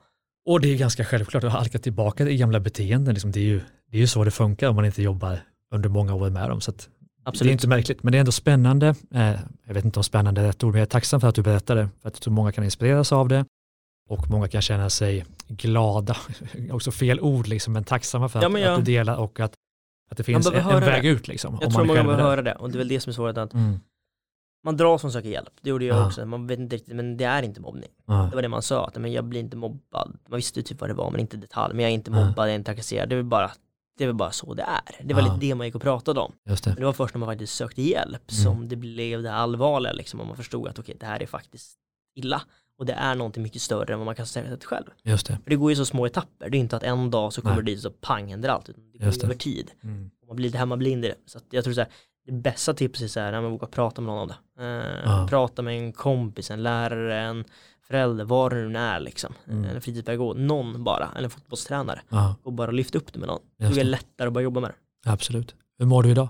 Och 0.45 0.61
det 0.61 0.73
är 0.73 0.77
ganska 0.77 1.05
självklart 1.05 1.43
att 1.43 1.51
halka 1.51 1.79
tillbaka 1.79 2.29
i 2.29 2.37
gamla 2.37 2.59
beteenden. 2.59 3.13
Liksom, 3.13 3.31
det, 3.31 3.39
är 3.39 3.43
ju, 3.43 3.61
det 3.91 3.97
är 3.97 4.01
ju 4.01 4.07
så 4.07 4.23
det 4.23 4.31
funkar 4.31 4.69
om 4.69 4.75
man 4.75 4.85
inte 4.85 5.01
jobbar 5.01 5.39
under 5.73 5.89
många 5.89 6.13
år 6.13 6.29
med 6.29 6.49
dem. 6.49 6.61
Så 6.61 6.71
att 6.71 6.77
det 6.77 6.85
är 7.25 7.29
Absolut. 7.29 7.51
inte 7.51 7.67
märkligt, 7.67 8.03
men 8.03 8.11
det 8.11 8.17
är 8.17 8.19
ändå 8.19 8.31
spännande. 8.31 8.87
Eh, 9.13 9.35
jag 9.67 9.73
vet 9.73 9.85
inte 9.85 9.99
om 9.99 10.03
spännande 10.03 10.41
är 10.41 10.45
rätt 10.45 10.63
ord, 10.63 10.71
men 10.73 10.79
jag 10.79 10.85
är 10.85 10.89
tacksam 10.89 11.21
för 11.21 11.27
att 11.27 11.35
du 11.35 11.41
berättade. 11.41 11.89
För 12.01 12.07
att 12.07 12.15
jag 12.15 12.21
tror 12.21 12.33
många 12.33 12.51
kan 12.51 12.63
inspireras 12.63 13.11
av 13.11 13.27
det. 13.27 13.45
Och 14.09 14.29
många 14.29 14.47
kan 14.47 14.61
känna 14.61 14.89
sig 14.89 15.25
glada, 15.47 16.17
också 16.71 16.91
fel 16.91 17.19
ord, 17.19 17.47
liksom, 17.47 17.73
men 17.73 17.83
tacksamma 17.83 18.29
för 18.29 18.39
att, 18.39 18.43
Ja, 18.43 18.49
men 18.49 18.61
jag- 18.61 18.73
att 18.79 18.85
du 18.85 18.91
delar 18.91 19.15
och 19.15 19.39
att, 19.39 19.53
att 20.09 20.17
det 20.17 20.23
finns 20.23 20.47
en, 20.47 20.53
väg 20.81 21.03
det. 21.03 21.09
ut. 21.09 21.27
Liksom, 21.27 21.57
Jag 21.61 21.71
tror 21.73 21.85
man 21.85 21.95
behöver 21.95 22.23
höra 22.23 22.41
det 22.41 22.55
och 22.55 22.69
det 22.69 22.75
är 22.75 22.77
väl 22.77 22.87
det 22.87 22.99
som 22.99 23.09
är 23.09 23.13
svårt 23.13 23.37
att 23.37 23.53
Mm. 23.53 23.79
man 24.63 24.77
dras 24.77 25.05
att 25.05 25.13
söka 25.13 25.27
hjälp. 25.27 25.49
Det 25.61 25.69
gjorde 25.69 25.85
jag 25.85 25.97
Ja. 25.97 26.05
också. 26.07 26.25
Man 26.25 26.47
vet 26.47 26.59
inte 26.59 26.75
riktigt, 26.75 26.95
men 26.95 27.17
det 27.17 27.23
är 27.25 27.43
inte 27.43 27.61
mobbning. 27.61 27.89
Ja. 28.05 28.13
Det 28.29 28.35
var 28.35 28.41
det 28.41 28.49
man 28.49 28.61
sa, 28.61 28.87
att 28.87 28.95
men 28.95 29.11
jag 29.11 29.23
blir 29.25 29.39
inte 29.39 29.57
mobbad. 29.57 30.17
Man 30.29 30.35
visste 30.37 30.63
typ 30.63 30.81
vad 30.81 30.89
det 30.89 30.93
var, 30.93 31.11
men 31.11 31.19
inte 31.19 31.37
i 31.37 31.39
detalj. 31.39 31.73
Men 31.73 31.83
jag 31.83 31.89
är 31.89 31.93
inte 31.95 32.11
mobbad, 32.11 32.47
jag 32.47 32.49
är 32.51 32.55
inte 32.55 32.69
trakasserad. 32.71 33.09
Det 33.09 33.15
är 33.15 33.23
bara, 33.23 33.51
det 33.97 34.03
är 34.03 34.07
väl 34.07 34.15
bara 34.15 34.31
så 34.31 34.53
det 34.53 34.63
är. 34.63 35.03
Det 35.05 35.13
var 35.13 35.21
Ja. 35.21 35.33
lite 35.33 35.45
det 35.45 35.55
man 35.55 35.67
gick 35.67 35.75
och 35.75 35.81
pratade 35.81 36.19
om. 36.19 36.31
Just 36.49 36.63
det. 36.63 36.69
Men 36.69 36.79
det 36.79 36.85
var 36.85 36.93
först 36.93 37.13
när 37.15 37.19
man 37.19 37.29
faktiskt 37.29 37.55
sökte 37.55 37.81
hjälp 37.81 38.31
Mm. 38.31 38.43
som 38.43 38.67
det 38.67 38.75
blev 38.75 39.23
det 39.23 39.33
allvarliga 39.33 39.93
liksom. 39.93 40.19
Och 40.21 40.27
man 40.27 40.35
förstod 40.35 40.67
att 40.67 40.79
okej, 40.79 40.97
det 40.99 41.05
här 41.05 41.21
är 41.23 41.25
faktiskt 41.27 41.77
illa. 42.15 42.41
Och 42.77 42.85
det 42.85 42.93
är 42.93 43.15
någonting 43.15 43.43
mycket 43.43 43.61
större 43.61 43.93
än 43.93 43.99
vad 43.99 44.05
man 44.05 44.15
kan 44.15 44.25
säga 44.25 44.47
sig 44.47 44.57
själv. 44.61 44.85
Just 45.03 45.27
det. 45.27 45.37
För 45.43 45.49
det 45.49 45.55
går 45.55 45.69
ju 45.71 45.75
så 45.75 45.85
små 45.85 46.05
etapper. 46.05 46.49
Det 46.49 46.57
är 46.57 46.59
inte 46.59 46.75
att 46.77 46.83
en 46.83 47.11
dag 47.11 47.33
så 47.33 47.41
kommer 47.41 47.55
Nej. 47.55 47.63
du 47.65 47.71
dit 47.71 47.85
och 47.85 47.91
så 47.91 47.97
pang 48.01 48.27
händer 48.27 48.49
allt. 48.49 48.69
Utan 48.69 48.83
det 48.91 48.97
går 48.97 49.11
det. 49.11 49.23
över 49.23 49.35
tid. 49.35 49.71
Mm. 49.83 50.09
Och 50.21 50.27
man 50.27 50.35
blir 50.35 50.45
lite 50.45 50.57
hemmablind 50.57 51.05
i 51.05 51.07
det. 51.07 51.15
Så 51.25 51.37
att 51.37 51.43
jag 51.49 51.63
tror 51.63 51.73
så 51.73 51.81
här, 51.81 51.89
det 52.25 52.31
bästa 52.31 52.73
tipset 52.73 53.03
är 53.03 53.07
så 53.07 53.19
här, 53.19 53.31
när 53.31 53.41
man 53.41 53.51
vågar 53.51 53.67
prata 53.67 54.01
med 54.01 54.13
någon 54.15 54.21
om 54.21 54.27
det. 54.27 54.63
Eh, 54.63 55.01
Ja. 55.05 55.27
Prata 55.29 55.61
med 55.61 55.77
en 55.77 55.91
kompis, 55.91 56.51
en 56.51 56.63
lärare, 56.63 57.19
en 57.19 57.43
förälder, 57.87 58.23
vad 58.25 58.51
det 58.53 58.67
nu 58.69 58.79
är 58.79 58.99
liksom. 58.99 59.33
Mm. 59.47 59.63
En 59.65 59.81
fritidspedagog, 59.81 60.37
någon 60.37 60.83
bara, 60.83 61.09
eller 61.15 61.23
en 61.23 61.29
fotbollstränare. 61.29 62.01
Ja, 62.09 62.35
Och 62.43 62.53
bara 62.53 62.71
lyfta 62.71 62.97
upp 62.97 63.13
det 63.13 63.19
med 63.19 63.27
någon. 63.27 63.41
Just 63.59 63.75
Det 63.75 63.81
är 63.81 63.85
det. 63.85 63.91
lättare 63.91 64.27
att 64.27 64.33
börja 64.33 64.43
jobba 64.43 64.59
med 64.59 64.69
det. 65.03 65.11
absolut. 65.11 65.55
Hur 65.77 65.85
mår 65.85 66.03
du 66.03 66.09
idag? 66.09 66.29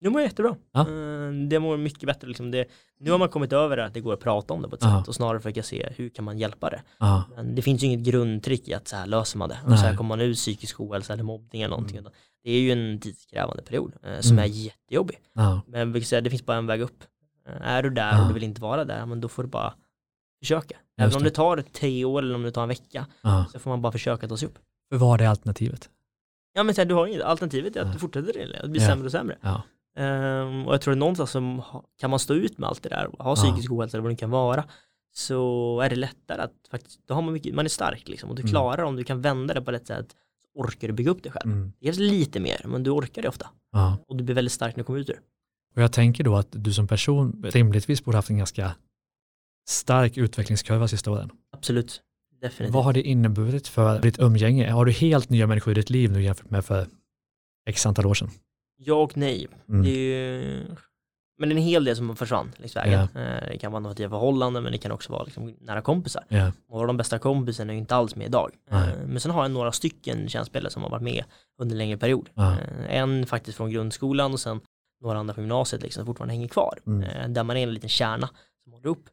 Nu 0.00 0.10
mår 0.10 0.20
jag 0.20 0.28
jättebra. 0.28 0.56
Ja. 0.72 0.80
Eh, 0.80 1.30
Det 1.48 1.58
mår 1.60 1.76
mycket 1.76 2.06
bättre 2.06 2.28
liksom. 2.28 2.50
Det, 2.50 2.66
nu 3.00 3.10
har 3.10 3.18
man 3.18 3.28
kommit 3.28 3.52
över 3.52 3.76
det 3.76 3.84
att 3.84 3.94
det 3.94 4.00
går 4.00 4.12
att 4.12 4.20
prata 4.20 4.54
om 4.54 4.62
det 4.62 4.68
på 4.68 4.74
ett 4.76 4.82
Ja. 4.84 4.98
sätt 5.00 5.08
och 5.08 5.14
snarare 5.14 5.40
försöka 5.40 5.62
se 5.62 5.88
hur 5.96 6.08
kan 6.08 6.24
man 6.24 6.38
hjälpa 6.38 6.70
det. 6.70 6.82
Ja, 6.98 7.24
Men 7.36 7.54
det 7.54 7.62
finns 7.62 7.82
ju 7.82 7.86
inget 7.86 8.00
grundtrick 8.06 8.68
i 8.68 8.74
att 8.74 8.88
så 8.88 8.96
här 8.96 9.06
löser 9.06 9.38
man 9.38 9.48
det. 9.48 9.58
Och 9.64 9.68
Nej. 9.70 9.78
så 9.78 9.84
här 9.84 9.96
kommer 9.96 10.08
man 10.08 10.20
ur 10.20 10.34
psykisk 10.34 10.80
ohälsa 10.80 11.12
eller 11.12 11.22
mobbning 11.22 11.62
eller 11.62 11.70
någonting. 11.70 11.96
Mm. 11.98 12.12
Det 12.44 12.50
är 12.50 12.60
ju 12.60 12.72
en 12.72 13.00
tidskrävande 13.00 13.62
period 13.62 13.92
eh, 14.02 14.20
som 14.20 14.32
Mm. 14.32 14.44
är 14.44 14.48
jättejobbig. 14.54 15.18
ja, 15.34 15.60
Men 15.66 15.92
vi 15.92 16.04
säga, 16.04 16.20
det 16.20 16.30
finns 16.30 16.46
bara 16.46 16.56
en 16.56 16.66
väg 16.66 16.80
upp. 16.80 17.04
Eh, 17.48 17.68
Är 17.68 17.82
du 17.82 17.90
där 17.90 18.20
och 18.22 18.28
du 18.28 18.34
vill 18.34 18.42
inte 18.44 18.60
vara 18.60 18.84
där, 18.84 19.06
men 19.06 19.20
då 19.20 19.28
får 19.28 19.42
du 19.42 19.48
bara 19.48 19.74
försöka. 20.42 20.76
Även 20.98 21.06
Just 21.08 21.16
om 21.16 21.22
det. 21.24 21.30
tar 21.30 21.56
tre 21.72 22.04
år 22.04 22.22
eller 22.22 22.34
om 22.34 22.42
det 22.42 22.50
tar 22.50 22.62
en 22.62 22.68
vecka, 22.68 23.06
så 23.52 23.58
får 23.58 23.70
man 23.70 23.82
bara 23.82 23.92
försöka 23.92 24.28
ta 24.28 24.36
sig 24.36 24.48
upp. 24.48 24.58
För 24.90 24.96
vad 24.98 25.20
är 25.20 25.28
alternativet? 25.28 25.90
Ja 26.52 26.62
men 26.62 26.74
så 26.74 26.80
här, 26.80 26.86
du 26.86 26.94
har 26.94 27.06
inget, 27.06 27.22
alternativet 27.22 27.76
är 27.76 27.80
att 27.80 27.92
du 27.92 27.98
fortsätter 27.98 28.32
det, 28.32 28.60
det 28.62 28.68
blir 28.68 28.82
Ja. 28.82 28.88
sämre 28.88 29.06
och 29.06 29.12
sämre. 29.12 29.36
Ehm, 30.00 30.66
och 30.66 30.74
jag 30.74 30.80
tror 30.80 30.92
att 30.92 30.98
någonstans 30.98 31.30
som 31.30 31.58
ha- 31.58 31.84
kan 32.00 32.10
man 32.10 32.18
stå 32.18 32.34
ut 32.34 32.58
med 32.58 32.68
allt 32.68 32.82
det 32.82 32.88
där, 32.88 33.04
ha 33.18 33.30
Ja. 33.30 33.34
psykisk 33.36 33.72
ohälsa 33.72 33.96
eller 33.96 34.02
vad 34.02 34.12
det 34.12 34.16
kan 34.16 34.30
vara, 34.30 34.64
så 35.14 35.80
är 35.80 35.90
det 35.90 35.96
lättare 35.96 36.42
att 36.42 36.52
faktiskt, 36.70 37.00
då 37.08 37.14
har 37.14 37.22
man 37.22 37.32
mycket, 37.32 37.54
man 37.54 37.64
är 37.64 37.68
stark 37.68 38.08
liksom 38.08 38.30
och 38.30 38.36
du 38.36 38.42
Mm. 38.42 38.50
klarar 38.50 38.82
om 38.82 38.96
du 38.96 39.04
kan 39.04 39.20
vända 39.20 39.54
det 39.54 39.62
på 39.62 39.72
rätt 39.72 39.86
sätt, 39.86 40.06
så 40.42 40.60
orkar 40.60 40.88
du 40.88 40.94
bygga 40.94 41.10
upp 41.10 41.22
det 41.22 41.30
själv. 41.30 41.52
Mm. 41.52 41.72
Det 41.80 41.84
krävs 41.86 41.98
lite 41.98 42.40
mer, 42.40 42.60
men 42.64 42.82
du 42.82 42.90
orkar 42.90 43.22
det 43.22 43.28
ofta. 43.28 43.46
Ja. 43.72 43.98
Och 44.08 44.16
du 44.16 44.24
blir 44.24 44.34
väldigt 44.34 44.52
stark 44.52 44.76
när 44.76 44.80
du 44.82 44.86
kommer 44.86 44.98
ut 44.98 45.08
ur 45.10 45.14
det. 45.14 45.20
Och 45.76 45.82
jag 45.82 45.92
tänker 45.92 46.24
då 46.24 46.36
att 46.36 46.48
du 46.50 46.72
som 46.72 46.86
person 46.88 47.44
rimligtvis 47.48 48.04
borde 48.04 48.18
haft 48.18 48.30
en 48.30 48.38
ganska 48.38 48.74
stark 49.68 50.16
utvecklingskurva 50.16 50.88
sista 50.88 51.10
åren. 51.10 51.30
Absolut. 51.52 52.02
Definitivt. 52.40 52.74
Vad 52.74 52.84
har 52.84 52.92
det 52.92 53.02
inneburit 53.02 53.68
för 53.68 54.00
ditt 54.02 54.18
umgänge? 54.18 54.70
Har 54.70 54.84
du 54.84 54.92
helt 54.92 55.30
nya 55.30 55.46
människor 55.46 55.70
i 55.70 55.74
ditt 55.74 55.90
liv 55.90 56.12
nu 56.12 56.22
jämfört 56.22 56.50
med 56.50 56.64
för 56.64 56.86
x 57.66 57.86
antal 57.86 58.06
år 58.06 58.14
sedan? 58.14 58.30
Ja 58.82 58.94
och 58.94 59.16
nej. 59.16 59.48
Mm. 59.68 59.82
Det 59.82 59.90
är 59.90 60.40
ju... 60.42 60.64
Men 61.38 61.48
det 61.48 61.54
är 61.54 61.56
en 61.56 61.62
hel 61.62 61.84
del 61.84 61.96
som 61.96 62.16
försvann 62.16 62.52
längs 62.56 62.76
vägen. 62.76 63.00
Eh, 63.00 63.48
Det 63.50 63.58
kan 63.60 63.72
vara 63.72 63.80
något 63.80 64.00
i 64.00 64.08
förhållande 64.08 64.60
men 64.60 64.72
det 64.72 64.78
kan 64.78 64.92
också 64.92 65.12
vara 65.12 65.22
liksom 65.24 65.54
nära 65.60 65.80
kompisar. 65.82 66.24
Ja. 66.28 66.52
Och 66.68 66.86
de 66.86 66.96
bästa 66.96 67.18
kompisarna 67.18 67.72
är 67.72 67.74
ju 67.74 67.80
inte 67.80 67.94
alls 67.94 68.16
med 68.16 68.26
idag. 68.26 68.50
Nej. 68.70 68.88
Eh, 68.88 69.06
Men 69.06 69.20
sen 69.20 69.30
har 69.30 69.42
jag 69.44 69.50
några 69.50 69.72
stycken 69.72 70.28
kärnspelare 70.28 70.70
som 70.70 70.82
har 70.82 70.90
varit 70.90 71.02
med 71.02 71.24
under 71.58 71.74
en 71.74 71.78
längre 71.78 71.96
period. 71.98 72.28
Ja. 72.34 72.52
Eh, 72.52 72.96
En 72.96 73.26
faktiskt 73.26 73.56
från 73.56 73.70
grundskolan 73.70 74.32
och 74.32 74.40
sen 74.40 74.60
några 75.02 75.18
andra 75.18 75.34
från 75.34 75.44
gymnasiet 75.44 75.82
liksom, 75.82 76.00
som 76.00 76.06
fortfarande 76.06 76.34
hänger 76.34 76.48
kvar. 76.48 76.78
Mm. 76.86 77.02
Eh, 77.02 77.28
Där 77.28 77.44
man 77.44 77.56
är 77.56 77.62
en 77.62 77.74
liten 77.74 77.88
kärna 77.88 78.28
som 78.64 78.72
håller 78.72 78.86
upp. 78.86 79.04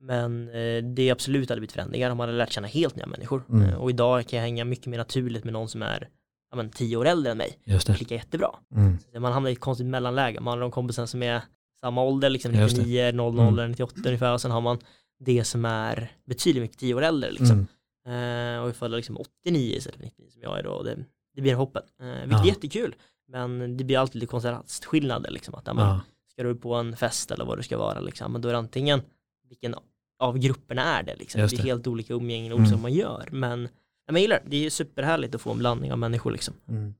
Men 0.00 0.46
det 0.94 1.02
är 1.08 1.12
absolut 1.12 1.48
hade 1.48 1.60
blivit 1.60 1.72
förändringar 1.72 2.10
om 2.10 2.16
man 2.16 2.28
hade 2.28 2.38
lärt 2.38 2.52
känna 2.52 2.66
helt 2.68 2.96
nya 2.96 3.06
människor. 3.06 3.42
Mm. 3.50 3.74
Och 3.78 3.90
idag 3.90 4.26
kan 4.26 4.36
jag 4.36 4.44
hänga 4.44 4.64
mycket 4.64 4.86
mer 4.86 4.98
naturligt 4.98 5.44
med 5.44 5.52
någon 5.52 5.68
som 5.68 5.82
är 5.82 6.08
ja, 6.54 6.62
men, 6.62 6.70
tio 6.70 6.96
år 6.96 7.04
äldre 7.06 7.30
än 7.32 7.38
mig. 7.38 7.58
Just 7.64 7.86
Det 7.86 7.92
det. 7.92 7.96
klickar 7.96 8.16
jättebra. 8.16 8.50
Mm. 8.74 8.98
Så 9.12 9.20
Man 9.20 9.32
hamnar 9.32 9.50
i 9.50 9.52
ett 9.52 9.60
konstigt 9.60 9.86
mellanläge. 9.86 10.40
Man 10.40 10.52
har 10.52 10.60
de 10.60 10.70
kompisarna 10.70 11.06
som 11.06 11.22
är 11.22 11.40
samma 11.80 12.02
ålder, 12.02 12.30
liksom 12.30 12.54
Just 12.54 12.76
det. 12.76 12.82
99, 12.82 13.12
00, 13.12 13.38
Mm. 13.58 13.70
98 13.70 14.00
ungefär. 14.06 14.32
Och 14.32 14.40
sen 14.40 14.50
har 14.50 14.60
man 14.60 14.78
det 15.18 15.44
som 15.44 15.64
är 15.64 16.12
betydligt 16.26 16.62
mycket 16.62 16.78
tio 16.78 16.94
år 16.94 17.02
äldre. 17.02 17.30
Liksom. 17.30 17.66
Mm. 18.06 18.56
Eh, 18.56 18.62
och 18.64 18.70
ifall 18.70 18.90
det 18.90 18.94
är 18.94 18.98
liksom 18.98 19.16
89 19.16 19.76
istället 19.76 19.96
för 19.98 20.04
99 20.04 20.30
som 20.32 20.42
jag 20.42 20.58
är 20.58 20.62
då. 20.62 20.82
Det, 20.82 20.96
det 21.34 21.40
blir 21.42 21.54
hoppen. 21.54 21.82
Eh, 22.00 22.06
vilket 22.06 22.30
Ja. 22.32 22.42
är 22.42 22.46
jättekul. 22.46 22.94
Men 23.28 23.76
det 23.76 23.84
blir 23.84 23.98
alltid 23.98 24.20
lite 24.20 24.30
kontrastskillnader. 24.30 25.30
Liksom, 25.30 25.54
att, 25.54 25.66
ja, 25.66 25.74
Ja. 25.76 26.00
Ska 26.32 26.42
du 26.42 26.54
på 26.54 26.74
en 26.74 26.96
fest 26.96 27.30
eller 27.30 27.44
vad 27.44 27.58
det 27.58 27.62
ska 27.62 27.78
vara. 27.78 28.00
Liksom, 28.00 28.32
men 28.32 28.40
då 28.40 28.48
är 28.48 28.52
det 28.52 28.58
antingen 28.58 29.02
vilken 29.48 29.74
av 30.18 30.38
grupperna 30.38 30.82
är 30.98 31.02
det. 31.02 31.16
Liksom. 31.16 31.40
Just 31.40 31.56
Det 31.56 31.60
är 31.60 31.62
det. 31.64 31.68
helt 31.68 31.86
olika 31.86 32.14
umgängen 32.14 32.52
och 32.52 32.58
Mm. 32.58 32.70
som 32.70 32.82
man 32.82 32.92
gör. 32.92 33.28
Men 33.32 33.68
men 34.06 34.14
jag 34.16 34.22
gillar 34.22 34.40
det. 34.44 34.50
Det 34.50 34.66
är 34.66 34.70
superhärligt 34.70 35.34
att 35.34 35.40
få 35.40 35.52
en 35.52 35.58
blandning 35.58 35.92
av 35.92 35.98
människor. 35.98 36.30
Liksom. 36.30 36.54
Mm. 36.68 36.94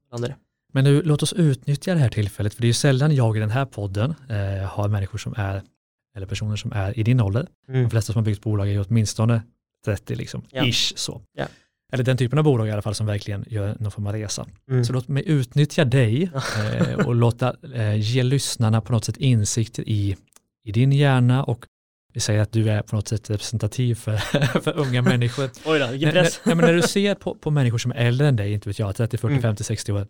Men 0.72 0.84
nu, 0.84 1.02
låt 1.02 1.22
oss 1.22 1.32
utnyttja 1.32 1.94
det 1.94 2.00
här 2.00 2.08
tillfället, 2.08 2.54
för 2.54 2.60
det 2.60 2.64
är 2.64 2.68
ju 2.68 2.72
sällan 2.72 3.14
jag 3.14 3.36
i 3.36 3.40
den 3.40 3.50
här 3.50 3.64
podden 3.64 4.14
eh, 4.28 4.68
har 4.68 4.88
människor 4.88 5.18
som 5.18 5.34
är, 5.36 5.62
eller 6.16 6.26
personer 6.26 6.56
som 6.56 6.72
är 6.72 6.98
i 6.98 7.02
din 7.02 7.20
ålder. 7.20 7.46
Mm. 7.68 7.82
De 7.82 7.90
flesta 7.90 8.12
som 8.12 8.20
har 8.20 8.24
byggt 8.24 8.42
bolag 8.42 8.68
är 8.68 8.72
ju 8.72 8.84
åtminstone 8.88 9.42
30, 9.84 10.14
liksom, 10.14 10.42
Ja. 10.50 10.64
ish 10.64 10.92
så. 10.96 11.22
Ja. 11.36 11.46
Eller 11.92 12.04
den 12.04 12.16
typen 12.16 12.38
av 12.38 12.44
bolag 12.44 12.68
i 12.68 12.70
alla 12.70 12.82
fall 12.82 12.94
som 12.94 13.06
verkligen 13.06 13.44
gör 13.48 13.76
någon 13.80 13.90
form 13.90 14.06
av 14.06 14.12
resa. 14.12 14.46
Mm. 14.70 14.84
Så 14.84 14.92
låt 14.92 15.08
mig 15.08 15.22
utnyttja 15.28 15.84
dig 15.84 16.30
eh, 16.78 17.06
och 17.06 17.14
låta 17.14 17.56
eh, 17.74 18.00
ge 18.00 18.22
lyssnarna 18.22 18.80
på 18.80 18.92
något 18.92 19.04
sätt 19.04 19.16
insikter 19.16 19.88
i, 19.88 20.16
i 20.64 20.72
din 20.72 20.92
hjärna 20.92 21.44
och 21.44 21.66
vi 22.14 22.20
säger 22.20 22.40
att 22.40 22.52
du 22.52 22.70
är 22.70 22.82
på 22.82 22.96
något 22.96 23.08
sätt 23.08 23.30
representativ 23.30 23.94
för, 23.94 24.16
för 24.60 24.78
unga 24.78 25.02
människor. 25.02 25.44
Oj 25.64 25.78
då, 25.78 25.86
vilken 25.90 26.14
när, 26.14 26.22
press. 26.22 26.40
när, 26.44 26.54
men 26.54 26.64
när 26.66 26.72
du 26.74 26.82
ser 26.82 27.14
på, 27.14 27.34
på 27.34 27.50
människor 27.50 27.78
som 27.78 27.90
är 27.92 27.96
äldre 27.96 28.28
än 28.28 28.36
dig, 28.36 28.52
inte 28.52 28.68
vet 28.68 28.78
jag, 28.78 28.96
30, 28.96 29.16
40, 29.18 29.32
Mm. 29.32 29.42
50, 29.42 29.64
60 29.64 29.92
år 29.92 30.06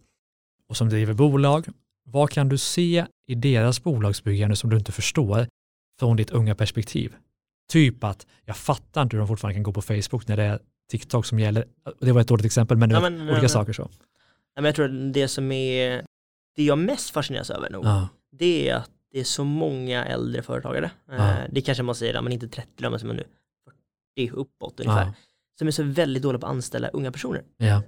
och 0.68 0.76
som 0.76 0.88
driver 0.88 1.12
bolag, 1.14 1.66
vad 2.06 2.30
kan 2.30 2.48
du 2.48 2.58
se 2.58 3.06
i 3.26 3.34
deras 3.34 3.82
bolagsbyggande 3.82 4.56
som 4.56 4.70
du 4.70 4.76
inte 4.76 4.92
förstår 4.92 5.46
från 6.00 6.16
ditt 6.16 6.30
unga 6.30 6.54
perspektiv? 6.54 7.14
Typ 7.72 8.04
att 8.04 8.26
jag 8.44 8.56
fattar 8.56 9.02
inte 9.02 9.16
hur 9.16 9.18
de 9.18 9.28
fortfarande 9.28 9.54
kan 9.54 9.62
gå 9.62 9.72
på 9.72 9.82
Facebook 9.82 10.28
när 10.28 10.36
det 10.36 10.42
är 10.42 10.58
TikTok 10.90 11.26
som 11.26 11.38
gäller. 11.40 11.64
Det 12.00 12.12
var 12.12 12.20
ett 12.20 12.28
dåligt 12.28 12.46
exempel, 12.46 12.76
men, 12.76 12.90
Ja, 12.90 13.00
men, 13.00 13.20
olika 13.22 13.40
men- 13.40 13.48
saker 13.48 13.72
så. 13.72 13.82
Nej, 13.82 13.90
men 14.62 14.64
jag 14.64 14.74
tror 14.74 15.06
att 15.06 15.14
det 15.14 15.28
som 15.28 15.52
är 15.52 16.04
det 16.56 16.64
jag 16.64 16.78
mest 16.78 17.10
fascineras 17.10 17.50
över 17.50 17.70
nog, 17.70 17.84
Ja, 17.84 18.08
det 18.38 18.68
är 18.68 18.74
att 18.74 18.90
det 19.14 19.20
är 19.20 19.24
så 19.24 19.44
många 19.44 20.04
äldre 20.04 20.42
företagare. 20.42 20.90
Eh, 21.12 21.34
Det 21.50 21.60
kanske 21.60 21.82
man 21.82 21.94
säger, 21.94 22.20
men 22.22 22.32
inte 22.32 22.48
30 22.48 22.68
då, 22.76 22.90
men 22.90 23.00
som 23.00 23.10
är 23.10 23.14
nu 23.14 23.24
40 24.18 24.30
uppåt 24.34 24.80
ungefär. 24.80 25.04
ja, 25.04 25.12
Som 25.58 25.66
är 25.68 25.72
så 25.72 25.82
väldigt 25.82 26.22
dåliga 26.22 26.38
på 26.40 26.46
att 26.46 26.52
anställa 26.52 26.88
unga 26.88 27.12
personer. 27.12 27.42
ja, 27.56 27.82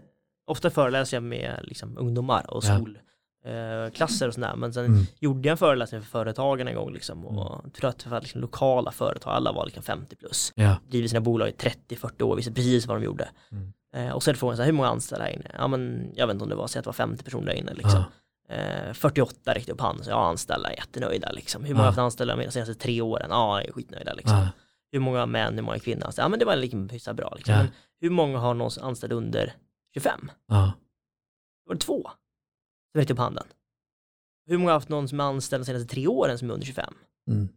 Ofta 0.47 0.71
föreläser 0.71 1.17
jag 1.17 1.25
med 1.25 1.61
liksom, 1.63 1.99
ungdomar 1.99 2.51
och 2.51 2.65
Ja. 2.65 2.77
skolklasser 2.77 4.29
och 4.29 4.35
sådär. 4.35 4.57
Men 4.57 4.73
sen 4.73 4.85
mm, 4.85 5.05
gjorde 5.21 5.49
jag 5.49 5.53
en 5.53 5.59
föreläsning 5.59 6.01
för 6.03 6.09
företagen 6.09 6.69
en 6.69 6.75
gång 6.75 6.93
liksom, 6.93 7.27
och 7.27 7.65
det 7.81 8.07
var 8.07 8.21
liksom, 8.21 8.41
lokala 8.41 8.93
företag, 8.93 9.33
alla 9.33 9.53
var 9.53 9.65
liksom 9.65 9.83
50 9.83 10.17
plus. 10.17 10.53
ja, 10.55 10.77
Driver 10.89 11.09
sina 11.09 11.21
bolag 11.21 11.49
i 11.49 11.53
30-40 11.53 12.23
år, 12.23 12.37
visste 12.37 12.53
precis 12.53 12.87
vad 12.87 12.97
de 13.01 13.05
gjorde. 13.05 13.29
Mm. 13.53 13.73
Eh, 13.95 14.13
och 14.15 14.23
så 14.23 14.31
är 14.31 14.35
det 14.35 14.39
frågan, 14.39 14.57
så 14.57 14.63
här, 14.63 14.67
hur 14.67 14.77
många 14.77 14.89
anställda 14.89 15.25
här 15.25 15.33
inne? 15.33 15.51
Ja 15.59 15.67
men 15.69 16.11
jag 16.15 16.27
vet 16.27 16.35
inte 16.35 16.43
om 16.45 16.51
det 16.51 16.57
var, 16.57 16.67
säg 16.67 16.79
att 16.79 16.85
det 16.85 16.89
var 16.89 16.93
50 16.93 17.25
personer 17.25 17.47
där 17.47 17.53
inne 17.55 17.75
liksom. 17.75 18.01
ja, 18.01 18.05
Eh, 18.49 18.93
48 18.93 19.55
räckte 19.55 19.73
upp 19.73 19.81
handen, 19.81 20.05
så 20.05 20.11
ja 20.11 20.29
anställda, 20.29 20.73
jättenöjda 20.75 21.33
liksom. 21.33 21.65
Hur 21.65 21.75
många 21.75 21.81
har 21.83 21.87
Ja. 21.87 21.91
haft 21.91 21.99
anställda 21.99 22.37
de 22.37 22.51
senaste 22.51 22.75
tre 22.75 23.01
åren? 23.01 23.27
Ja, 23.31 23.63
är 23.63 23.73
skitnöjda 23.73 24.15
liksom. 24.15 24.37
ja, 24.39 24.49
Hur 24.93 25.01
många 25.01 25.27
män, 25.27 25.55
hur 25.55 25.63
många 25.63 25.79
kvinnor? 25.79 26.11
Så, 26.11 26.21
ja 26.21 26.29
men 26.29 26.39
det 26.39 26.45
var 26.45 26.57
liksom 26.57 26.89
hyfsat 26.89 27.17
bra 27.17 27.35
liksom. 27.37 27.55
Ja. 27.55 27.61
Men 27.63 27.69
hur 28.01 28.11
många 28.11 28.39
har 28.39 28.55
någon 28.55 28.71
anställd 28.81 29.13
under 29.13 29.55
25? 29.95 30.31
ja, 30.47 30.73
Det 31.65 31.69
var 31.69 31.75
det 31.75 31.81
två 31.81 32.03
som 32.93 32.99
räckte 33.01 33.13
upp 33.13 33.19
handen. 33.19 33.47
Hur 34.47 34.59
många 34.59 34.71
har 34.71 34.75
haft 34.77 34.89
någon 34.89 35.09
som 35.09 35.21
är 35.21 35.25
anställd 35.25 35.61
de 35.63 35.67
senaste 35.67 35.95
tre 35.95 36.07
åren 36.07 36.39
som 36.39 36.51
är 36.51 36.55
under 36.55 36.67
25? 36.67 36.95
mm, 37.31 37.49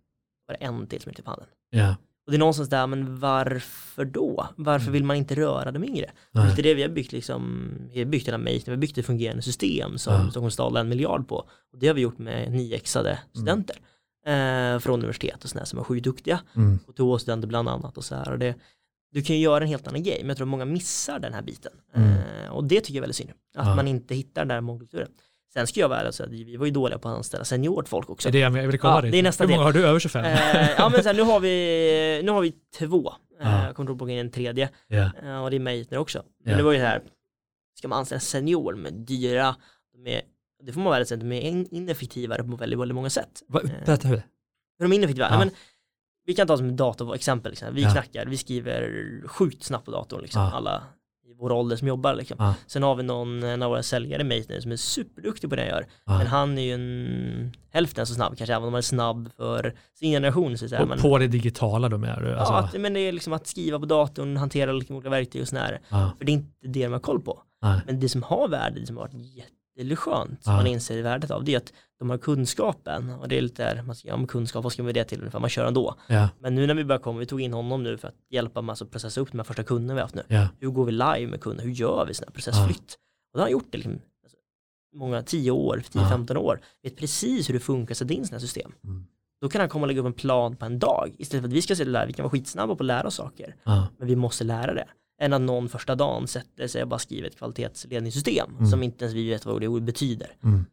Var 0.48 0.58
det 0.58 0.66
en 0.66 0.88
till 0.88 1.02
som 1.02 1.10
räckte 1.10 1.22
upp 1.22 1.28
handen? 1.28 1.48
ja, 1.70 1.96
Och 2.30 2.32
det 2.32 2.38
är 2.38 2.40
någonstans 2.40 2.70
där, 2.70 2.88
men 2.88 3.20
varför 3.20 4.06
då? 4.06 4.48
Varför 4.56 4.84
Mm. 4.86 4.94
vill 4.94 5.04
man 5.04 5.16
inte 5.18 5.36
röra 5.36 5.72
de 5.72 5.84
yngre? 5.84 6.12
Det 6.32 6.40
är 6.40 6.64
det 6.64 6.74
vi 6.74 6.82
har 6.82 6.90
byggt 6.90 7.12
liksom, 7.12 7.72
vi 7.94 8.00
har 8.00 8.06
byggt 8.06 8.28
hela 8.28 8.38
Mate, 8.38 8.62
vi 8.66 8.72
har 8.72 8.78
byggt 8.78 8.98
ett 8.98 9.06
fungerande 9.06 9.42
system 9.42 9.98
som 9.98 10.14
Ja. 10.14 10.30
Stockholms 10.32 10.54
stad 10.54 10.78
en 10.78 10.90
miljard 10.90 11.28
på. 11.28 11.36
Och 11.74 11.80
det 11.80 11.88
har 11.88 11.94
vi 11.94 12.02
gjort 12.02 12.18
med 12.18 12.52
nyexade 12.52 13.20
studenter 13.34 13.76
eh, 14.26 14.80
från 14.80 14.94
universitet 15.00 15.44
och 15.44 15.50
sådär 15.50 15.66
som 15.66 15.80
är 15.80 15.84
sjukt 15.84 16.04
duktiga. 16.04 16.40
mm, 16.56 16.80
Och 16.88 16.96
TH-studenter 16.96 17.48
bland 17.48 17.70
annat 17.70 17.98
och 17.98 18.04
så 18.04 18.16
här. 18.16 18.32
Och 18.32 18.40
det, 18.40 18.56
du 19.12 19.22
kan 19.22 19.36
ju 19.36 19.42
göra 19.42 19.64
en 19.64 19.70
helt 19.70 19.88
annan 19.88 20.04
grej, 20.04 20.18
men 20.22 20.28
jag 20.28 20.38
tror 20.38 20.46
att 20.48 20.52
många 20.52 20.66
missar 20.66 21.20
den 21.20 21.34
här 21.34 21.42
biten. 21.42 21.72
Mm. 21.96 22.10
Eh, 22.14 22.50
och 22.52 22.64
det 22.64 22.82
tycker 22.82 22.94
jag 22.94 22.98
är 22.98 23.02
väldigt 23.02 23.16
synd, 23.16 23.30
att 23.58 23.68
Ja. 23.68 23.76
man 23.76 23.88
inte 23.88 24.16
hittar 24.16 24.42
den 24.42 24.48
där 24.48 24.62
mångkulturen. 24.62 25.10
Sen 25.54 25.68
ska 25.68 25.80
jag 25.80 25.90
vara 25.90 26.00
ärlig 26.00 26.08
och 26.08 26.16
säga 26.16 26.28
att 26.28 26.34
vi 26.34 26.56
var 26.58 26.66
ju 26.66 26.72
dåliga 26.72 27.00
på 27.00 27.10
att 27.10 27.18
anställa 27.18 27.44
seniort 27.46 27.88
folk 27.90 28.10
också. 28.10 28.28
är 28.28 28.32
det 28.34 28.40
jag 28.40 28.50
vill 28.52 28.80
komma 28.80 28.94
Ja, 28.96 29.02
dit. 29.02 29.12
det 29.12 29.20
är 29.20 29.24
nästa 29.24 29.44
Hur 29.44 29.52
många 29.52 29.64
har 29.64 29.74
du 29.74 29.86
över 29.88 30.00
25? 30.00 30.26
Eh, 30.26 30.70
ja 30.78 30.90
men 30.90 31.04
så 31.04 31.10
här, 31.10 31.16
nu 31.16 31.22
har 31.22 31.40
vi, 31.40 32.22
nu 32.24 32.32
har 32.32 32.42
vi 32.42 32.54
två. 32.80 33.14
Ja. 33.42 33.66
Jag 33.66 33.76
kommer 33.76 33.92
inte 33.92 34.04
ihåg 34.04 34.12
en 34.12 34.32
tredje. 34.32 34.70
Eh, 34.90 35.44
och 35.44 35.50
det 35.52 35.58
är 35.58 35.60
Meitner 35.60 35.98
också. 35.98 36.24
Men 36.44 36.52
Ja. 36.52 36.58
det 36.58 36.64
var 36.64 36.72
ju 36.72 36.78
det 36.78 36.86
här, 36.86 37.02
ska 37.78 37.88
man 37.88 38.00
anställa 38.00 38.18
en 38.18 38.22
senior 38.22 38.76
med 38.76 38.94
dyra, 38.94 39.56
med, 39.98 40.22
det 40.64 40.74
får 40.74 40.82
man 40.82 40.94
väl 40.94 41.06
säga, 41.06 41.18
de 41.18 41.32
är 41.32 41.42
in- 41.42 41.68
ineffektivare 41.72 42.44
på 42.44 42.56
väldigt, 42.56 42.80
väldigt 42.80 42.96
många 42.96 43.10
sätt. 43.10 43.44
Va- 43.48 43.62
Eh, 43.64 43.86
berätta 43.86 44.08
hur. 44.08 44.16
Hur 44.80 44.86
de 44.86 44.92
är 44.92 44.96
ineffektiva? 44.96 45.28
Ja. 45.32 45.40
men, 45.40 45.50
vi 46.26 46.34
kan 46.36 46.48
ta 46.48 46.58
som 46.58 46.70
ett 46.70 46.78
datorexempel, 46.78 47.52
liksom. 47.52 47.74
vi 47.76 47.82
Ja. 47.84 47.92
knackar, 47.92 48.26
vi 48.26 48.38
skriver 48.38 49.22
sjukt 49.28 49.64
snabbt 49.64 49.86
på 49.86 49.92
datorn, 49.92 50.22
liksom. 50.22 50.42
Ja. 50.42 50.52
alla 50.52 50.84
vår 51.40 51.52
ålder 51.52 51.76
som 51.76 51.88
jobbar. 51.88 52.16
Liksom. 52.16 52.36
Ja. 52.40 52.54
Sen 52.68 52.84
har 52.84 52.96
vi 52.96 53.04
någon, 53.04 53.44
en 53.44 53.62
av 53.62 53.70
våra 53.70 53.84
säljare, 53.84 54.24
Meitner, 54.24 54.60
som 54.60 54.72
är 54.72 54.76
superduktig 54.76 55.50
på 55.50 55.56
det 55.56 55.62
han 55.62 55.70
gör. 55.70 55.86
Ja. 56.06 56.18
Men 56.18 56.28
han 56.28 56.58
är 56.58 56.62
ju 56.62 56.74
en 56.74 57.54
hälften 57.72 58.06
så 58.06 58.14
snabb, 58.14 58.38
kanske 58.38 58.54
även 58.54 58.68
om 58.68 58.74
han 58.74 58.78
är 58.78 58.82
snabb 58.82 59.30
för 59.38 59.76
sin 60.00 60.12
generation. 60.12 60.58
Så 60.58 60.70
säga. 60.70 60.86
Men, 60.86 61.00
på 61.00 61.18
det 61.18 61.28
digitala 61.28 61.90
då 61.90 61.98
menar 61.98 62.22
du? 62.22 62.36
Alltså, 62.36 62.54
ja, 62.54 62.60
att, 62.60 62.82
men 62.82 62.94
det 62.94 63.00
är 63.00 63.12
liksom 63.12 63.34
att 63.34 63.48
skriva 63.48 63.80
på 63.80 63.86
datorn, 63.86 64.38
hantera 64.38 64.72
liksom 64.72 64.96
olika 64.96 65.10
verktyg 65.10 65.42
och 65.42 65.48
sådär. 65.48 65.80
ja, 65.90 66.12
För 66.18 66.26
det 66.26 66.32
är 66.32 66.34
inte 66.34 66.68
det 66.68 66.84
de 66.84 66.94
har 66.94 67.00
koll 67.00 67.22
på. 67.22 67.42
Men 67.86 68.00
det 68.00 68.10
som 68.10 68.24
har 68.24 68.48
värde, 68.48 68.80
det 68.80 68.86
som 68.88 68.98
har 68.98 69.04
varit 69.04 69.46
jätteskönt, 69.78 70.44
som 70.44 70.54
man 70.54 70.68
inser 70.68 71.02
värdet 71.02 71.32
av, 71.32 71.44
det 71.44 71.54
är 71.54 71.58
att 71.58 71.74
de 72.00 72.10
har 72.10 72.18
kunskapen. 72.18 73.10
Och 73.10 73.28
det 73.28 73.38
är 73.38 73.42
lite 73.42 73.64
där, 73.76 73.82
man 73.84 73.96
ska, 73.96 74.08
ja, 74.08 74.18
men 74.18 74.28
kunskap, 74.28 74.64
vad 74.64 74.74
ska 74.74 74.84
man 74.84 74.94
det 74.94 75.04
till 75.04 75.20
ungefär, 75.20 75.40
man 75.40 75.50
kör 75.50 75.66
ändå. 75.66 75.96
ja, 76.08 76.30
Men 76.40 76.56
nu 76.56 76.68
när 76.68 76.74
vi 76.74 76.84
börjar 76.86 77.00
komma, 77.00 77.20
vi 77.20 77.26
tog 77.26 77.42
in 77.42 77.54
honom 77.54 77.84
nu 77.84 77.98
för 77.98 78.08
att 78.08 78.16
hjälpa 78.30 78.62
med 78.62 78.74
att 78.82 78.92
processa 78.92 79.22
upp 79.22 79.32
de 79.32 79.38
här 79.40 79.44
första 79.44 79.64
kunderna 79.64 79.94
vi 79.94 80.00
har 80.00 80.06
haft 80.06 80.16
nu. 80.16 80.24
ja, 80.28 80.48
Hur 80.60 80.70
går 80.70 80.86
vi 80.86 80.92
live 80.92 81.28
med 81.28 81.42
kunder, 81.42 81.64
hur 81.64 81.72
gör 81.72 82.06
vi 82.08 82.14
sån 82.14 82.26
här 82.28 82.34
processflytt? 82.34 82.98
Och 83.34 83.38
då 83.38 83.40
har 83.40 83.44
han 83.46 83.52
gjort 83.52 83.68
det 83.72 83.78
liksom, 83.78 83.94
alltså, 84.24 84.38
många, 84.96 85.22
10 85.24 85.52
år, 85.52 85.84
10-15 85.92 86.36
år, 86.38 86.60
vet 86.84 86.98
precis 86.98 87.50
hur 87.50 87.54
det 87.54 87.60
funkar 87.60 87.96
sätta 87.96 88.14
in 88.14 88.26
sådana 88.26 88.36
här 88.40 88.48
system. 88.48 88.72
Mm. 88.84 89.06
Då 89.42 89.50
kan 89.50 89.60
han 89.62 89.70
komma 89.70 89.84
och 89.84 89.88
lägga 89.88 90.00
upp 90.00 90.06
en 90.06 90.14
plan 90.14 90.56
på 90.56 90.66
en 90.66 90.80
dag, 90.80 91.16
istället 91.18 91.42
för 91.44 91.48
att 91.48 91.54
vi 91.54 91.62
ska 91.62 91.76
se 91.76 91.84
det 91.84 91.92
där, 91.92 92.08
vi 92.08 92.14
kan 92.14 92.24
vara 92.24 92.32
skitsnabba 92.32 92.76
på 92.76 92.84
att 92.84 92.88
lära 92.88 93.08
oss 93.08 93.16
saker, 93.16 93.56
men 93.98 94.08
vi 94.08 94.16
måste 94.16 94.44
lära 94.44 94.74
det. 94.74 94.88
Än 95.22 95.34
att 95.34 95.42
någon 95.42 95.70
första 95.70 95.96
dagen 95.96 96.28
sätter 96.28 96.68
sig 96.68 96.82
och 96.82 96.88
bara 96.88 97.00
skriver 97.00 97.28
ett 97.28 97.38
kvalitetsledningssystem 97.38 98.50
Mm. 98.56 98.66
som 98.72 98.84
inte 98.84 99.06
ens 99.06 99.16
vi 99.16 99.30
vet 99.30 99.46
vad 99.46 99.62
det 99.62 99.82
betyder. 99.82 100.28
mm, 100.44 100.66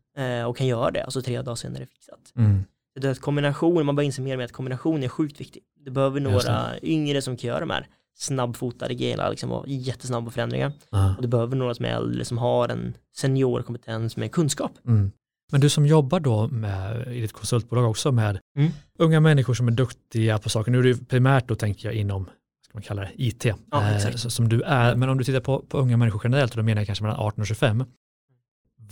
och 0.47 0.57
kan 0.57 0.67
göra 0.67 0.91
det, 0.91 1.05
och 1.05 1.13
så 1.13 1.23
tre 1.23 1.43
dagar 1.43 1.55
senare 1.55 1.79
är 1.79 1.81
det 1.81 1.87
fixat. 1.93 2.33
mm, 2.37 2.65
Det 3.01 3.07
är 3.07 3.11
att 3.13 3.21
kombination, 3.21 3.87
man 3.87 3.97
börjar 3.97 4.07
inse 4.07 4.23
mer 4.23 4.33
och 4.35 4.39
mer 4.39 4.45
att 4.45 4.53
kombination 4.53 5.03
är 5.03 5.09
sjukt 5.09 5.41
viktig. 5.41 5.63
Du 5.85 5.91
behöver 5.91 6.21
några 6.21 6.75
yngre 6.83 7.23
som 7.23 7.37
kan 7.37 7.49
göra 7.49 7.61
de 7.61 7.71
här 7.71 7.87
snabbfotade 8.19 8.95
grejerna, 8.95 9.29
liksom 9.31 9.49
vara 9.51 9.65
jättesnabba 9.67 10.31
förändringar. 10.31 10.73
ja, 10.91 11.15
Och 11.17 11.23
du 11.23 11.29
behöver 11.29 11.57
några 11.57 11.75
som 11.75 11.85
är 11.85 11.89
äldre 11.89 12.25
som 12.25 12.39
har 12.39 12.69
en 12.69 12.95
seniorkompetens 13.17 14.17
med 14.17 14.33
kunskap. 14.33 14.73
mm, 14.87 15.11
Men 15.53 15.61
du 15.61 15.69
som 15.69 15.87
jobbar 15.87 16.21
då 16.21 16.49
med, 16.49 17.09
i 17.17 17.21
ditt 17.21 17.33
konsultbolag 17.33 17.91
också 17.91 18.13
med 18.13 18.39
Mm. 18.59 18.71
unga 18.99 19.21
människor 19.21 19.55
som 19.55 19.69
är 19.69 19.73
duktiga 19.73 20.39
på 20.39 20.49
saker. 20.49 20.71
Nu 20.71 20.79
är 20.79 20.83
det 20.83 20.89
ju 20.89 20.97
primärt 21.05 21.49
då 21.49 21.55
tänker 21.55 21.89
jag 21.89 21.95
inom, 21.95 22.25
vad 22.25 22.33
ska 22.65 22.71
man 22.75 22.83
kalla 22.83 23.03
det, 23.03 23.11
IT, 23.17 23.45
Ja, 23.71 23.91
eh, 23.93 24.15
som 24.17 24.49
du 24.49 24.63
är. 24.63 24.97
Men 24.97 25.09
om 25.09 25.19
du 25.19 25.25
tittar 25.25 25.41
på, 25.41 25.61
på 25.69 25.79
unga 25.79 25.97
människor 25.97 26.21
generellt, 26.25 26.53
och 26.53 26.57
då 26.57 26.63
menar 26.63 26.81
jag 26.81 26.87
kanske 26.87 27.05
mellan 27.05 27.21
18 27.21 27.41
och 27.41 27.47
25, 27.47 27.85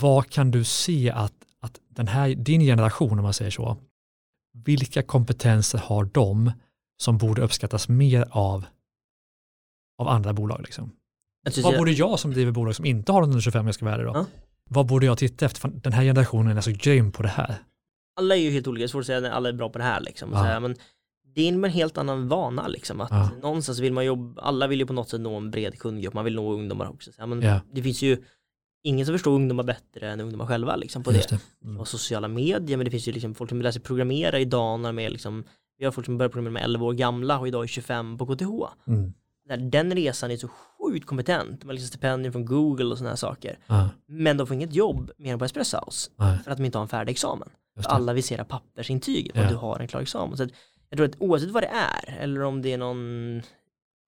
vad 0.01 0.31
kan 0.31 0.51
du 0.51 0.65
se 0.65 1.11
att, 1.11 1.35
att 1.61 1.81
den 1.89 2.09
här, 2.09 2.29
din 2.35 2.61
generation, 2.61 3.19
om 3.19 3.23
man 3.23 3.33
säger 3.33 3.51
så, 3.51 3.77
vilka 4.65 5.03
kompetenser 5.03 5.79
har 5.79 6.05
de 6.05 6.53
som 7.03 7.19
borde 7.19 7.43
uppskattas 7.43 7.89
mer 7.89 8.29
av, 8.31 8.65
av 9.99 10.09
andra 10.09 10.33
bolag? 10.33 10.61
Liksom? 10.61 10.93
Tror 11.53 11.63
Vad 11.63 11.77
borde 11.79 11.93
jag 11.93 12.21
som 12.21 12.31
driver 12.31 12.53
bolag 12.53 12.77
som 12.77 12.85
inte 12.85 13.13
har 13.13 13.21
någon 13.21 13.31
under 13.31 13.41
25 13.41 13.61
om 13.61 13.67
jag 13.67 13.75
ska 13.75 13.85
vara 13.85 14.03
då? 14.03 14.13
Ja. 14.15 14.27
Vad 14.71 14.87
borde 14.87 15.07
jag 15.07 15.19
titta 15.19 15.47
efter? 15.47 15.69
Den 15.69 15.93
här 15.93 16.03
generationen 16.03 16.57
är 16.57 16.61
så 16.61 16.71
grym 16.71 17.13
på 17.13 17.23
det 17.23 17.29
här. 17.29 17.57
alla 18.17 18.37
är 18.37 18.41
ju 18.41 18.51
helt 18.51 18.67
olika, 18.67 18.81
det 18.81 18.87
är 18.87 18.89
svårt 18.89 19.01
att 19.01 19.07
säga 19.07 19.19
att 19.19 19.25
alla 19.25 19.49
är 19.49 19.53
bra 19.53 19.69
på 19.69 19.79
det 19.79 19.85
här 19.85 20.01
liksom. 20.01 20.33
Ja. 20.33 20.39
här, 20.39 20.61
men 20.61 20.77
det 21.35 21.49
är 21.49 21.53
en 21.53 21.65
helt 21.65 21.99
annan 21.99 22.29
vana 22.29 22.69
liksom. 22.69 23.01
Att 23.01 23.11
Ja. 23.11 23.31
Någonstans 23.43 23.79
vill 23.79 23.93
man 23.93 24.05
jobba, 24.05 24.43
alla 24.43 24.67
vill 24.67 24.81
ju 24.81 24.87
på 24.87 24.93
något 24.93 25.09
sätt 25.09 25.21
nå 25.21 25.37
en 25.37 25.51
bred 25.51 25.79
kundgrupp, 25.79 26.15
man 26.15 26.25
vill 26.25 26.35
nå 26.35 26.53
ungdomar 26.53 26.89
också. 26.89 27.13
Så 27.13 27.21
här, 27.21 27.27
men. 27.27 27.61
Det 27.73 27.83
finns 27.83 28.03
ju 28.03 28.25
ingen 28.85 29.07
som 29.07 29.15
förstår 29.15 29.31
ungdomar 29.35 29.65
bättre 29.65 30.11
än 30.11 30.21
ungdomar 30.21 30.47
själva 30.47 30.77
liksom, 30.77 31.03
på 31.03 31.13
Just 31.13 31.29
det. 31.29 31.39
det. 31.61 31.67
Mm. 31.69 31.81
Och 31.81 31.89
sociala 31.89 32.29
medier, 32.29 32.77
men 32.77 32.85
det 32.85 32.91
finns 32.91 33.09
ju 33.09 33.13
liksom 33.13 33.35
folk 33.35 33.51
som 33.51 33.63
lär 33.63 33.71
sig 33.71 33.83
programmera 33.83 34.39
idag 34.39 34.81
när 34.81 34.89
de 34.89 34.99
är 34.99 35.11
liksom, 35.11 35.45
vi 35.79 35.85
har 35.85 35.93
folk 35.93 36.05
som 36.05 36.19
börjar 36.19 36.31
programmera 36.31 36.53
med 36.53 36.65
11 36.65 36.87
år 36.87 36.93
gamla 36.93 37.39
och 37.39 37.49
idag 37.49 37.63
är 37.63 37.67
25 37.67 38.19
på 38.19 38.27
KTH. 38.27 38.49
Mm. 38.87 39.13
Den 39.71 39.95
resan 39.95 40.31
är 40.31 40.37
så 40.37 40.49
sjukt 40.49 41.07
kompetent, 41.07 41.61
de 41.61 41.67
har 41.67 41.73
liksom 41.75 41.89
stipendier 41.89 42.33
från 42.33 42.45
Google 42.45 42.85
och 42.85 42.99
sådana 42.99 43.11
här 43.11 43.17
saker. 43.17 43.59
Ja, 43.67 43.89
Men 44.07 44.37
de 44.37 44.47
får 44.47 44.55
inget 44.55 44.75
jobb 44.75 45.11
mer 45.19 45.33
än 45.33 45.39
på 45.39 45.45
Espresso 45.45 45.77
House 45.87 46.11
nej, 46.17 46.39
för 46.45 46.51
att 46.51 46.57
de 46.59 46.65
inte 46.65 46.79
har 46.79 46.83
en 46.83 46.89
färdig 46.89 47.13
examen. 47.13 47.49
Alla 47.85 48.13
här 48.13 48.45
pappersintyget 48.45 49.35
på 49.35 49.41
att 49.41 49.45
Ja. 49.45 49.51
du 49.51 49.57
har 49.57 49.79
en 49.81 49.89
klar 49.89 50.01
examen. 50.01 50.37
Så 50.37 50.43
att 50.43 50.51
jag 50.91 50.97
tror 50.97 51.07
att 51.09 51.17
oavsett 51.21 51.51
vad 51.51 51.63
det 51.63 51.71
är, 52.07 52.17
eller 52.21 52.43
om 52.43 52.63
det 52.63 52.73
är 52.73 52.79
någon 52.79 53.43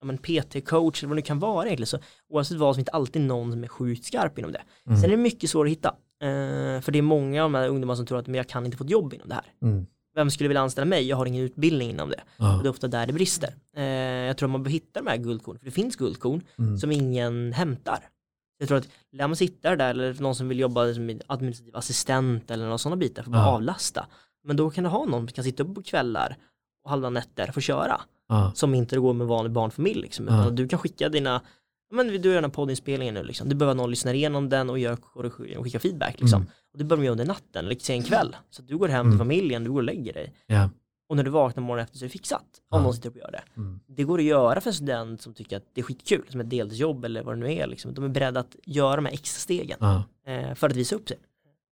men 0.04 0.18
PT-coach 0.18 1.00
eller 1.02 1.08
vad 1.08 1.18
det 1.18 1.22
kan 1.22 1.38
vara 1.38 1.66
egentligen, 1.66 1.86
så 1.86 1.98
oavsett 2.28 2.56
vad 2.58 2.74
så 2.74 2.78
finns 2.78 2.86
det 2.86 2.92
alltid 2.92 3.22
någon 3.22 3.52
som 3.52 3.64
är 3.64 3.68
sjukt 3.68 4.04
skarp 4.04 4.38
inom 4.38 4.52
det. 4.52 4.62
Mm. 4.86 4.98
Sen 5.00 5.10
är 5.10 5.16
det 5.16 5.22
mycket 5.22 5.50
svårt 5.50 5.66
att 5.66 5.70
hitta, 5.72 5.88
eh, 6.22 6.80
för 6.80 6.90
det 6.90 6.98
är 6.98 7.02
många 7.02 7.44
av 7.44 7.52
de 7.52 7.58
här 7.58 7.68
ungdomar 7.68 7.94
som 7.94 8.06
tror 8.06 8.18
att 8.18 8.26
men 8.26 8.34
jag 8.34 8.48
kan 8.48 8.64
inte 8.64 8.76
få 8.76 8.84
ett 8.84 8.90
jobb 8.90 9.14
inom 9.14 9.28
det 9.28 9.34
här. 9.34 9.44
Mm. 9.62 9.86
Vem 10.14 10.30
skulle 10.30 10.48
vilja 10.48 10.60
anställa 10.60 10.84
mig? 10.84 11.08
Jag 11.08 11.16
har 11.16 11.26
ingen 11.26 11.44
utbildning 11.44 11.90
inom 11.90 12.10
det. 12.10 12.20
Och 12.56 12.62
det 12.62 12.68
är 12.68 12.70
ofta 12.70 12.88
där 12.88 13.06
det 13.06 13.12
brister. 13.12 13.54
Eh, 13.76 13.84
jag 13.84 14.36
tror 14.36 14.46
att 14.46 14.50
man 14.52 14.62
behöver 14.62 14.72
hitta 14.80 15.00
de 15.02 15.10
här 15.10 15.16
guldkornen, 15.16 15.58
för 15.58 15.64
det 15.66 15.70
finns 15.72 15.96
guldkorn 15.96 16.42
Mm. 16.58 16.78
som 16.78 16.92
ingen 16.92 17.52
hämtar. 17.52 17.98
Jag 18.58 18.68
tror 18.68 18.78
att 18.78 18.88
lär 19.12 19.26
man 19.28 19.36
sitta 19.36 19.76
där 19.76 19.90
eller 19.90 20.14
någon 20.22 20.34
som 20.34 20.48
vill 20.48 20.58
jobba 20.60 20.94
som 20.94 21.20
administrativ 21.26 21.76
assistent 21.76 22.50
eller 22.50 22.64
några 22.64 22.78
sådana 22.78 22.96
bitar 22.96 23.22
för 23.22 23.30
att 23.30 23.36
Ja. 23.36 23.46
avlasta. 23.46 24.06
Men 24.44 24.56
då 24.56 24.70
kan 24.70 24.84
du 24.84 24.90
ha 24.90 25.04
någon 25.04 25.20
som 25.28 25.34
kan 25.34 25.44
sitta 25.44 25.62
upp 25.62 25.74
på 25.74 25.82
kvällar 25.82 26.36
och 26.86 26.90
halva 26.90 27.10
nätter 27.10 27.52
få 27.52 27.60
köra. 27.60 28.00
Ja. 28.28 28.52
Som 28.54 28.74
inte 28.74 28.98
går 28.98 29.12
med 29.12 29.26
vanlig 29.26 29.52
barnfamilj 29.52 30.00
liksom. 30.00 30.24
Utan 30.28 30.54
du 30.54 30.68
kan 30.68 30.78
skicka 30.78 31.08
dina, 31.08 31.42
men 31.92 32.06
du 32.06 32.14
gör 32.14 32.34
den 32.34 32.44
här 32.44 32.50
poddinspelningen 32.50 33.14
nu 33.14 33.22
liksom. 33.24 33.48
Du 33.48 33.54
behöver 33.54 33.74
någon 33.74 33.90
lyssnar 33.90 34.14
igenom 34.14 34.48
den 34.48 34.70
och 34.70 34.78
gör 34.78 34.98
och 35.14 35.32
skickar 35.64 35.78
feedback 35.78 36.20
liksom. 36.20 36.42
Mm. 36.42 36.50
Och 36.72 36.78
du 36.78 36.84
behöver 36.84 37.04
göra 37.04 37.12
under 37.12 37.24
natten 37.26 37.64
eller 37.64 37.76
sen 37.80 38.02
kväll. 38.02 38.36
Så 38.50 38.62
du 38.62 38.78
går 38.78 38.88
hem 38.88 39.00
Mm. 39.00 39.12
till 39.12 39.18
familjen, 39.18 39.64
du 39.64 39.70
går 39.70 39.78
och 39.78 39.84
lägger 39.84 40.12
dig. 40.12 40.32
Ja. 40.46 40.70
Och 41.08 41.16
när 41.16 41.24
du 41.24 41.30
vaknar 41.30 41.62
morgonen 41.62 41.84
efter 41.84 41.98
så 41.98 42.04
är 42.04 42.08
det 42.08 42.12
fixat. 42.12 42.40
Om 42.70 42.78
Ja. 42.78 42.82
någon 42.82 42.94
sitter 42.94 43.08
upp 43.08 43.14
och 43.14 43.20
gör 43.20 43.30
det. 43.30 43.42
Mm. 43.56 43.80
Det 43.86 44.02
går 44.04 44.18
att 44.18 44.24
göra 44.24 44.60
för 44.60 44.70
en 44.70 44.74
student 44.74 45.22
som 45.22 45.34
tycker 45.34 45.56
att 45.56 45.64
det 45.74 45.80
är 45.80 45.82
skitkul, 45.82 46.22
som 46.28 46.40
ett 46.40 46.50
deltidsjobb 46.50 47.04
eller 47.04 47.22
vad 47.22 47.34
det 47.34 47.38
nu 47.40 47.52
är. 47.52 47.66
Liksom. 47.66 47.94
De 47.94 48.04
är 48.04 48.08
beredda 48.08 48.40
att 48.40 48.56
göra 48.64 48.96
de 48.96 49.04
här 49.06 49.12
extra 49.12 49.38
stegen 49.40 49.78
eh, 50.26 50.54
för 50.54 50.66
att 50.66 50.76
visa 50.76 50.96
upp 50.96 51.08
sig. 51.08 51.16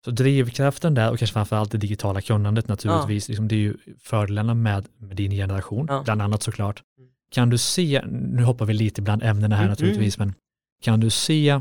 Så 0.04 0.10
drivkraften 0.10 0.94
där 0.94 1.10
och 1.12 1.18
kanske 1.18 1.34
framförallt 1.34 1.70
det 1.72 1.78
digitala 1.78 2.20
kunnandet 2.20 2.68
naturligtvis, 2.68 3.28
liksom, 3.28 3.48
det 3.48 3.54
är 3.54 3.58
ju 3.58 3.76
fördelarna 4.00 4.54
med, 4.54 4.86
med 4.98 5.16
din 5.16 5.30
generation, 5.30 5.86
Ja. 5.88 6.02
bland 6.04 6.22
annat 6.22 6.42
såklart. 6.42 6.82
Mm. 6.98 7.10
Kan 7.30 7.50
du 7.50 7.58
se, 7.58 8.02
nu 8.10 8.42
hoppar 8.42 8.66
vi 8.66 8.74
lite 8.74 9.02
bland 9.02 9.22
ämnena 9.22 9.54
här 9.56 9.62
Mm, 9.62 9.70
naturligtvis, 9.70 10.18
men 10.18 10.34
kan 10.82 11.00
du 11.00 11.10
se, 11.10 11.60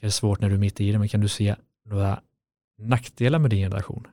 det 0.00 0.06
är 0.06 0.10
svårt 0.10 0.40
när 0.40 0.48
du 0.48 0.54
är 0.54 0.58
mitt 0.58 0.80
i 0.80 0.92
det, 0.92 0.98
men 0.98 1.08
kan 1.08 1.20
du 1.20 1.28
se 1.28 1.56
några 1.88 2.20
nackdelar 2.78 3.38
med 3.38 3.50
din 3.50 3.58
generation? 3.60 4.06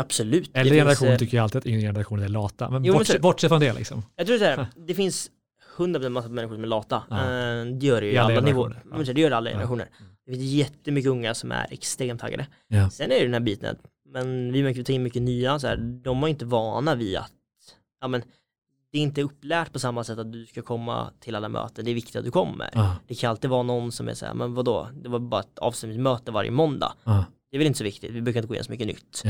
Absolut. 0.00 0.50
Det 0.54 0.60
Äldre 0.60 0.74
finns, 0.74 0.80
generation 0.80 1.08
eh, 1.08 1.18
tycker 1.18 1.36
jag 1.36 1.44
alltid 1.44 1.58
att 1.58 1.66
yngre 1.66 1.80
generationer 1.80 2.24
är 2.24 2.28
lata, 2.28 2.70
men, 2.70 2.84
Jo, 2.84 2.92
men 2.92 2.98
bortse, 2.98 3.12
så- 3.12 3.18
bortse 3.18 3.48
från 3.48 3.60
det 3.60 3.72
liksom. 3.72 4.02
Jag 4.16 4.26
tror 4.26 4.38
så 4.38 4.44
här, 4.44 4.66
det 4.86 4.94
finns 4.94 5.30
hundra 5.76 6.08
massa 6.08 6.28
människor 6.28 6.54
som 6.54 6.64
är 6.64 6.68
lata. 6.68 7.02
Ja. 7.10 7.16
Eh, 7.16 7.64
det 7.64 7.86
gör 7.86 8.00
det 8.00 8.06
ju 8.06 8.12
I 8.12 8.18
alla 8.18 8.40
nivåer. 8.40 8.82
Ja. 8.90 8.96
Det 8.96 9.06
gör 9.06 9.14
det 9.14 9.20
i 9.20 9.24
alla 9.34 9.50
Ja. 9.50 9.54
generationer. 9.54 9.88
Det 10.26 10.32
finns 10.32 10.44
jättemycket 10.44 11.10
unga 11.10 11.34
som 11.34 11.52
är 11.52 11.66
extremt 11.70 12.20
taggade. 12.20 12.46
Ja. 12.68 12.90
Sen 12.90 13.10
är 13.10 13.14
det 13.18 13.24
den 13.24 13.32
här 13.32 13.40
biten 13.40 13.70
att, 13.70 13.80
men 14.08 14.52
vi 14.52 14.62
märker 14.62 14.74
att 14.74 14.80
vi 14.80 14.84
tar 14.84 14.94
in 14.94 15.02
mycket 15.02 15.22
nya, 15.22 15.58
så 15.58 15.66
här, 15.66 15.76
de 15.76 16.22
är 16.22 16.28
inte 16.28 16.44
vana 16.44 16.94
vid 16.94 17.16
att, 17.16 17.32
ja 18.00 18.08
men 18.08 18.22
det 18.92 18.98
är 18.98 19.02
inte 19.02 19.22
upplärt 19.22 19.72
på 19.72 19.78
samma 19.78 20.04
sätt 20.04 20.18
att 20.18 20.32
du 20.32 20.46
ska 20.46 20.62
komma 20.62 21.10
till 21.20 21.34
alla 21.34 21.48
möten, 21.48 21.84
det 21.84 21.90
är 21.90 21.94
viktigt 21.94 22.16
att 22.16 22.24
du 22.24 22.30
kommer. 22.30 22.70
Ja. 22.72 22.96
Det 23.08 23.14
kan 23.14 23.30
alltid 23.30 23.50
vara 23.50 23.62
någon 23.62 23.92
som 23.92 24.08
är 24.08 24.14
så 24.14 24.26
här, 24.26 24.34
men 24.34 24.54
vadå, 24.54 24.88
det 25.02 25.08
var 25.08 25.18
bara 25.18 25.40
ett 25.40 25.58
avstämningsmöte 25.58 26.32
varje 26.32 26.50
måndag. 26.50 26.92
Ja. 27.04 27.24
Det 27.50 27.56
är 27.56 27.58
väl 27.58 27.66
inte 27.66 27.78
så 27.78 27.84
viktigt, 27.84 28.10
vi 28.10 28.22
brukar 28.22 28.40
inte 28.40 28.48
gå 28.48 28.54
igenom 28.54 28.64
så 28.64 28.70
mycket 28.72 28.86
nytt. 28.86 29.22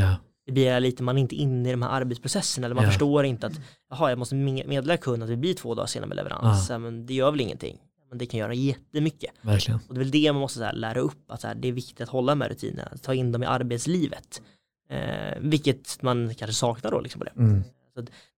Det 0.47 0.53
blir 0.53 0.81
lite, 0.81 1.03
man 1.03 1.17
är 1.17 1.21
inte 1.21 1.35
inne 1.35 1.69
i 1.69 1.73
de 1.73 1.83
här 1.83 1.91
arbetsprocesserna, 1.91 2.65
eller 2.67 2.75
man 2.75 2.85
Ja. 2.85 2.91
förstår 2.91 3.25
inte 3.25 3.47
att, 3.47 3.61
jaha, 3.91 4.09
jag 4.11 4.19
måste 4.19 4.35
me- 4.35 4.67
meddela 4.69 4.97
kunden 4.97 5.23
att 5.23 5.29
det 5.29 5.37
blir 5.37 5.55
två 5.55 5.75
dagar 5.75 5.87
senare 5.87 6.09
med 6.09 6.17
leverans, 6.17 6.71
ja. 6.71 6.79
men 6.79 7.07
det 7.07 7.15
gör 7.15 7.31
väl 7.31 7.41
ingenting. 7.41 7.79
Men 8.09 8.19
det 8.19 8.27
kan 8.27 8.41
göra 8.41 8.55
jättemycket. 8.55 9.31
Verkligen. 9.43 9.81
Och 9.89 9.95
det 9.95 9.99
är 9.99 10.05
väl 10.05 10.11
det 10.11 10.33
man 10.33 10.41
måste 10.41 10.59
så 10.59 10.65
här, 10.65 10.73
lära 10.73 11.01
upp, 11.01 11.31
att 11.31 11.41
så 11.41 11.47
här, 11.47 11.55
det 11.55 11.69
är 11.69 11.73
viktigt 11.73 12.01
att 12.01 12.09
hålla 12.09 12.35
med 12.35 12.49
rutinerna, 12.49 12.89
att 12.93 13.03
ta 13.03 13.15
in 13.15 13.33
dem 13.33 13.43
i 13.43 13.47
arbetslivet. 13.47 14.43
Eh, 14.91 15.39
vilket 15.41 16.03
man 16.03 16.35
kanske 16.35 16.55
saknar 16.55 16.91
då 16.91 17.01
liksom 17.01 17.19
på 17.19 17.25
det. 17.25 17.33
Mm. 17.37 17.63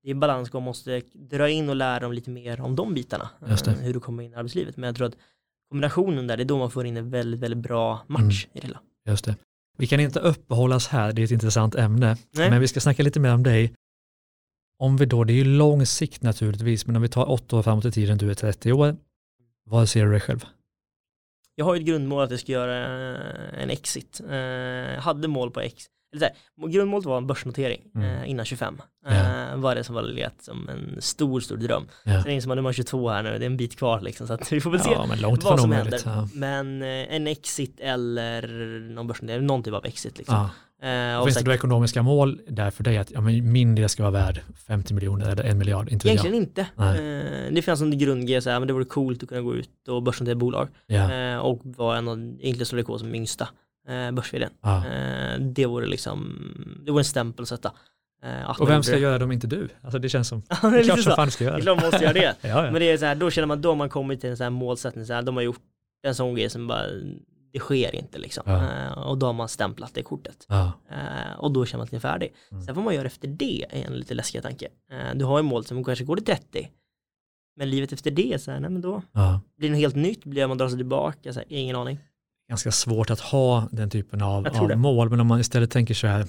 Det 0.03 0.11
är 0.11 0.11
en 0.11 0.21
balans, 0.21 0.53
man 0.53 0.63
måste 0.63 1.03
dra 1.15 1.49
in 1.49 1.69
och 1.69 1.77
lära 1.77 2.01
dem 2.01 2.13
lite 2.13 2.31
mer 2.31 2.61
om 2.61 2.77
de 2.77 2.95
bitarna. 2.95 3.29
Eh, 3.47 3.75
Hur 3.81 3.93
du 3.95 4.01
kommer 4.01 4.23
in 4.23 4.33
i 4.33 4.35
arbetslivet. 4.35 4.77
Men 4.77 4.87
jag 4.89 4.97
tror 4.97 5.07
att 5.07 5.17
kombinationen 5.69 6.27
där, 6.27 6.37
det 6.37 6.43
är 6.43 6.45
då 6.45 6.59
man 6.59 6.71
får 6.71 6.87
in 6.87 6.97
en 6.97 7.11
väldigt, 7.11 7.41
väldigt 7.41 7.59
bra 7.63 8.01
match 8.07 8.47
i 8.53 8.61
det 8.61 8.67
hela. 8.67 8.81
Just 9.09 9.25
det. 9.25 9.37
Vi 9.77 9.87
kan 9.87 10.01
inte 10.01 10.21
uppehållas 10.21 10.89
här, 10.89 11.13
det 11.13 11.23
är 11.23 11.25
ett 11.25 11.31
intressant 11.31 11.75
ämne, 11.75 12.17
Nej. 12.31 12.51
men 12.51 12.61
vi 12.61 12.69
ska 12.69 12.81
snacka 12.81 13.03
lite 13.03 13.21
mer 13.21 13.35
om 13.35 13.43
dig. 13.43 13.73
Om 14.79 14.97
vi 14.97 15.07
då, 15.07 15.25
det 15.25 15.33
är 15.33 15.35
ju 15.35 15.45
lång 15.45 15.87
sikt 15.87 16.23
naturligtvis, 16.23 16.87
men 16.87 16.97
om 16.97 17.03
vi 17.03 17.09
tar 17.09 17.31
åtta 17.31 17.57
år 17.57 17.63
framåt 17.63 17.85
i 17.85 17.93
tiden, 17.93 18.19
du 18.19 18.31
är 18.31 18.35
30 18.35 18.73
år, 18.73 18.97
vad 19.65 19.89
ser 19.89 20.05
du 20.05 20.11
dig 20.11 20.21
själv? 20.21 20.45
Jag 21.55 21.65
har 21.65 21.75
ju 21.75 21.81
ett 21.81 21.87
grundmål 21.87 22.23
att 22.23 22.31
jag 22.31 22.41
ska 22.41 22.53
göra 22.53 23.15
eh, 23.15 23.63
en 23.63 23.71
exit. 23.71 24.21
Eh, 24.31 24.37
Jag 24.37 25.01
hade 25.01 25.29
mål 25.29 25.51
på 25.51 25.61
X. 25.61 25.85
Eller 26.15 26.21
så 26.21 26.25
här, 26.65 26.69
grundmålet 26.69 27.07
var 27.07 27.17
en 27.19 27.27
börsnotering 27.27 27.81
Mm. 27.95 28.17
eh, 28.23 28.31
innan 28.31 28.45
25. 28.45 28.81
Ja. 29.07 29.11
Eh, 29.13 29.57
var 29.57 29.75
det 29.75 29.85
som 29.85 29.95
var 29.95 30.03
legat 30.03 30.35
som 30.43 30.69
en 30.69 30.97
stor, 31.03 31.41
stor 31.41 31.57
dröm. 31.57 31.87
Ja. 32.05 32.23
Sen 32.23 32.33
inser 32.33 32.49
man, 32.49 32.57
nu 32.57 32.61
är 32.61 32.63
man 32.63 32.73
22 32.73 33.09
här 33.09 33.23
nu, 33.23 33.39
det 33.39 33.45
är 33.45 33.47
en 33.47 33.57
bit 33.57 33.77
kvar 33.79 34.01
liksom, 34.01 34.27
så 34.27 34.33
att 34.33 34.53
vi 34.53 34.61
får 34.61 34.71
väl 34.71 34.81
se 34.81 34.91
Ja, 34.93 35.37
vad 35.45 35.61
som 35.61 35.73
händer. 35.73 36.01
Ja. 36.05 36.29
Men 36.35 36.83
eh, 36.83 36.89
en 36.89 37.27
exit 37.27 37.81
eller 37.81 38.43
någon 38.95 39.07
börsnotering, 39.07 39.47
någon 39.47 39.63
typ 39.63 39.75
av 39.75 39.87
exit 39.87 40.19
liksom. 40.19 40.35
Ja. 40.37 40.51
Eh, 40.83 41.19
och 41.19 41.25
Finns 41.27 41.39
det 41.39 41.45
då 41.45 41.53
ekonomiska 41.53 42.03
mål 42.03 42.41
där 42.49 42.71
för 42.71 42.85
dig 42.85 42.99
att 42.99 43.11
ja, 43.11 43.21
men 43.21 43.53
min 43.53 43.75
del 43.75 43.89
ska 43.89 44.03
vara 44.03 44.13
värd 44.13 44.41
50 44.67 44.95
miljoner 44.95 45.29
eller 45.33 45.45
en 45.45 45.59
miljard? 45.59 45.89
Inte 45.89 46.09
vet 46.09 46.15
jag. 46.15 46.27
Egentligen 46.27 46.43
inte. 46.49 46.67
Nej. 46.77 47.19
Eh, 47.49 47.53
det 47.55 47.63
finns 47.63 47.81
en 47.81 47.99
grundgrej, 47.99 48.43
så 48.43 48.51
här, 48.51 48.59
men 48.59 48.67
det 48.69 48.75
vore 48.75 48.85
coolt 48.85 49.23
att 49.23 49.29
kunna 49.29 49.41
gå 49.41 49.55
ut 49.55 49.89
och 49.89 50.03
börsnotera 50.03 50.35
bolag. 50.35 50.69
Ja. 50.87 51.13
Eh, 51.13 51.39
och 51.39 51.61
vara 51.65 51.99
en 51.99 52.09
av, 52.09 52.19
egentligen 52.19 52.67
slå 52.67 52.79
rekord 52.79 53.01
som 53.01 53.15
yngsta 53.15 53.49
eh, 53.89 54.11
börs 54.11 54.35
Ja. 54.61 54.87
Eh, 54.87 55.41
det 55.41 55.67
vore 55.67 55.87
liksom, 55.87 56.39
det 56.85 56.91
vore 56.93 57.01
en 57.01 57.05
stämpel 57.05 57.43
att 57.43 57.49
sätta. 57.49 57.73
Eh, 58.23 58.51
att 58.51 58.61
Och 58.61 58.69
vem 58.69 58.83
ska 58.83 58.95
det. 58.95 59.01
göra 59.01 59.19
det 59.19 59.25
om 59.25 59.33
inte 59.33 59.47
du? 59.47 59.69
Alltså 59.83 59.99
det 59.99 60.09
känns 60.09 60.29
som, 60.29 60.43
Ja, 60.63 60.71
det 60.71 60.79
är 60.81 60.85
klart 60.85 61.01
som 61.01 61.13
fan 61.13 61.31
ska 61.31 61.45
Det 61.45 61.49
göra 61.49 61.55
är 61.55 61.59
det. 61.59 61.63
klart 61.63 61.77
man 61.77 61.87
måste 61.87 62.05
göra 62.05 62.13
det. 62.13 62.37
Ja, 62.43 62.49
ja. 62.49 62.63
Men 62.63 62.75
det 62.75 62.91
är 62.91 62.97
så 62.99 63.05
här, 63.05 63.15
då 63.15 63.31
känner 63.31 63.47
man, 63.47 63.61
då 63.63 63.69
har 63.69 63.77
man 63.77 63.89
kommit 63.89 64.21
till 64.21 64.31
en 64.31 64.37
sån 64.37 64.45
här 64.45 64.51
målsättning, 64.51 65.07
så 65.07 65.13
här, 65.13 65.23
de 65.23 65.37
har 65.37 65.43
gjort 65.43 65.61
en 66.07 66.15
sån 66.15 66.35
grej 66.35 66.51
som 66.51 66.67
bara, 66.67 66.87
det 67.53 67.59
sker 67.59 67.95
inte 67.95 68.19
liksom. 68.19 68.43
Ja. 68.47 68.65
Eh, 68.87 68.93
och 68.93 69.19
då 69.19 69.27
har 69.27 69.33
man 69.33 69.49
stämplat 69.49 69.91
det 69.95 70.03
kortet. 70.03 70.47
Och 71.37 71.53
då 71.53 71.67
känner 71.67 71.79
man 71.79 71.85
att 71.85 71.91
det 71.91 71.97
är 71.97 72.01
färdig. 72.01 72.35
Mm. 72.53 72.63
Sen 72.65 72.75
får 72.75 72.83
man 72.83 72.95
göra 72.95 73.07
efter 73.07 73.29
det, 73.29 73.65
är 73.71 73.87
en 73.87 73.93
lite 73.93 74.15
läskig 74.15 74.43
tanke. 74.43 74.69
Du 75.15 75.25
har 75.25 75.39
ju 75.39 75.43
mål 75.43 75.65
som 75.65 75.85
kanske 75.85 76.05
går 76.05 76.17
till 76.17 76.25
30. 76.25 76.69
Men 77.57 77.71
livet 77.71 77.93
efter 77.93 78.11
det, 78.11 78.43
så 78.43 78.51
här, 78.51 78.61
nej 78.61 78.71
men 78.71 78.83
då 78.83 79.03
blir 79.57 79.69
det 79.69 79.73
något 79.73 79.81
helt 79.81 79.97
nytt, 79.97 80.25
blir 80.25 80.43
det 80.43 80.49
man 80.49 80.59
drar 80.59 80.69
sig 80.69 80.79
tillbaka, 80.79 81.33
så 81.33 81.39
här, 81.41 81.47
ingen 81.49 81.77
aning. 81.77 81.99
Ganska 82.49 82.73
svårt 82.73 83.11
att 83.11 83.21
ha 83.21 83.69
den 83.73 83.91
typen 83.91 84.23
av, 84.23 84.47
av 84.47 84.79
mål, 84.79 85.11
men 85.11 85.21
om 85.21 85.27
man 85.27 85.41
istället 85.41 85.71
tänker 85.71 85.95
så 85.95 86.07
här, 86.07 86.27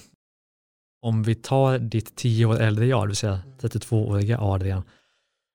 om 1.01 1.23
vi 1.23 1.35
tar 1.35 1.79
ditt 1.79 2.15
10 2.15 2.45
år 2.45 2.61
äldre 2.61 2.85
jag, 2.85 3.03
det 3.03 3.07
vill 3.07 3.15
säga 3.15 3.33
Mm. 3.33 3.57
32-åriga 3.57 4.39
Adrian, 4.39 4.83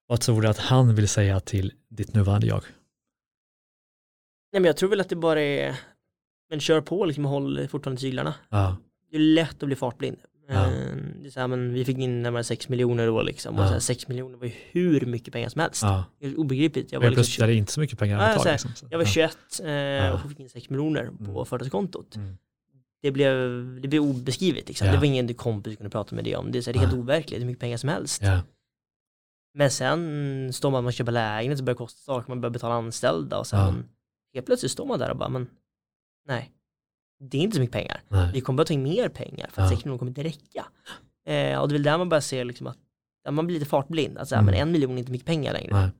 vad 0.06 0.20
tror 0.20 0.42
du 0.42 0.48
att 0.48 0.58
han 0.58 0.94
vill 0.94 1.08
säga 1.08 1.40
till 1.40 1.72
ditt 1.88 2.14
nuvarande 2.14 2.46
jag? 2.46 2.62
Nej 4.52 4.60
men 4.60 4.64
jag 4.64 4.76
tror 4.76 4.90
väl 4.90 5.00
att 5.00 5.08
det 5.08 5.16
bara 5.16 5.40
är, 5.40 5.80
men 6.50 6.60
kör 6.60 6.80
på 6.80 7.04
liksom 7.04 7.24
och 7.24 7.30
håll 7.30 7.68
fortfarande 7.68 8.00
tyglarna. 8.00 8.34
Ja. 8.48 8.76
Det 9.10 9.16
är 9.16 9.20
lätt 9.20 9.62
att 9.62 9.66
bli 9.66 9.76
fartblind. 9.76 10.16
Ja. 10.52 10.66
Eh, 10.66 10.96
Det 11.20 11.26
är 11.26 11.30
så 11.30 11.40
här, 11.40 11.46
men 11.48 11.72
vi 11.72 11.84
fick 11.84 11.98
in 11.98 12.22
närmare 12.22 12.44
6 12.44 12.68
miljoner 12.68 13.06
då 13.06 13.22
liksom. 13.22 13.54
Och 13.58 13.62
Ja. 13.62 13.66
så 13.66 13.72
här, 13.72 13.80
6 13.80 14.08
miljoner 14.08 14.38
var 14.38 14.46
ju 14.46 14.52
hur 14.70 15.00
mycket 15.06 15.32
pengar 15.32 15.48
som 15.48 15.60
helst. 15.60 15.82
Ja. 15.82 16.04
Är 16.20 16.38
obegripligt. 16.38 16.92
Jag 16.92 17.00
var, 17.00 17.10
liksom, 17.10 17.42
är 17.44 17.48
det 17.48 17.54
inte 17.54 17.72
så 17.72 17.80
mycket 17.80 17.98
pengar 17.98 18.18
Ja, 18.18 18.26
att 18.28 18.36
ta. 18.36 18.42
så 18.42 18.48
här, 18.48 18.60
Liksom. 18.68 18.88
Jag 18.90 18.98
var 18.98 19.04
ja. 19.04 19.10
21 19.10 19.36
eh, 19.64 20.14
och 20.24 20.28
fick 20.30 20.40
in 20.40 20.48
6 20.48 20.70
miljoner 20.70 21.10
på 21.18 21.24
Mm. 21.30 21.44
företagskontot. 21.44 22.16
Mm. 22.16 22.36
det 23.02 23.10
blev, 23.10 23.34
det 23.82 23.88
blev 23.88 24.02
obeskrivligt 24.02 24.68
liksom. 24.68 24.86
Ja. 24.86 24.92
Det 24.92 24.98
var 24.98 25.04
ingen 25.04 25.34
kompis 25.34 25.76
kunde 25.76 25.90
prata 25.90 26.14
med 26.14 26.24
det 26.24 26.36
om. 26.36 26.52
Det 26.52 26.58
är, 26.58 26.62
så 26.62 26.70
här, 26.70 26.72
det 26.72 26.78
är 26.78 26.86
helt 26.86 26.98
overkligt, 26.98 27.40
hur 27.40 27.46
mycket 27.46 27.60
pengar 27.60 27.76
som 27.76 27.88
helst. 27.88 28.22
Ja. 28.22 28.40
Men 29.54 29.70
sen 29.70 30.52
står 30.52 30.70
man 30.70 30.86
och 30.86 30.92
köper 30.92 31.12
lägenhet, 31.12 31.58
så 31.58 31.64
börjar 31.64 31.76
kosta 31.76 32.00
saker, 32.00 32.28
man 32.28 32.40
börjar 32.40 32.52
betala 32.52 32.74
anställda 32.74 33.38
och 33.38 33.46
sen 33.46 33.58
Ja. 33.60 33.74
helt 34.34 34.46
plötsligt 34.46 34.72
står 34.72 34.86
man 34.86 34.98
där 34.98 35.10
och 35.10 35.16
bara, 35.16 35.28
men 35.28 35.48
nej, 36.28 36.50
det 37.20 37.38
är 37.38 37.42
inte 37.42 37.54
så 37.54 37.60
mycket 37.60 37.72
pengar. 37.72 38.02
Nej. 38.08 38.30
Vi 38.34 38.40
kommer 38.40 38.56
behöva 38.56 38.66
ta 38.66 38.74
in 38.74 38.82
mer 38.82 39.08
pengar 39.08 39.48
för 39.52 39.62
att 39.62 39.70
Ja. 39.70 39.76
6 39.76 39.84
miljoner 39.84 39.98
kommer 39.98 40.10
inte 40.10 40.22
räcka. 40.24 40.66
Eh, 41.26 41.58
och 41.60 41.68
det 41.68 41.72
är 41.72 41.76
väl 41.76 41.82
där 41.82 41.98
man 41.98 42.08
börjar 42.08 42.20
se 42.20 42.44
liksom 42.44 42.66
att 42.66 42.78
ja, 43.24 43.30
man 43.30 43.46
blir 43.46 43.54
lite 43.58 43.66
fartblind, 43.70 44.18
att 44.18 44.28
säga, 44.28 44.38
Mm. 44.38 44.52
men 44.52 44.60
en 44.62 44.72
miljon 44.72 44.94
är 44.94 44.98
inte 44.98 45.12
mycket 45.12 45.26
pengar 45.26 45.52
längre. 45.52 45.72
Nej. 45.72 45.90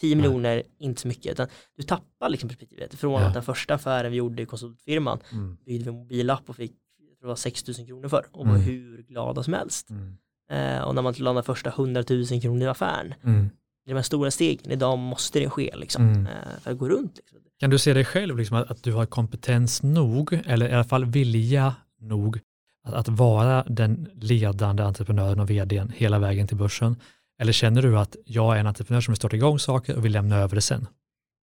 10 0.00 0.14
Nej. 0.14 0.22
miljoner, 0.22 0.62
inte 0.78 1.00
så 1.00 1.08
mycket, 1.08 1.32
utan 1.32 1.48
du 1.76 1.82
tappar 1.82 2.28
liksom 2.28 2.48
perspektivet. 2.48 2.94
Från 2.94 3.12
Ja. 3.12 3.26
att 3.26 3.34
den 3.34 3.42
första 3.42 3.74
affären 3.74 4.10
vi 4.10 4.16
gjorde 4.16 4.42
i 4.42 4.46
konsultfirman 4.46 5.18
Mm. 5.32 5.56
byggde 5.66 5.84
vi 5.84 5.88
en 5.88 5.94
mobilapp 5.94 6.42
och 6.50 6.56
fick 6.56 6.72
jag 7.10 7.18
tror 7.18 7.26
det 7.26 7.30
var 7.30 7.36
6 7.36 7.66
000 7.78 7.86
kronor 7.86 8.08
för 8.08 8.26
och 8.32 8.46
var 8.46 8.54
Mm. 8.54 8.66
hur 8.66 9.02
glada 9.02 9.42
som 9.42 9.52
helst. 9.54 9.90
Mm. 9.90 10.16
Eh, 10.50 10.82
och 10.82 10.94
när 10.94 11.02
man 11.02 11.14
landar 11.18 11.42
första 11.42 11.70
100 11.70 12.04
000 12.10 12.40
kronor 12.42 12.62
i 12.62 12.66
affären, 12.66 13.14
Mm. 13.24 13.50
det 13.84 13.90
är 13.90 13.94
de 13.94 13.94
här 13.94 14.02
stora 14.02 14.30
stegen, 14.30 14.72
idag 14.72 14.98
måste 14.98 15.40
det 15.40 15.50
ske 15.50 15.76
liksom, 15.76 16.08
Mm. 16.08 16.26
eh, 16.26 16.32
för 16.60 16.70
att 16.70 16.78
gå 16.78 16.88
runt. 16.88 17.16
Liksom. 17.16 17.38
Kan 17.60 17.70
du 17.70 17.78
se 17.78 17.92
dig 17.92 18.04
själv 18.04 18.38
liksom 18.38 18.56
att, 18.56 18.70
att 18.70 18.82
du 18.82 18.92
har 18.92 19.06
kompetens 19.06 19.82
nog, 19.82 20.40
eller 20.46 20.68
i 20.68 20.72
alla 20.72 20.84
fall 20.84 21.04
vilja 21.04 21.74
nog, 22.00 22.40
att, 22.84 22.94
att 22.94 23.08
vara 23.08 23.64
den 23.68 24.08
ledande 24.14 24.82
entreprenören 24.82 25.40
och 25.40 25.50
vdn 25.50 25.92
hela 25.96 26.18
vägen 26.18 26.46
till 26.48 26.56
börsen? 26.56 26.96
Eller 27.40 27.52
känner 27.52 27.82
du 27.82 27.98
att 27.98 28.16
jag 28.24 28.56
är 28.56 28.60
en 28.60 28.66
entreprenör 28.66 29.00
som 29.00 29.12
vill 29.12 29.16
starta 29.16 29.36
igång 29.36 29.58
saker 29.58 29.96
och 29.96 30.04
vill 30.04 30.12
lämna 30.12 30.36
över 30.36 30.54
det 30.54 30.60
sen? 30.60 30.86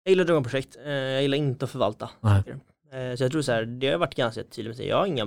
Jag 0.04 0.10
gillar 0.10 0.22
att 0.22 0.26
dra 0.26 0.34
igång 0.34 0.44
projekt, 0.44 0.76
eh, 0.84 0.92
jag 0.92 1.22
gillar 1.22 1.36
inte 1.38 1.64
att 1.64 1.70
förvalta. 1.70 2.10
Nej. 2.20 2.42
Eh, 2.92 3.16
så 3.16 3.24
jag 3.24 3.32
tror 3.32 3.42
så 3.42 3.52
här, 3.52 3.64
det 3.64 3.88
har 3.90 3.98
varit 3.98 4.14
ganska 4.14 4.42
tydligt 4.44 4.78
med 4.78 4.86
jag 4.86 4.96
har, 4.96 5.06
inga, 5.06 5.24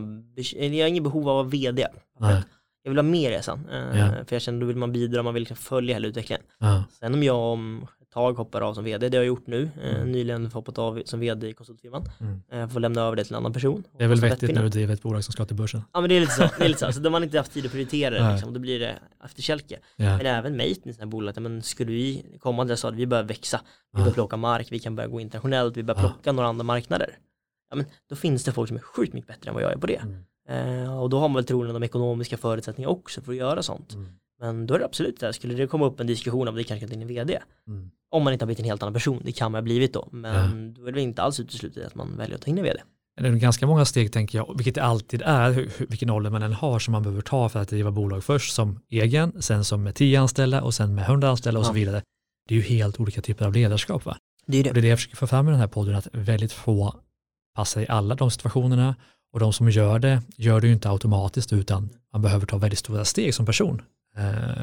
jag 0.53 0.83
har 0.83 0.87
inget 0.87 1.03
behov 1.03 1.29
av 1.29 1.39
att 1.39 1.45
vara 1.45 1.51
vd. 1.51 1.87
Nej. 2.19 2.43
Jag 2.83 2.91
vill 2.91 2.97
ha 2.97 3.03
mer 3.03 3.29
resan, 3.31 3.67
eh, 3.71 3.99
Ja. 3.99 4.11
för 4.25 4.35
jag 4.35 4.41
känner 4.41 4.59
då 4.59 4.65
vill 4.65 4.75
man 4.77 4.91
bidra, 4.91 5.23
man 5.23 5.33
vill 5.33 5.41
liksom 5.41 5.57
följa 5.57 5.95
hela 5.95 6.07
utvecklingen. 6.07 6.43
Ja. 6.59 6.83
Sen 6.99 7.13
om 7.13 7.23
jag 7.23 7.37
om 7.37 7.87
tag 8.13 8.33
hoppar 8.33 8.61
av 8.61 8.73
som 8.73 8.83
vd, 8.83 9.09
det 9.09 9.17
har 9.17 9.23
jag 9.23 9.27
gjort 9.27 9.47
nu, 9.47 9.69
eh, 9.83 9.95
Mm. 9.95 10.11
nyligen 10.11 10.45
hoppat 10.45 10.77
av 10.77 11.01
som 11.05 11.19
vd 11.19 11.47
i 11.47 11.53
konsultfirman, 11.53 12.03
Mm. 12.19 12.41
eh, 12.51 12.67
får 12.69 12.79
lämna 12.79 13.01
över 13.01 13.15
det 13.15 13.23
till 13.23 13.33
en 13.33 13.37
annan 13.37 13.53
person. 13.53 13.83
Det 13.97 14.03
är 14.03 14.07
väl 14.07 14.19
vettigt 14.19 14.55
när 14.55 14.63
du 14.63 14.69
driver 14.69 14.93
ett 14.93 15.01
bolag 15.01 15.23
som 15.23 15.31
ska 15.31 15.45
till 15.45 15.55
börsen? 15.55 15.81
Ja 15.93 16.01
men 16.01 16.09
det 16.09 16.15
är 16.15 16.19
lite 16.19 16.31
så, 16.33 16.41
det 16.57 16.65
är 16.65 16.67
lite 16.69 16.79
så. 16.79 16.91
så 16.93 16.99
då 16.99 17.05
har 17.07 17.11
man 17.11 17.23
inte 17.23 17.37
haft 17.37 17.53
tid 17.53 17.65
att 17.65 17.71
prioritera 17.71 18.23
det 18.23 18.33
liksom, 18.33 18.53
då 18.53 18.59
blir 18.59 18.79
det 18.79 18.99
efterkälke. 19.25 19.79
Ja. 19.95 20.17
Men 20.17 20.25
även 20.25 20.57
mig 20.57 20.71
i 20.71 20.75
sådana 20.75 20.95
här 20.99 21.05
bolag, 21.05 21.41
men 21.41 21.61
skulle 21.63 21.91
vi 21.91 22.25
komma 22.39 22.63
till 22.63 22.69
det 22.69 22.77
så 22.77 22.87
att 22.87 22.95
vi 22.95 23.07
börjar 23.07 23.23
växa, 23.23 23.61
vi 23.93 23.99
Ja. 23.99 24.03
börjar 24.03 24.13
plocka 24.13 24.37
mark, 24.37 24.67
vi 24.71 24.79
kan 24.79 24.95
börja 24.95 25.09
gå 25.09 25.19
internationellt, 25.19 25.77
vi 25.77 25.83
börjar 25.83 26.01
Ja. 26.01 26.07
plocka 26.09 26.31
några 26.31 26.49
andra 26.49 26.63
marknader. 26.63 27.17
Ja 27.69 27.75
men 27.75 27.85
då 28.09 28.15
finns 28.15 28.43
det 28.43 28.51
folk 28.51 28.67
som 28.67 28.77
är 28.77 28.81
sjukt 28.81 29.13
mycket 29.13 29.27
bättre 29.27 29.49
än 29.49 29.53
vad 29.53 29.63
jag 29.63 29.71
är 29.71 29.77
på 29.77 29.87
det. 29.87 30.01
Mm. 30.03 30.83
Eh, 30.83 31.01
och 31.01 31.09
då 31.09 31.19
har 31.19 31.27
man 31.29 31.35
väl 31.35 31.45
troligen 31.45 31.73
de 31.73 31.83
ekonomiska 31.83 32.37
förutsättningarna 32.37 32.91
också 32.91 33.21
för 33.21 33.31
att 33.31 33.37
göra 33.37 33.63
sånt. 33.63 33.93
Mm. 33.93 34.09
Men 34.43 34.67
då 34.67 34.73
är 34.73 34.79
det 34.79 34.85
absolut 34.85 35.19
där, 35.19 35.31
skulle 35.31 35.53
det 35.53 35.67
komma 35.67 35.85
upp 35.85 35.99
en 35.99 36.07
diskussion 36.07 36.47
om 36.47 36.55
det 36.55 36.63
kanske 36.63 36.85
inte 36.85 36.95
är 36.95 37.01
en 37.01 37.07
vd, 37.07 37.39
Mm. 37.67 37.89
om 38.11 38.23
man 38.23 38.33
inte 38.33 38.43
har 38.43 38.47
blivit 38.47 38.59
en 38.59 38.65
helt 38.65 38.83
annan 38.83 38.93
person, 38.93 39.21
det 39.25 39.31
kan 39.31 39.51
man 39.51 39.59
ha 39.59 39.63
blivit 39.63 39.93
då, 39.93 40.09
men 40.11 40.73
då 40.73 40.85
är 40.85 40.91
det 40.91 41.01
inte 41.01 41.21
alls 41.21 41.39
uteslutet 41.39 41.87
att 41.87 41.95
man 41.95 42.17
väljer 42.17 42.35
att 42.35 42.41
ta 42.41 42.47
in 42.51 42.57
en 42.57 42.63
vd. 42.63 42.79
Det 43.21 43.27
är 43.27 43.31
ganska 43.31 43.67
många 43.67 43.85
steg 43.85 44.13
tänker 44.13 44.37
jag, 44.37 44.53
vilket 44.57 44.75
det 44.75 44.83
alltid 44.83 45.21
är, 45.25 45.67
vilken 45.89 46.09
ålder 46.09 46.29
man 46.29 46.43
än 46.43 46.53
har 46.53 46.79
som 46.79 46.91
man 46.91 47.03
behöver 47.03 47.21
ta 47.21 47.49
för 47.49 47.59
att 47.59 47.69
driva 47.69 47.91
bolag 47.91 48.23
först 48.23 48.53
som 48.53 48.79
egen, 48.89 49.41
sen 49.41 49.63
som 49.65 49.83
med 49.83 49.95
10 49.95 50.19
anställda 50.21 50.61
och 50.61 50.73
sen 50.73 50.95
med 50.95 51.03
100 51.05 51.29
anställda 51.29 51.59
och 51.59 51.65
så 51.65 51.69
Ja. 51.69 51.73
vidare. 51.73 52.01
Det 52.47 52.53
är 52.55 52.57
ju 52.57 52.63
helt 52.63 52.99
olika 52.99 53.21
typer 53.21 53.45
av 53.45 53.53
ledarskap 53.53 54.05
va? 54.05 54.17
Det 54.45 54.57
är 54.57 54.63
ju 54.63 54.69
Och 54.69 54.73
det. 54.73 54.73
det 54.73 54.79
är 54.79 54.81
det 54.81 54.87
jag 54.87 54.97
försöker 54.99 55.15
få 55.17 55.27
fram 55.27 55.47
i 55.47 55.51
den 55.51 55.59
här 55.59 55.67
podden, 55.67 55.95
att 55.95 56.07
väldigt 56.11 56.51
få 56.53 56.95
passar 57.55 57.81
i 57.81 57.87
alla 57.87 58.15
de 58.15 58.31
situationerna 58.31 58.95
och 59.33 59.39
de 59.39 59.53
som 59.53 59.69
gör 59.69 59.99
det, 59.99 60.21
gör 60.37 60.61
det 60.61 60.67
ju 60.67 60.73
inte 60.73 60.89
automatiskt 60.89 61.53
utan 61.53 61.89
man 62.13 62.21
behöver 62.21 62.45
ta 62.45 62.57
väldigt 62.57 62.79
stora 62.79 63.05
steg 63.05 63.33
som 63.33 63.45
person 63.45 63.81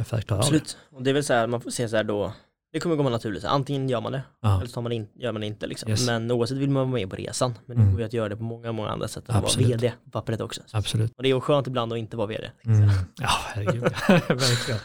för 0.04 0.16
att 0.16 0.26
klara 0.26 0.42
av 0.42 0.50
det. 0.52 0.56
Absolut. 0.56 0.76
Och 0.90 1.02
det 1.02 1.10
är 1.10 1.14
väl 1.14 1.24
så 1.24 1.32
här, 1.32 1.46
man 1.46 1.60
får 1.60 1.70
se 1.70 1.88
så 1.88 1.96
här 1.96 2.04
då, 2.04 2.32
det 2.72 2.80
kommer 2.80 2.96
gå 2.96 3.02
naturligt, 3.08 3.42
så 3.42 3.48
antingen 3.48 3.88
gör 3.88 4.00
man 4.00 4.12
det, 4.12 4.22
Ja, 4.42 4.56
eller 4.58 4.66
så 4.70 4.80
man 4.80 4.92
in, 4.92 5.08
gör 5.14 5.32
man 5.32 5.40
det 5.40 5.46
inte 5.46 5.66
liksom. 5.66 5.90
Yes. 5.90 6.06
Men 6.06 6.30
oavsett 6.30 6.58
vill 6.58 6.70
man 6.70 6.90
vara 6.90 7.00
med 7.00 7.10
på 7.10 7.16
resan, 7.16 7.54
men 7.66 7.76
det 7.76 7.82
Mm. 7.82 7.92
går 7.92 8.00
ju 8.00 8.06
att 8.06 8.12
göra 8.12 8.28
det 8.28 8.36
på 8.36 8.42
många, 8.42 8.72
många 8.72 8.88
andra 8.88 9.08
sätt 9.08 9.22
att 9.26 9.34
vara 9.34 9.38
Absolut. 9.44 9.68
vd 9.70 9.92
på 10.04 10.10
pappret 10.10 10.40
också. 10.40 10.60
absolut. 10.72 11.12
Och 11.16 11.22
det 11.22 11.30
är 11.30 11.40
skönt 11.40 11.66
ibland 11.66 11.92
att 11.92 11.98
inte 11.98 12.16
vara 12.16 12.26
vd. 12.26 12.50
Mm. 12.64 12.88
Ja, 13.20 13.28
herregud. 13.54 13.82
Verkligen. 14.28 14.80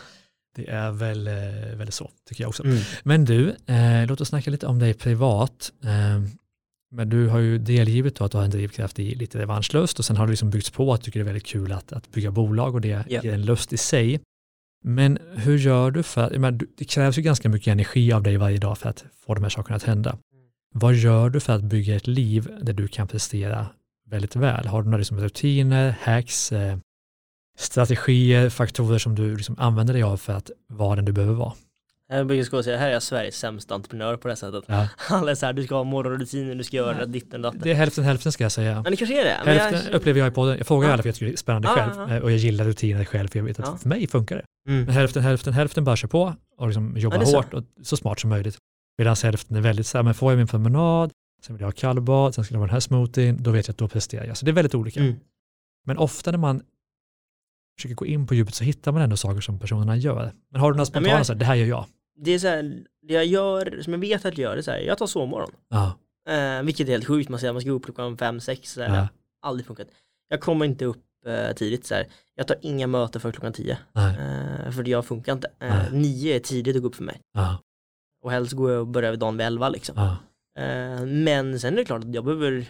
Det 0.55 0.70
är 0.70 0.91
väl, 0.91 1.28
eh, 1.28 1.34
väl 1.78 1.91
så, 1.91 2.09
tycker 2.30 2.43
jag 2.43 2.49
också. 2.49 2.63
Mm. 2.63 2.78
Men 3.03 3.26
du, 3.26 3.49
eh, 3.66 4.07
låt 4.07 4.22
oss 4.22 4.28
snacka 4.30 4.51
lite 4.51 4.68
om 4.68 4.80
dig 4.80 4.93
privat. 4.93 5.72
Eh, 5.84 6.22
men 6.91 7.09
du 7.09 7.28
har 7.28 7.39
ju 7.39 7.57
delgivit 7.57 8.16
då 8.16 8.24
att 8.26 8.32
du 8.32 8.38
har 8.38 8.45
en 8.45 8.51
drivkraft 8.51 8.99
i 8.99 9.16
lite 9.16 9.39
revanschlust 9.39 9.99
och 9.99 10.05
sen 10.05 10.18
har 10.18 10.26
du 10.26 10.32
liksom 10.32 10.49
byggts 10.49 10.70
på 10.70 10.93
att 10.93 11.01
du 11.01 11.05
tycker 11.05 11.20
det 11.20 11.24
är 11.24 11.26
väldigt 11.26 11.45
kul 11.45 11.72
att, 11.72 11.93
att 11.93 12.11
bygga 12.11 12.32
bolag 12.32 12.76
och 12.76 12.82
det 12.82 13.03
Ja. 13.09 13.22
ger 13.24 13.34
en 13.34 13.41
lust 13.45 13.74
i 13.74 13.78
sig. 13.78 14.20
Men 14.88 15.18
hur 15.36 15.58
gör 15.58 15.92
du 15.92 16.04
för, 16.04 16.30
menar, 16.30 16.52
du- 16.52 16.74
det 16.78 16.86
krävs 16.86 17.18
ju 17.18 17.22
ganska 17.22 17.50
mycket 17.50 17.72
energi 17.72 18.14
av 18.14 18.24
dig 18.24 18.38
varje 18.38 18.58
dag 18.58 18.78
för 18.78 18.90
att 18.90 19.06
få 19.26 19.34
de 19.34 19.44
här 19.44 19.50
sakerna 19.50 19.76
att 19.76 19.84
hända. 19.84 20.18
Vad 20.74 20.94
gör 20.94 21.30
du 21.30 21.40
för 21.40 21.54
att 21.54 21.64
bygga 21.64 21.96
ett 21.96 22.08
liv 22.08 22.50
där 22.62 22.74
du 22.74 22.88
kan 22.88 23.08
prestera 23.08 23.68
väldigt 24.10 24.36
väl? 24.36 24.68
Har 24.68 24.82
du 24.82 24.86
några 24.86 24.98
liksom 24.98 25.20
rutiner, 25.20 25.96
hacks, 26.02 26.52
eh, 26.52 26.78
strategier, 27.58 28.50
faktorer 28.50 28.98
som 28.98 29.16
du 29.16 29.36
liksom 29.36 29.56
använder 29.60 29.94
dig 29.94 30.04
av 30.04 30.18
för 30.18 30.34
att 30.34 30.52
vara 30.68 30.96
den 30.96 31.06
du 31.06 31.12
behöver 31.12 31.34
vara? 31.36 31.54
Jag 32.18 32.28
brukar 32.28 32.43
skoja 32.43 32.59
och 32.59 32.66
säga, 32.66 32.78
här 32.78 32.88
är 32.88 32.93
jag 32.93 33.03
Sveriges 33.03 33.36
sämsta 33.36 33.76
entreprenör 33.76 34.18
på 34.18 34.28
det 34.28 34.32
här 34.32 34.36
sättet. 34.36 34.63
Ja. 34.68 34.88
Alla 35.16 35.32
är 35.32 35.36
så 35.36 35.45
här, 35.45 35.53
du 35.53 35.63
ska 35.63 35.76
ha 35.76 35.84
morgonrutiner, 35.84 36.55
du 36.55 36.63
ska 36.63 36.78
göra 36.78 37.05
ditten 37.05 37.41
datten. 37.41 37.61
Det 37.63 37.72
är 37.72 37.76
hälften 37.76 38.03
hälften 38.03 38.32
ska 38.32 38.43
jag 38.43 38.51
säga. 38.51 38.82
Men 38.82 38.91
det 38.91 38.97
kanske 38.97 39.22
är 39.22 39.26
det. 39.26 39.51
Hälften 39.51 39.82
jag... 39.91 39.95
upplever 39.95 40.20
jag 40.20 40.28
i 40.28 40.32
podden. 40.32 40.57
Jag 40.57 40.68
frågar 40.68 40.88
Ja. 40.88 40.93
alla 40.93 41.03
för 41.03 41.09
jag 41.09 41.16
tycker 41.16 41.26
det 41.26 41.32
är 41.32 41.38
spännande 41.38 41.68
Ja, 41.68 41.74
själv 41.76 41.91
ja, 41.97 42.05
ja. 42.09 42.16
eh, 42.16 42.24
och 42.24 42.32
jag 42.32 42.38
gillar 42.38 42.66
rutiner 42.66 43.05
själv 43.05 43.28
för 43.28 43.39
jag 43.39 43.43
vet 43.45 43.59
att 43.59 43.66
Ja. 43.68 43.78
för 43.78 43.89
mig 43.89 44.07
funkar 44.07 44.36
det. 44.36 44.43
Mm. 44.72 44.86
Men 44.86 44.93
hälften, 44.93 45.24
hälften, 45.24 45.53
hälften 45.53 45.84
bara 45.84 45.95
kör 45.95 46.07
på 46.07 46.36
och 46.57 46.68
liksom 46.68 46.97
jobbar 46.97 47.18
Ja, 47.26 47.38
hårt 47.38 47.53
och 47.53 47.63
så 47.84 47.97
smart 47.97 48.20
som 48.20 48.30
möjligt. 48.30 48.57
Medan 48.97 49.16
hälften 49.24 49.57
är 49.57 49.61
väldigt 49.61 49.88
så 49.88 49.97
här, 49.97 50.03
men 50.03 50.13
får 50.13 50.32
jag 50.32 50.38
min 50.38 50.47
promenad, 50.47 51.11
sen 51.45 51.55
vill 51.55 51.61
jag 51.61 51.68
ha 51.68 51.72
kallbad, 51.72 52.36
sen 52.36 52.43
ska 52.43 52.53
jag 52.53 52.59
ha 52.59 52.66
den 52.66 52.74
här 52.74 52.80
smoothien, 52.80 53.43
då 53.43 53.51
vet 53.51 53.68
jag 53.68 53.74
att 53.74 53.78
då 53.78 53.88
presterar 53.88 54.26
jag. 54.26 54.38
Så 54.38 54.45
det 54.45 54.51
är 54.51 54.53
väldigt 54.53 54.76
olika. 54.76 54.99
Mm. 54.99 55.16
Men 55.86 55.97
ofta 55.97 56.32
när 56.32 56.38
man 56.38 56.61
försöker 57.78 57.95
gå 57.95 58.05
in 58.05 58.28
på 58.28 58.36
djupet 58.36 58.55
så 58.55 58.63
hittar 58.63 58.91
man 58.91 59.01
ändå 59.01 59.18
saker 59.18 59.41
som 59.41 59.59
personerna 59.59 59.95
gör. 59.97 60.32
Men 60.51 60.61
har 60.61 60.72
du 60.72 60.78
några 60.78 60.86
spontana, 60.86 61.18
jag- 61.18 61.26
så 61.26 61.34
här, 61.34 61.39
det 61.39 61.45
här 61.45 61.55
gör 61.55 61.66
jag. 61.68 61.86
Det 62.18 62.32
är 62.32 62.39
så 62.39 62.47
här, 62.47 62.84
det 63.01 63.13
jag 63.13 63.26
gör, 63.26 63.82
som 63.82 63.93
jag 63.93 63.99
vet 63.99 64.26
att 64.26 64.38
jag 64.38 64.43
gör, 64.43 64.55
det 64.55 64.59
är 64.59 64.63
så 64.63 64.72
här, 64.72 64.80
jag 64.80 64.97
tar 64.97 65.07
sovmorgon. 65.07 65.51
Ja, 65.70 65.93
Eh, 66.30 66.63
vilket 66.63 66.88
är 66.88 66.91
helt 66.91 67.05
sjukt, 67.07 67.30
man 67.30 67.39
säger 67.39 67.49
att 67.51 67.55
man 67.55 67.61
ska 67.61 67.70
gå 67.70 67.76
upp 67.76 67.86
klockan 67.86 68.18
fem, 68.18 68.39
sex, 68.39 68.74
så 68.74 68.82
här, 68.82 68.95
Ja. 68.95 69.07
aldrig 69.41 69.66
funkat. 69.68 69.88
Jag 70.30 70.39
kommer 70.41 70.66
inte 70.66 70.86
upp 70.86 71.03
eh, 71.26 71.51
tidigt, 71.55 71.86
så 71.86 71.95
här. 71.95 72.07
jag 72.36 72.47
tar 72.47 72.57
inga 72.61 72.88
möten 72.88 73.22
för 73.22 73.32
klockan 73.32 73.53
tio. 73.53 73.78
Eh, 73.95 74.72
för 74.72 74.88
jag 74.89 75.05
funkar 75.05 75.34
inte. 75.34 75.51
Eh, 75.59 75.91
nio 75.91 76.36
är 76.36 76.39
tidigt 76.39 76.76
att 76.76 76.82
gå 76.82 76.88
upp 76.88 76.95
för 76.95 77.03
mig. 77.03 77.22
ja, 77.34 77.57
Och 78.24 78.32
helst 78.32 78.53
går 78.53 78.72
jag 78.72 78.80
och 78.82 78.88
börjar 78.88 79.16
dagen 79.16 79.38
vid 79.38 79.47
elva 79.47 79.70
liksom. 79.70 79.95
ja, 79.97 80.18
Eh, 80.63 81.05
men 81.05 81.59
sen 81.59 81.74
är 81.74 81.78
det 81.78 81.86
klart 81.86 82.03
att 82.03 82.13
jag 82.13 82.24
behöver 82.26 82.66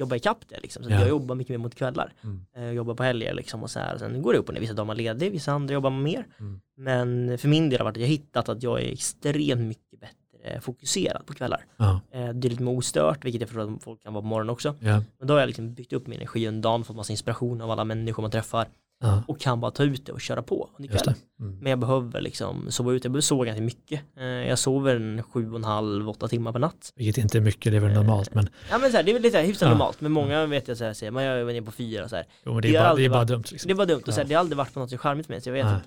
jobba 0.00 0.16
ikapp 0.16 0.38
det 0.48 0.60
liksom. 0.62 0.84
Så 0.84 0.90
Ja. 0.90 0.98
jag 1.00 1.08
jobbar 1.08 1.34
mycket 1.34 1.50
mer 1.50 1.58
mot 1.58 1.74
kvällar. 1.74 2.12
Mm. 2.24 2.46
Eh, 2.56 2.64
jag 2.64 2.74
jobbar 2.74 2.94
på 2.94 3.02
helger 3.02 3.34
liksom 3.34 3.62
och 3.62 3.70
så 3.70 3.78
här. 3.78 3.98
Sen 3.98 4.22
går 4.22 4.32
det 4.32 4.38
upp 4.38 4.48
och 4.48 4.54
ner. 4.54 4.60
Vissa 4.60 4.74
dagar 4.74 4.86
man 4.86 4.96
ledig, 4.96 5.32
vissa 5.32 5.52
andra 5.52 5.74
jobbar 5.74 5.90
man 5.90 6.02
mer. 6.02 6.26
Mm. 6.40 6.60
Men 6.76 7.38
för 7.38 7.48
min 7.48 7.68
del 7.70 7.78
har 7.78 7.84
varit 7.84 7.96
att 7.96 8.00
jag 8.00 8.08
hittat 8.08 8.48
att 8.48 8.62
jag 8.62 8.82
är 8.82 8.92
extremt 8.92 9.60
mycket 9.60 10.00
bättre 10.00 10.60
fokuserad 10.60 11.26
på 11.26 11.34
kvällar. 11.34 11.64
ja, 11.76 12.00
Eh, 12.10 12.28
det 12.28 12.48
är 12.48 12.50
lite 12.50 12.62
mer 12.62 12.72
ostört, 12.72 13.24
vilket 13.24 13.40
jag 13.40 13.48
förstår 13.50 13.74
att 13.74 13.82
folk 13.82 14.02
kan 14.02 14.12
vara 14.14 14.22
på 14.22 14.28
morgonen 14.28 14.50
också. 14.50 14.74
ja, 14.80 15.02
Men 15.18 15.28
då 15.28 15.34
har 15.34 15.40
jag 15.40 15.46
liksom 15.46 15.74
byggt 15.74 15.92
upp 15.92 16.06
min 16.06 16.16
energi 16.18 16.46
under 16.48 16.62
dagen, 16.62 16.84
fått 16.84 16.96
massa 16.96 17.12
inspiration 17.12 17.60
av 17.60 17.70
alla 17.70 17.84
människor 17.84 18.22
man 18.22 18.30
träffar 18.30 18.68
ja, 19.00 19.22
och 19.28 19.40
kan 19.40 19.60
bara 19.60 19.70
ta 19.70 19.82
ut 19.84 20.06
det 20.06 20.12
och 20.12 20.20
köra 20.20 20.42
på. 20.42 20.68
Mm. 20.78 21.58
Men 21.60 21.70
jag 21.70 21.78
behöver 21.78 22.20
liksom 22.20 22.70
sova 22.70 22.92
ut, 22.92 23.04
jag 23.04 23.12
behöver 23.12 23.22
sova 23.22 23.44
ganska 23.44 23.62
mycket. 23.62 24.00
Eh, 24.16 24.24
jag 24.24 24.58
sover 24.58 24.96
en 24.96 25.22
sju 25.22 25.50
och 25.50 25.56
en 25.56 25.64
halv, 25.64 26.08
åtta 26.08 26.28
timmar 26.28 26.52
per 26.52 26.58
natt. 26.58 26.92
Vilket 26.96 27.22
inte 27.24 27.38
är 27.38 27.42
mycket, 27.42 27.72
det 27.72 27.76
är 27.76 27.80
väl 27.80 27.92
normalt, 27.94 28.34
men, 28.34 28.48
Ja 28.70 28.78
men 28.78 28.90
så 28.90 28.96
här, 28.96 29.04
det 29.04 29.10
är 29.10 29.12
väl 29.12 29.22
lite 29.22 29.38
hyfsat 29.40 29.62
Ja. 29.66 29.68
normalt, 29.68 30.00
men 30.00 30.12
många 30.12 30.46
vet 30.46 30.68
jag 30.68 30.76
så 30.76 30.84
här, 30.84 30.92
säger, 30.92 31.10
man 31.12 31.24
gör 31.24 31.44
ner 31.44 31.60
på 31.62 31.72
fyra 31.72 32.04
och 32.04 32.10
så 32.10 32.16
här. 32.16 32.24
jo, 32.44 32.52
men 32.52 32.62
det, 32.62 32.76
är 32.76 32.82
bara, 32.82 32.94
det 32.94 33.04
är 33.04 33.08
bara 33.08 33.18
varit- 33.18 33.28
dumt. 33.28 33.44
Liksom. 33.50 33.68
Det 33.68 33.74
var 33.74 33.86
dumt 33.86 34.02
och 34.06 34.14
så 34.14 34.20
här, 34.20 34.28
det 34.28 34.34
har 34.34 34.40
aldrig 34.40 34.56
varit 34.56 34.74
på 34.74 34.80
något 34.80 35.00
charmigt 35.00 35.28
med 35.28 35.42
så 35.42 35.48
jag 35.48 35.54
vet 35.54 35.66
att 35.66 35.82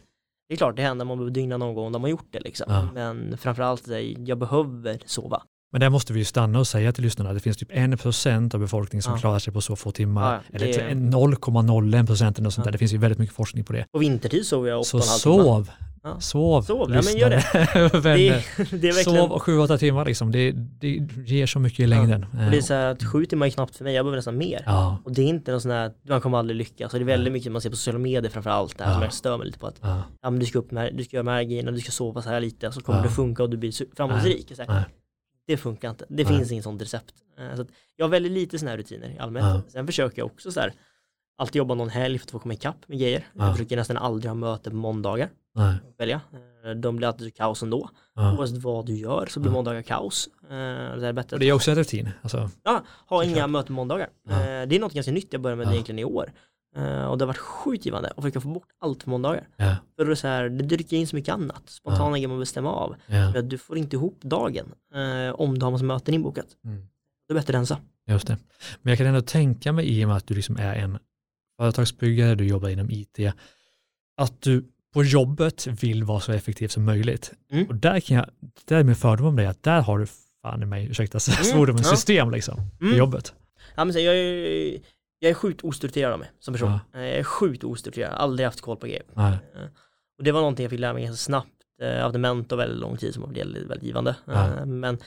det 0.47 0.53
är 0.53 0.57
klart 0.57 0.75
det 0.75 0.81
händer, 0.81 1.05
man 1.05 1.17
behöver 1.17 1.31
dygna 1.33 1.57
någon 1.57 1.75
gång, 1.75 1.91
de 1.91 2.01
har 2.01 2.09
gjort 2.09 2.27
det 2.31 2.39
liksom. 2.39 2.65
Ja. 2.69 2.87
Men 2.93 3.37
framförallt, 3.37 3.87
jag 4.27 4.37
behöver 4.37 4.99
sova. 5.05 5.43
Men 5.73 5.79
där 5.81 5.89
måste 5.89 6.13
vi 6.13 6.19
ju 6.19 6.25
stanna 6.25 6.59
och 6.59 6.67
säga 6.67 6.91
till 6.91 7.03
lyssnarna 7.03 7.29
att 7.29 7.35
det 7.35 7.39
finns 7.39 7.57
typ 7.57 7.71
1% 7.71 8.53
av 8.55 8.59
befolkningen 8.59 9.01
som 9.03 9.13
Ja. 9.13 9.19
klarar 9.19 9.39
sig 9.39 9.53
på 9.53 9.61
så 9.61 9.75
få 9.75 9.91
timmar. 9.91 10.33
Ja, 10.33 10.39
det- 10.59 10.63
Eller 10.63 10.73
till 10.89 10.97
0,01 10.97 12.05
procent 12.07 12.37
eller 12.37 12.43
något 12.43 12.53
sånt 12.53 12.65
Ja. 12.65 12.67
där. 12.67 12.71
Det 12.71 12.77
finns 12.77 12.93
ju 12.93 12.97
väldigt 12.97 13.19
mycket 13.19 13.35
forskning 13.35 13.63
på 13.63 13.73
det. 13.73 13.85
På 13.91 13.99
vintertid 13.99 14.45
sover 14.45 14.69
jag 14.69 14.79
åtta 14.79 14.99
Så 15.01 15.31
och 15.31 15.39
en 15.45 15.51
halv 15.51 15.65
timme. 15.65 15.65
sov, 15.65 15.69
Ja. 16.03 16.19
sov, 16.19 16.61
Sov, 16.61 16.91
ja, 16.93 17.01
men 17.05 17.17
gör 17.17 17.29
det. 17.29 17.43
Det, 18.03 18.77
det 18.77 18.91
verkligen, 18.91 19.17
Sov 19.19 19.31
och 19.31 19.41
7-8 19.41 19.77
timmar 19.77 20.05
liksom. 20.05 20.31
Det, 20.31 20.51
det 20.51 20.87
ger 21.25 21.45
så 21.45 21.59
mycket 21.59 21.79
i 21.79 21.87
längden. 21.87 22.23
och 22.45 22.51
det 22.51 22.57
är 22.57 22.61
så 22.61 22.73
här 22.73 22.85
att 22.91 23.03
sju 23.03 23.25
timmar 23.25 23.45
är 23.45 23.49
knappt 23.49 23.75
för 23.75 23.83
mig, 23.83 23.93
jag 23.95 24.05
behöver 24.05 24.17
nästan 24.17 24.37
mer. 24.37 24.63
Ja, 24.65 24.97
Och 25.05 25.11
det 25.11 25.21
är 25.21 25.25
inte 25.27 25.51
någon 25.51 25.61
sån 25.61 25.71
här, 25.71 25.91
man 26.09 26.21
kommer 26.21 26.37
aldrig 26.37 26.57
lyckas. 26.57 26.93
Och 26.93 26.99
det 26.99 27.03
är 27.03 27.07
väldigt 27.07 27.33
mycket 27.33 27.51
man 27.51 27.61
ser 27.61 27.69
på 27.69 27.75
sociala 27.75 27.99
medier 27.99 28.31
framförallt, 28.31 28.77
det 28.77 28.83
här 28.83 28.91
Ja. 28.91 28.95
som 28.95 29.03
jag 29.03 29.13
stör 29.13 29.37
mig 29.37 29.45
lite 29.47 29.59
på 29.59 29.67
att 29.67 29.75
ja, 29.81 30.03
ja, 30.21 30.29
men 30.29 30.39
du, 30.39 30.45
ska 30.45 30.59
upp 30.59 30.71
med, 30.71 30.95
du 30.97 31.03
ska 31.03 31.15
göra 31.17 31.23
de 31.25 31.31
här 31.31 31.43
grejerna, 31.43 31.71
du 31.71 31.79
ska 31.79 31.91
sova 31.91 32.21
så 32.21 32.29
här 32.29 32.39
lite, 32.41 32.71
så 32.71 32.81
kommer 32.81 32.99
Ja. 32.99 33.03
det 33.03 33.09
funka 33.09 33.43
och 33.43 33.49
du 33.49 33.57
blir 33.57 33.95
framgångsrik. 33.95 34.51
Så 34.55 34.63
här, 34.67 34.83
det 35.47 35.57
funkar 35.57 35.89
inte, 35.89 36.05
det 36.09 36.23
Nej. 36.23 36.37
finns 36.37 36.51
inget 36.51 36.63
sånt 36.63 36.81
recept. 36.81 37.13
Eh, 37.37 37.55
Så 37.55 37.65
jag 37.95 38.07
väljer 38.09 38.31
lite 38.31 38.59
såna 38.59 38.71
här 38.71 38.77
rutiner 38.77 39.09
i 39.09 39.19
allmänhet. 39.19 39.63
Ja. 39.65 39.71
Sen 39.71 39.85
försöker 39.87 40.19
jag 40.19 40.25
också 40.25 40.51
så 40.51 40.59
här, 40.59 40.73
alltid 41.37 41.55
jobba 41.55 41.73
någon 41.75 41.89
helg 41.89 42.19
för 42.19 42.25
att 42.25 42.31
få 42.31 42.39
komma 42.39 42.53
ikapp 42.53 42.87
med 42.87 42.99
grejer. 42.99 43.27
Ja. 43.33 43.45
Jag 43.45 43.55
försöker 43.57 43.75
nästan 43.75 43.97
aldrig 43.97 44.29
ha 44.29 44.35
möte 44.35 44.69
på 44.69 44.75
måndagar. 44.75 45.29
Nej. 45.55 45.75
Välja. 45.97 46.21
Eh, 46.65 46.71
De 46.71 46.95
blir 46.95 47.07
alltid 47.07 47.35
kaos 47.35 47.63
ändå. 47.63 47.89
Ja. 48.15 48.37
Oavsett 48.37 48.57
vad 48.63 48.85
du 48.85 48.93
gör 48.95 49.25
så 49.29 49.39
blir 49.39 49.49
Ja. 49.51 49.53
måndagar 49.53 49.81
kaos. 49.81 50.29
Eh, 50.43 50.49
Det 50.97 51.07
är 51.07 51.13
bättre 51.13 51.35
Och 51.35 51.39
det 51.39 51.49
är 51.49 51.53
också 51.53 51.71
en 51.71 51.77
rutin. 51.77 52.09
Alltså, 52.21 52.49
Ja, 52.63 52.83
ha 53.07 53.23
inga 53.23 53.47
möten 53.47 53.67
på 53.67 53.73
måndagar. 53.73 54.09
Det 54.67 54.75
är 54.75 54.79
något 54.79 54.93
ganska 54.93 55.11
nytt 55.11 55.27
jag 55.33 55.41
började 55.41 55.57
med 55.57 55.67
Ja. 55.67 55.73
egentligen 55.73 55.99
i 55.99 56.03
år. 56.03 56.31
Eh, 56.75 57.05
Och 57.05 57.17
det 57.17 57.23
har 57.23 57.27
varit 57.27 57.37
sjukt 57.37 57.85
givande 57.85 58.09
att 58.09 58.15
försöka 58.15 58.41
få 58.41 58.47
bort 58.47 58.67
allt 58.79 59.03
på 59.03 59.09
måndagar. 59.09 59.47
ja, 59.57 59.75
För 59.97 60.05
det, 60.05 60.11
är 60.11 60.15
så 60.15 60.27
här, 60.27 60.49
det 60.49 60.63
dyker 60.63 60.97
in 60.97 61.07
så 61.07 61.15
mycket 61.15 61.33
annat. 61.33 61.69
Spontana 61.69 62.11
grejer 62.11 62.27
man 62.27 62.39
bestämma 62.39 62.71
av. 62.73 62.95
ja. 63.07 63.31
Men 63.31 63.49
Du 63.49 63.57
får 63.57 63.77
inte 63.77 63.95
ihop 63.95 64.19
dagen 64.21 64.65
eh, 64.95 65.33
om 65.35 65.59
du 65.59 65.65
har 65.65 65.71
massa 65.71 65.83
möten 65.85 66.13
inbokat. 66.13 66.45
Mm. 66.65 66.87
Det 67.27 67.33
är 67.33 67.35
bättre 67.35 67.53
rensa. 67.57 67.79
Just 68.07 68.27
det. 68.27 68.37
Men 68.81 68.91
jag 68.91 68.97
kan 68.97 69.07
ändå 69.07 69.21
tänka 69.21 69.71
mig 69.71 69.99
i 69.99 70.03
och 70.05 70.07
med 70.07 70.17
att 70.17 70.27
du 70.27 70.33
liksom 70.33 70.57
är 70.57 70.75
en 70.75 70.97
företagsbyggare, 71.59 72.35
du 72.35 72.47
jobbar 72.47 72.69
inom 72.69 72.91
IT, 72.91 73.19
att 74.17 74.41
du 74.41 74.65
på 74.93 75.03
jobbet 75.03 75.67
vill 75.67 76.03
vara 76.03 76.19
så 76.19 76.31
effektiv 76.31 76.67
som 76.67 76.85
möjligt. 76.85 77.33
Mm. 77.51 77.67
Och 77.67 77.75
där 77.75 77.99
kan 77.99 78.17
jag, 78.17 78.25
där 78.65 78.77
är 78.77 78.83
min 78.83 78.95
fördom 78.95 79.27
om 79.27 79.35
dig, 79.35 79.45
att 79.45 79.63
där 79.63 79.81
har 79.81 79.99
du 79.99 80.05
fan 80.41 80.63
i 80.63 80.65
mig, 80.65 80.85
ursäkta 80.85 81.19
svordomen, 81.19 81.83
ja. 81.85 81.89
system 81.89 82.31
liksom, 82.31 82.55
på 82.79 82.85
Mm. 82.85 82.97
jobbet. 82.97 83.33
Ja, 83.75 83.85
men 83.85 83.93
så, 83.93 83.99
jag, 83.99 84.15
jag 85.23 85.29
är 85.29 85.33
sjukt 85.33 85.63
ostrukturerad 85.63 86.13
av 86.13 86.19
mig 86.19 86.31
som 86.39 86.53
person. 86.53 86.71
Ja. 86.93 86.99
Eh, 86.99 87.05
Jag 87.05 87.17
är 87.17 87.23
sjukt 87.23 87.63
ostrukturerad, 87.63 88.13
aldrig 88.13 88.45
haft 88.45 88.61
koll 88.61 88.77
på 88.77 88.85
grejer. 88.87 89.03
Nej. 89.13 89.31
Eh, 89.55 89.61
Och 90.17 90.23
det 90.23 90.31
var 90.31 90.39
någonting 90.39 90.63
jag 90.63 90.69
fick 90.71 90.79
lära 90.79 90.93
mig 90.93 91.03
ganska 91.03 91.17
snabbt. 91.23 91.49
Eh, 91.81 92.01
haft 92.01 92.15
en 92.15 92.21
mentor 92.21 92.57
väldigt 92.57 92.79
lång 92.79 92.97
tid 92.97 93.13
som 93.13 93.23
var 93.23 93.29
väldigt, 93.29 93.63
väldigt 93.63 93.83
givande. 93.83 94.15
Ja. 94.25 94.65
Men 94.65 94.97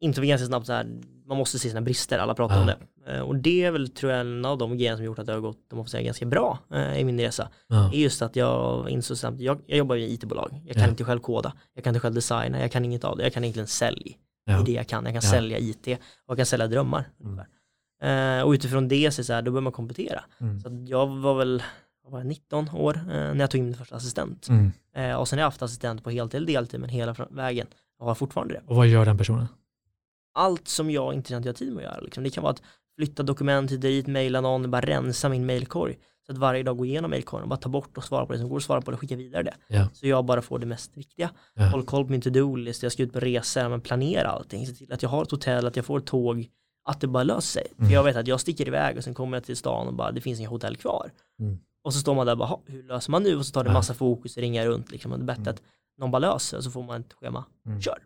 inte 0.00 0.20
för 0.20 0.26
ganska 0.26 0.46
snabbt 0.46 0.66
så 0.66 0.72
här, 0.72 0.86
man 1.26 1.36
måste 1.38 1.58
se 1.58 1.68
sina 1.68 1.80
brister, 1.80 2.18
alla 2.18 2.34
pratar 2.34 2.54
Ja. 2.54 2.60
om 2.60 2.66
det. 2.66 2.76
Och 3.22 3.36
det 3.36 3.64
är 3.64 3.70
väl 3.70 3.88
tror 3.88 4.12
jag 4.12 4.20
en 4.20 4.44
av 4.44 4.58
de 4.58 4.76
grejerna 4.78 4.96
som 4.96 5.04
gjort 5.04 5.18
att 5.18 5.26
det 5.26 5.32
har 5.32 5.40
gått, 5.40 5.72
om 5.72 5.76
man 5.78 5.84
får 5.84 5.90
säga, 5.90 6.02
ganska 6.02 6.26
bra 6.26 6.58
i 6.96 7.04
min 7.04 7.20
resa. 7.20 7.48
Ja. 7.68 7.90
är 7.92 7.98
just 7.98 8.22
att 8.22 8.36
jag 8.36 8.90
insåg 8.90 9.16
snabbt, 9.16 9.40
jag, 9.40 9.60
jag 9.66 9.78
jobbar 9.78 9.96
i 9.96 10.12
IT-bolag, 10.14 10.60
jag 10.66 10.74
kan 10.74 10.82
Ja. 10.84 10.88
inte 10.90 11.04
själv 11.04 11.20
koda, 11.20 11.52
jag 11.74 11.84
kan 11.84 11.90
inte 11.90 12.00
själv 12.00 12.14
designa, 12.14 12.60
jag 12.60 12.72
kan 12.72 12.84
inget 12.84 13.04
av 13.04 13.16
det, 13.16 13.22
jag 13.22 13.32
kan 13.32 13.44
egentligen 13.44 13.66
sälja. 13.66 14.12
Det 14.46 14.52
är 14.52 14.56
Ja. 14.56 14.62
det 14.66 14.72
jag 14.72 14.88
kan, 14.88 15.04
jag 15.04 15.12
kan 15.14 15.22
Ja. 15.24 15.30
sälja 15.30 15.58
IT 15.58 15.86
och 15.88 16.30
jag 16.30 16.36
kan 16.36 16.46
sälja 16.46 16.66
drömmar. 16.66 17.08
Mm. 17.20 17.40
Eh, 18.04 18.42
och 18.42 18.50
utifrån 18.50 18.88
det 18.88 19.10
så, 19.14 19.24
så 19.24 19.32
här, 19.32 19.42
då 19.42 19.50
börjar 19.50 19.62
man 19.62 19.72
komplettera. 19.72 20.24
Mm. 20.40 20.60
Så 20.60 20.84
jag 20.86 21.06
var 21.06 21.34
väl 21.34 21.62
var 22.10 22.18
jag, 22.18 22.26
19 22.26 22.68
år 22.74 22.96
eh, 22.96 23.04
när 23.06 23.40
jag 23.40 23.50
tog 23.50 23.58
in 23.58 23.64
min 23.64 23.74
första 23.74 23.96
assistent. 23.96 24.48
Mm. 24.48 24.72
Eh, 24.96 25.16
och 25.16 25.28
sen 25.28 25.38
har 25.38 25.40
jag 25.40 25.46
haft 25.46 25.62
assistent 25.62 26.04
på 26.04 26.10
heltid 26.10 26.36
eller 26.36 26.46
deltid 26.46 26.80
men 26.80 26.88
hela 26.88 27.16
vägen 27.30 27.66
och 27.98 28.06
har 28.06 28.14
fortfarande 28.14 28.54
det. 28.54 28.62
Och 28.66 28.76
vad 28.76 28.86
gör 28.86 29.04
den 29.04 29.18
personen? 29.18 29.46
Allt 30.34 30.68
som 30.68 30.90
jag 30.90 31.14
inte 31.14 31.28
känner 31.28 31.40
att 31.40 31.44
jag 31.44 31.52
har 31.52 31.56
tid 31.56 31.72
med 31.72 31.86
att 31.86 31.92
göra. 31.92 32.00
Liksom. 32.00 32.24
Det 32.24 32.30
kan 32.30 32.42
vara 32.42 32.52
att 32.52 32.62
flytta 32.96 33.22
dokument 33.22 33.70
hit 33.70 33.80
dit, 33.80 34.06
mejla 34.06 34.40
någon, 34.40 34.70
bara 34.70 34.80
rensa 34.80 35.28
min 35.28 35.46
mejlkorg. 35.46 35.96
Så 36.26 36.32
att 36.32 36.38
varje 36.38 36.62
dag 36.62 36.76
gå 36.76 36.84
igenom 36.84 37.10
mejlkorgen 37.10 37.42
och 37.42 37.48
bara 37.48 37.56
ta 37.56 37.68
bort 37.68 37.96
och 37.96 38.04
svara 38.04 38.26
på 38.26 38.32
det 38.32 38.38
som 38.38 38.48
går 38.48 38.56
att 38.56 38.62
svara 38.62 38.80
på 38.80 38.90
det 38.90 38.94
och 38.94 39.00
skicka 39.00 39.16
vidare 39.16 39.42
det. 39.42 39.54
Ja. 39.68 39.88
Så 39.92 40.06
jag 40.06 40.24
bara 40.24 40.42
får 40.42 40.58
det 40.58 40.66
mest 40.66 40.96
viktiga. 40.96 41.30
Ja. 41.54 41.66
Håll 41.66 41.84
koll 41.84 42.04
på 42.04 42.10
min 42.10 42.20
to-do-list, 42.20 42.82
jag 42.82 42.92
ska 42.92 43.02
ut 43.02 43.12
på 43.12 43.20
resor, 43.20 43.68
men 43.68 43.80
planera 43.80 44.28
allting. 44.28 44.66
Se 44.66 44.72
till 44.72 44.92
att 44.92 45.02
jag 45.02 45.10
har 45.10 45.22
ett 45.22 45.30
hotell, 45.30 45.66
att 45.66 45.76
jag 45.76 45.84
får 45.84 45.98
ett 45.98 46.06
tåg, 46.06 46.48
att 46.84 47.00
det 47.00 47.06
bara 47.06 47.22
löser 47.24 47.60
sig. 47.60 47.66
Mm. 47.78 47.88
För 47.88 47.94
jag 47.94 48.04
vet 48.04 48.16
att 48.16 48.26
jag 48.26 48.40
sticker 48.40 48.68
iväg 48.68 48.96
och 48.96 49.04
sen 49.04 49.14
kommer 49.14 49.36
jag 49.36 49.44
till 49.44 49.56
stan 49.56 49.86
och 49.86 49.94
bara 49.94 50.12
det 50.12 50.20
finns 50.20 50.40
inga 50.40 50.48
hotell 50.48 50.76
kvar. 50.76 51.10
Mm. 51.40 51.58
Och 51.84 51.94
så 51.94 52.00
står 52.00 52.14
man 52.14 52.26
där 52.26 52.32
och 52.32 52.38
bara, 52.38 52.48
"Ha, 52.48 52.60
hur 52.66 52.82
löser 52.82 53.10
man 53.10 53.22
nu? 53.22 53.36
Och 53.36 53.46
så 53.46 53.52
tar 53.52 53.64
det 53.64 53.70
Ja. 53.70 53.74
massa 53.74 53.94
fokus 53.94 54.36
och 54.36 54.40
ringa 54.42 54.66
runt 54.66 54.90
liksom. 54.90 55.12
Och 55.12 55.18
det 55.18 55.22
är 55.22 55.26
bättre 55.26 55.42
Mm. 55.42 55.54
att 55.54 55.62
någon 55.98 56.10
bara 56.10 56.18
löser 56.18 56.56
och 56.56 56.64
så 56.64 56.70
får 56.70 56.82
man 56.82 57.00
ett 57.00 57.12
schema, 57.12 57.44
Mm. 57.66 57.80
kör. 57.82 57.98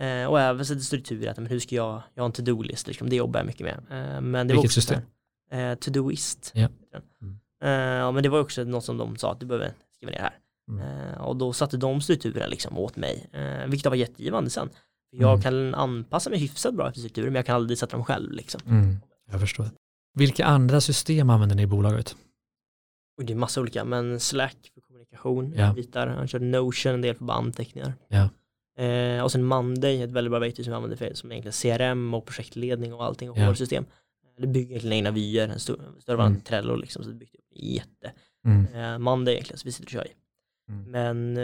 Eh, 0.00 0.26
och 0.26 0.40
även 0.40 0.66
sätta 0.66 0.80
struktur, 0.80 1.28
att 1.28 1.36
men 1.36 1.46
hur 1.46 1.58
ska 1.60 1.74
jag, 1.74 2.02
jag 2.14 2.22
har 2.22 2.26
en 2.26 2.32
to-do-list, 2.32 2.86
liksom, 2.86 3.08
det 3.10 3.16
jobbar 3.16 3.40
jag 3.40 3.46
mycket 3.46 3.60
med. 3.66 3.76
Eh, 3.90 4.20
men 4.20 4.32
det 4.48 4.54
var 4.54 4.62
Vilket 4.62 4.64
också 4.78 4.80
system? 4.80 5.00
Eh, 5.50 5.74
to-doist. 5.78 6.52
Den. 6.54 6.70
Mm. 7.22 7.38
Eh, 7.62 8.12
men 8.12 8.22
det 8.22 8.28
var 8.28 8.40
också 8.40 8.64
något 8.64 8.84
som 8.84 8.96
de 8.96 9.16
sa 9.16 9.32
att 9.32 9.40
du 9.40 9.46
behöver 9.46 9.72
skriva 9.96 10.10
ner 10.12 10.18
här. 10.18 10.38
Mm. 10.68 10.80
Eh, 11.12 11.20
och 11.20 11.36
då 11.36 11.52
satte 11.52 11.76
de 11.76 12.00
strukturen 12.00 12.50
liksom 12.50 12.78
åt 12.78 12.96
mig, 12.96 13.26
eh, 13.32 13.66
vilket 13.66 13.88
var 13.90 13.96
jättegivande 13.96 14.50
sen. 14.50 14.68
Jag 15.10 15.30
Mm. 15.30 15.42
kan 15.42 15.74
anpassa 15.74 16.30
mig 16.30 16.38
hyfsat 16.38 16.74
bra 16.74 16.88
efter 16.88 17.00
strukturer, 17.00 17.26
men 17.26 17.34
jag 17.34 17.46
kan 17.46 17.56
aldrig 17.56 17.78
sätta 17.78 17.96
dem 17.96 18.04
själv 18.04 18.32
liksom. 18.32 18.60
Mm. 18.66 18.96
Jag 19.30 19.40
förstår. 19.40 19.70
Vilka 20.14 20.44
andra 20.44 20.80
system 20.80 21.30
använder 21.30 21.56
ni 21.56 21.62
i 21.62 21.66
bolaget? 21.66 22.16
Och 23.18 23.24
det 23.24 23.32
är 23.32 23.36
massa 23.36 23.60
olika, 23.60 23.84
men 23.84 24.20
Slack 24.20 24.70
för 24.74 24.80
kommunikation, 24.80 25.52
Ja. 25.56 25.72
bitar. 25.72 26.06
Han 26.06 26.28
körde 26.28 26.44
Notion, 26.44 26.94
en 26.94 27.00
del 27.00 27.14
för 27.14 27.24
bara 27.24 27.36
anteckningar. 27.36 27.92
Ja. 28.08 28.28
Eh, 28.84 29.22
och 29.22 29.32
sen 29.32 29.44
Monday, 29.44 30.02
ett 30.02 30.10
väldigt 30.12 30.30
bra 30.30 30.38
verktyg 30.40 30.64
som 30.64 30.72
jag 30.72 30.76
använder 30.76 30.96
för 30.96 31.14
som 31.14 31.32
egentligen 31.32 31.78
CRM 31.78 32.14
och 32.14 32.26
projektledning 32.26 32.94
och 32.94 33.04
allting 33.04 33.30
och 33.30 33.38
Ja. 33.38 33.42
HR-system. 33.50 33.84
Det 34.38 34.46
bygger 34.46 34.70
egentligen 34.70 34.92
egna 34.96 35.10
vyer, 35.10 35.48
en 35.48 35.58
stor, 35.60 35.76
större 36.00 36.14
Mm. 36.14 36.24
variant 36.26 36.44
Trello 36.46 36.76
liksom, 36.76 37.02
så 37.04 37.08
det 37.10 37.14
bygger 37.16 37.38
upp 37.38 37.44
jätte. 37.54 38.12
Mm. 38.46 38.66
Eh, 38.74 38.98
Monday 38.98 39.34
egentligen, 39.34 39.58
så 39.58 39.64
vi 39.64 39.72
sitter 39.72 39.86
och 39.86 39.90
kör 39.90 40.06
i. 40.06 40.12
Mm. 40.72 40.90
Men 40.90 41.36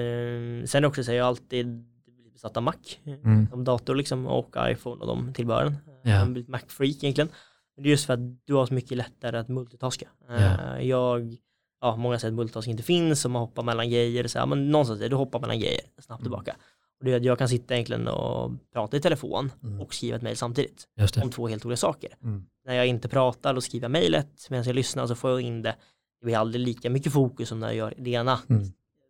eh, 0.62 0.66
sen 0.66 0.84
också 0.84 1.04
så 1.04 1.10
är 1.10 1.16
jag 1.16 1.26
alltid 1.26 1.84
blivit 2.32 2.42
besatt 2.42 2.56
av 2.56 2.62
Mac, 2.62 2.74
Mm. 3.06 3.46
som 3.50 3.64
dator 3.64 3.94
liksom 3.94 4.26
och 4.26 4.54
iPhone 4.58 5.00
och 5.00 5.06
de 5.06 5.32
tillbehören. 5.34 5.76
Ja. 5.86 6.10
Jag 6.10 6.18
har 6.18 6.26
blivit 6.26 6.48
Mac-freak 6.48 6.96
egentligen. 7.04 7.28
Men 7.76 7.82
det 7.82 7.88
är 7.88 7.90
just 7.90 8.06
för 8.06 8.14
att 8.14 8.46
du 8.46 8.54
har 8.54 8.66
så 8.66 8.74
mycket 8.74 8.96
lättare 8.98 9.38
att 9.38 9.48
multitaska. 9.48 10.08
Eh, 10.30 10.86
Jag, 10.86 11.36
ja 11.80 11.96
många 11.96 12.18
säger 12.18 12.32
att 12.32 12.36
multitasking 12.36 12.70
inte 12.70 12.82
finns 12.82 13.24
och 13.24 13.30
man 13.30 13.40
hoppar 13.40 13.62
mellan 13.62 13.90
grejer. 13.90 14.26
Så 14.28 14.38
här, 14.38 14.46
men 14.46 14.70
någonstans 14.70 14.98
är 15.00 15.02
det, 15.02 15.08
du 15.08 15.16
hoppar 15.16 15.40
mellan 15.40 15.58
grejer 15.60 15.80
snabbt 15.98 16.08
Mm. 16.20 16.22
tillbaka. 16.22 16.56
Och 16.98 17.04
det 17.04 17.12
är 17.12 17.16
att 17.16 17.24
jag 17.24 17.38
kan 17.38 17.48
sitta 17.48 17.74
egentligen 17.74 18.08
och 18.08 18.52
prata 18.72 18.96
i 18.96 19.00
telefon 19.00 19.52
Mm. 19.62 19.80
och 19.80 19.94
skriva 19.94 20.16
ett 20.16 20.22
mejl 20.22 20.36
samtidigt. 20.36 20.88
Om 21.22 21.30
två 21.30 21.48
helt 21.48 21.66
olika 21.66 21.76
saker. 21.76 22.10
Mm. 22.22 22.44
När 22.66 22.74
jag 22.74 22.86
inte 22.86 23.08
pratar 23.08 23.54
då 23.54 23.60
skriver 23.60 23.84
jag 23.84 23.90
mejlet 23.90 24.46
medan 24.50 24.64
jag 24.64 24.74
lyssnar 24.76 25.06
så 25.06 25.14
får 25.14 25.30
jag 25.30 25.40
in 25.40 25.62
det. 25.62 25.74
Det 26.20 26.24
blir 26.24 26.36
aldrig 26.36 26.66
lika 26.66 26.90
mycket 26.90 27.12
fokus 27.12 27.48
som 27.48 27.60
när 27.60 27.66
jag 27.66 27.76
gör 27.76 27.94
det 27.98 28.10
ena 28.10 28.38
Mm. 28.48 28.62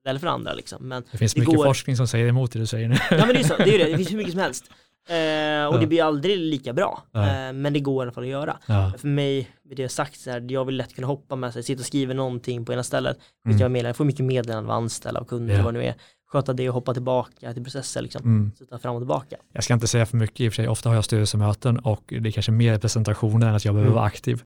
Eller 0.07 0.21
för 0.21 0.27
andra 0.27 0.53
liksom. 0.55 0.89
Men 0.89 1.03
Det 1.13 1.19
finns 1.19 1.35
Det 1.35 1.41
mycket 1.41 1.57
går- 1.57 1.65
forskning 1.65 1.97
som 1.97 2.07
säger 2.09 2.27
emot 2.29 2.53
det 2.53 2.59
du 2.59 2.67
säger 2.67 2.89
nu. 2.89 2.97
Ja 3.11 3.17
men 3.27 3.29
det 3.29 3.41
är 3.41 3.45
så, 3.45 3.57
det 3.57 3.75
är 3.75 3.79
det, 3.79 3.91
det 3.91 3.97
finns 3.97 4.13
hur 4.13 4.17
mycket 4.23 4.33
som 4.33 4.41
helst. 4.43 4.65
Eh, 5.09 5.15
och 5.15 5.75
Ja. 5.75 5.79
det 5.81 5.87
blir 5.87 6.03
aldrig 6.05 6.39
lika 6.39 6.73
bra. 6.73 7.03
Eh, 7.15 7.53
men 7.53 7.73
det 7.73 7.81
går 7.81 8.03
i 8.03 8.05
alla 8.05 8.13
fall 8.13 8.25
att 8.25 8.31
göra. 8.31 8.57
Ja. 8.67 8.93
För 8.99 9.09
mig, 9.09 9.49
med 9.69 9.77
det 9.77 9.89
sagt, 9.89 10.21
så 10.21 10.31
här, 10.31 10.47
jag 10.49 10.65
vill 10.65 10.77
lätt 10.77 10.95
kunna 10.95 11.07
hoppa 11.07 11.37
med 11.37 11.53
sig, 11.53 11.63
sitta 11.63 11.81
och 11.81 11.87
skriva 11.87 12.15
någonting 12.15 12.65
på 12.65 12.73
ena 12.73 12.83
stället. 12.83 13.19
Mm. 13.47 13.57
Mm. 13.61 13.77
Jag, 13.77 13.89
jag 13.89 13.97
får 13.97 14.05
mycket 14.05 14.25
meddelanden 14.25 14.71
av 14.71 14.77
anställda, 14.77 15.21
av 15.21 15.25
kunder, 15.25 15.55
Ja. 15.57 15.65
vad 15.65 15.75
det 15.75 15.81
nu 15.81 15.87
är. 15.87 15.95
Sköta 16.33 16.53
det 16.53 16.69
och 16.69 16.75
hoppa 16.75 16.95
tillbaka 16.95 17.53
till 17.55 17.63
processer, 17.65 18.03
liksom. 18.03 18.23
Mm. 18.23 18.53
Sitta 18.59 18.79
fram 18.79 18.95
och 18.95 19.01
tillbaka. 19.03 19.37
Jag 19.53 19.65
ska 19.65 19.75
inte 19.75 19.87
säga 19.87 20.07
för 20.07 20.17
mycket 20.17 20.41
i 20.41 20.49
och 20.49 20.53
för 20.53 20.57
sig, 20.57 20.69
ofta 20.69 20.89
har 20.89 20.95
jag 20.97 21.05
styrelsemöten 21.05 21.79
och 21.79 22.03
det 22.07 22.29
är 22.29 22.31
kanske 22.31 22.53
mer 22.53 22.79
presentationer 22.79 23.47
än 23.49 23.55
att 23.55 23.65
jag 23.65 23.75
behöver 23.75 23.89
Mm. 23.91 23.97
vara 23.97 24.07
aktiv. 24.07 24.43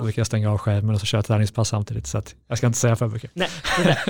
Då 0.00 0.04
brukar 0.04 0.20
jag 0.20 0.26
stänga 0.26 0.50
av 0.50 0.58
skärmen 0.58 0.94
och 0.94 1.00
så 1.00 1.06
köra 1.06 1.18
ett 1.20 1.26
träningspass 1.26 1.68
samtidigt 1.68 2.06
så 2.06 2.18
att 2.18 2.34
jag 2.48 2.58
ska 2.58 2.66
inte 2.66 2.78
säga 2.78 2.96
för 2.96 3.08
mycket. 3.08 3.30
Nej, 3.34 3.48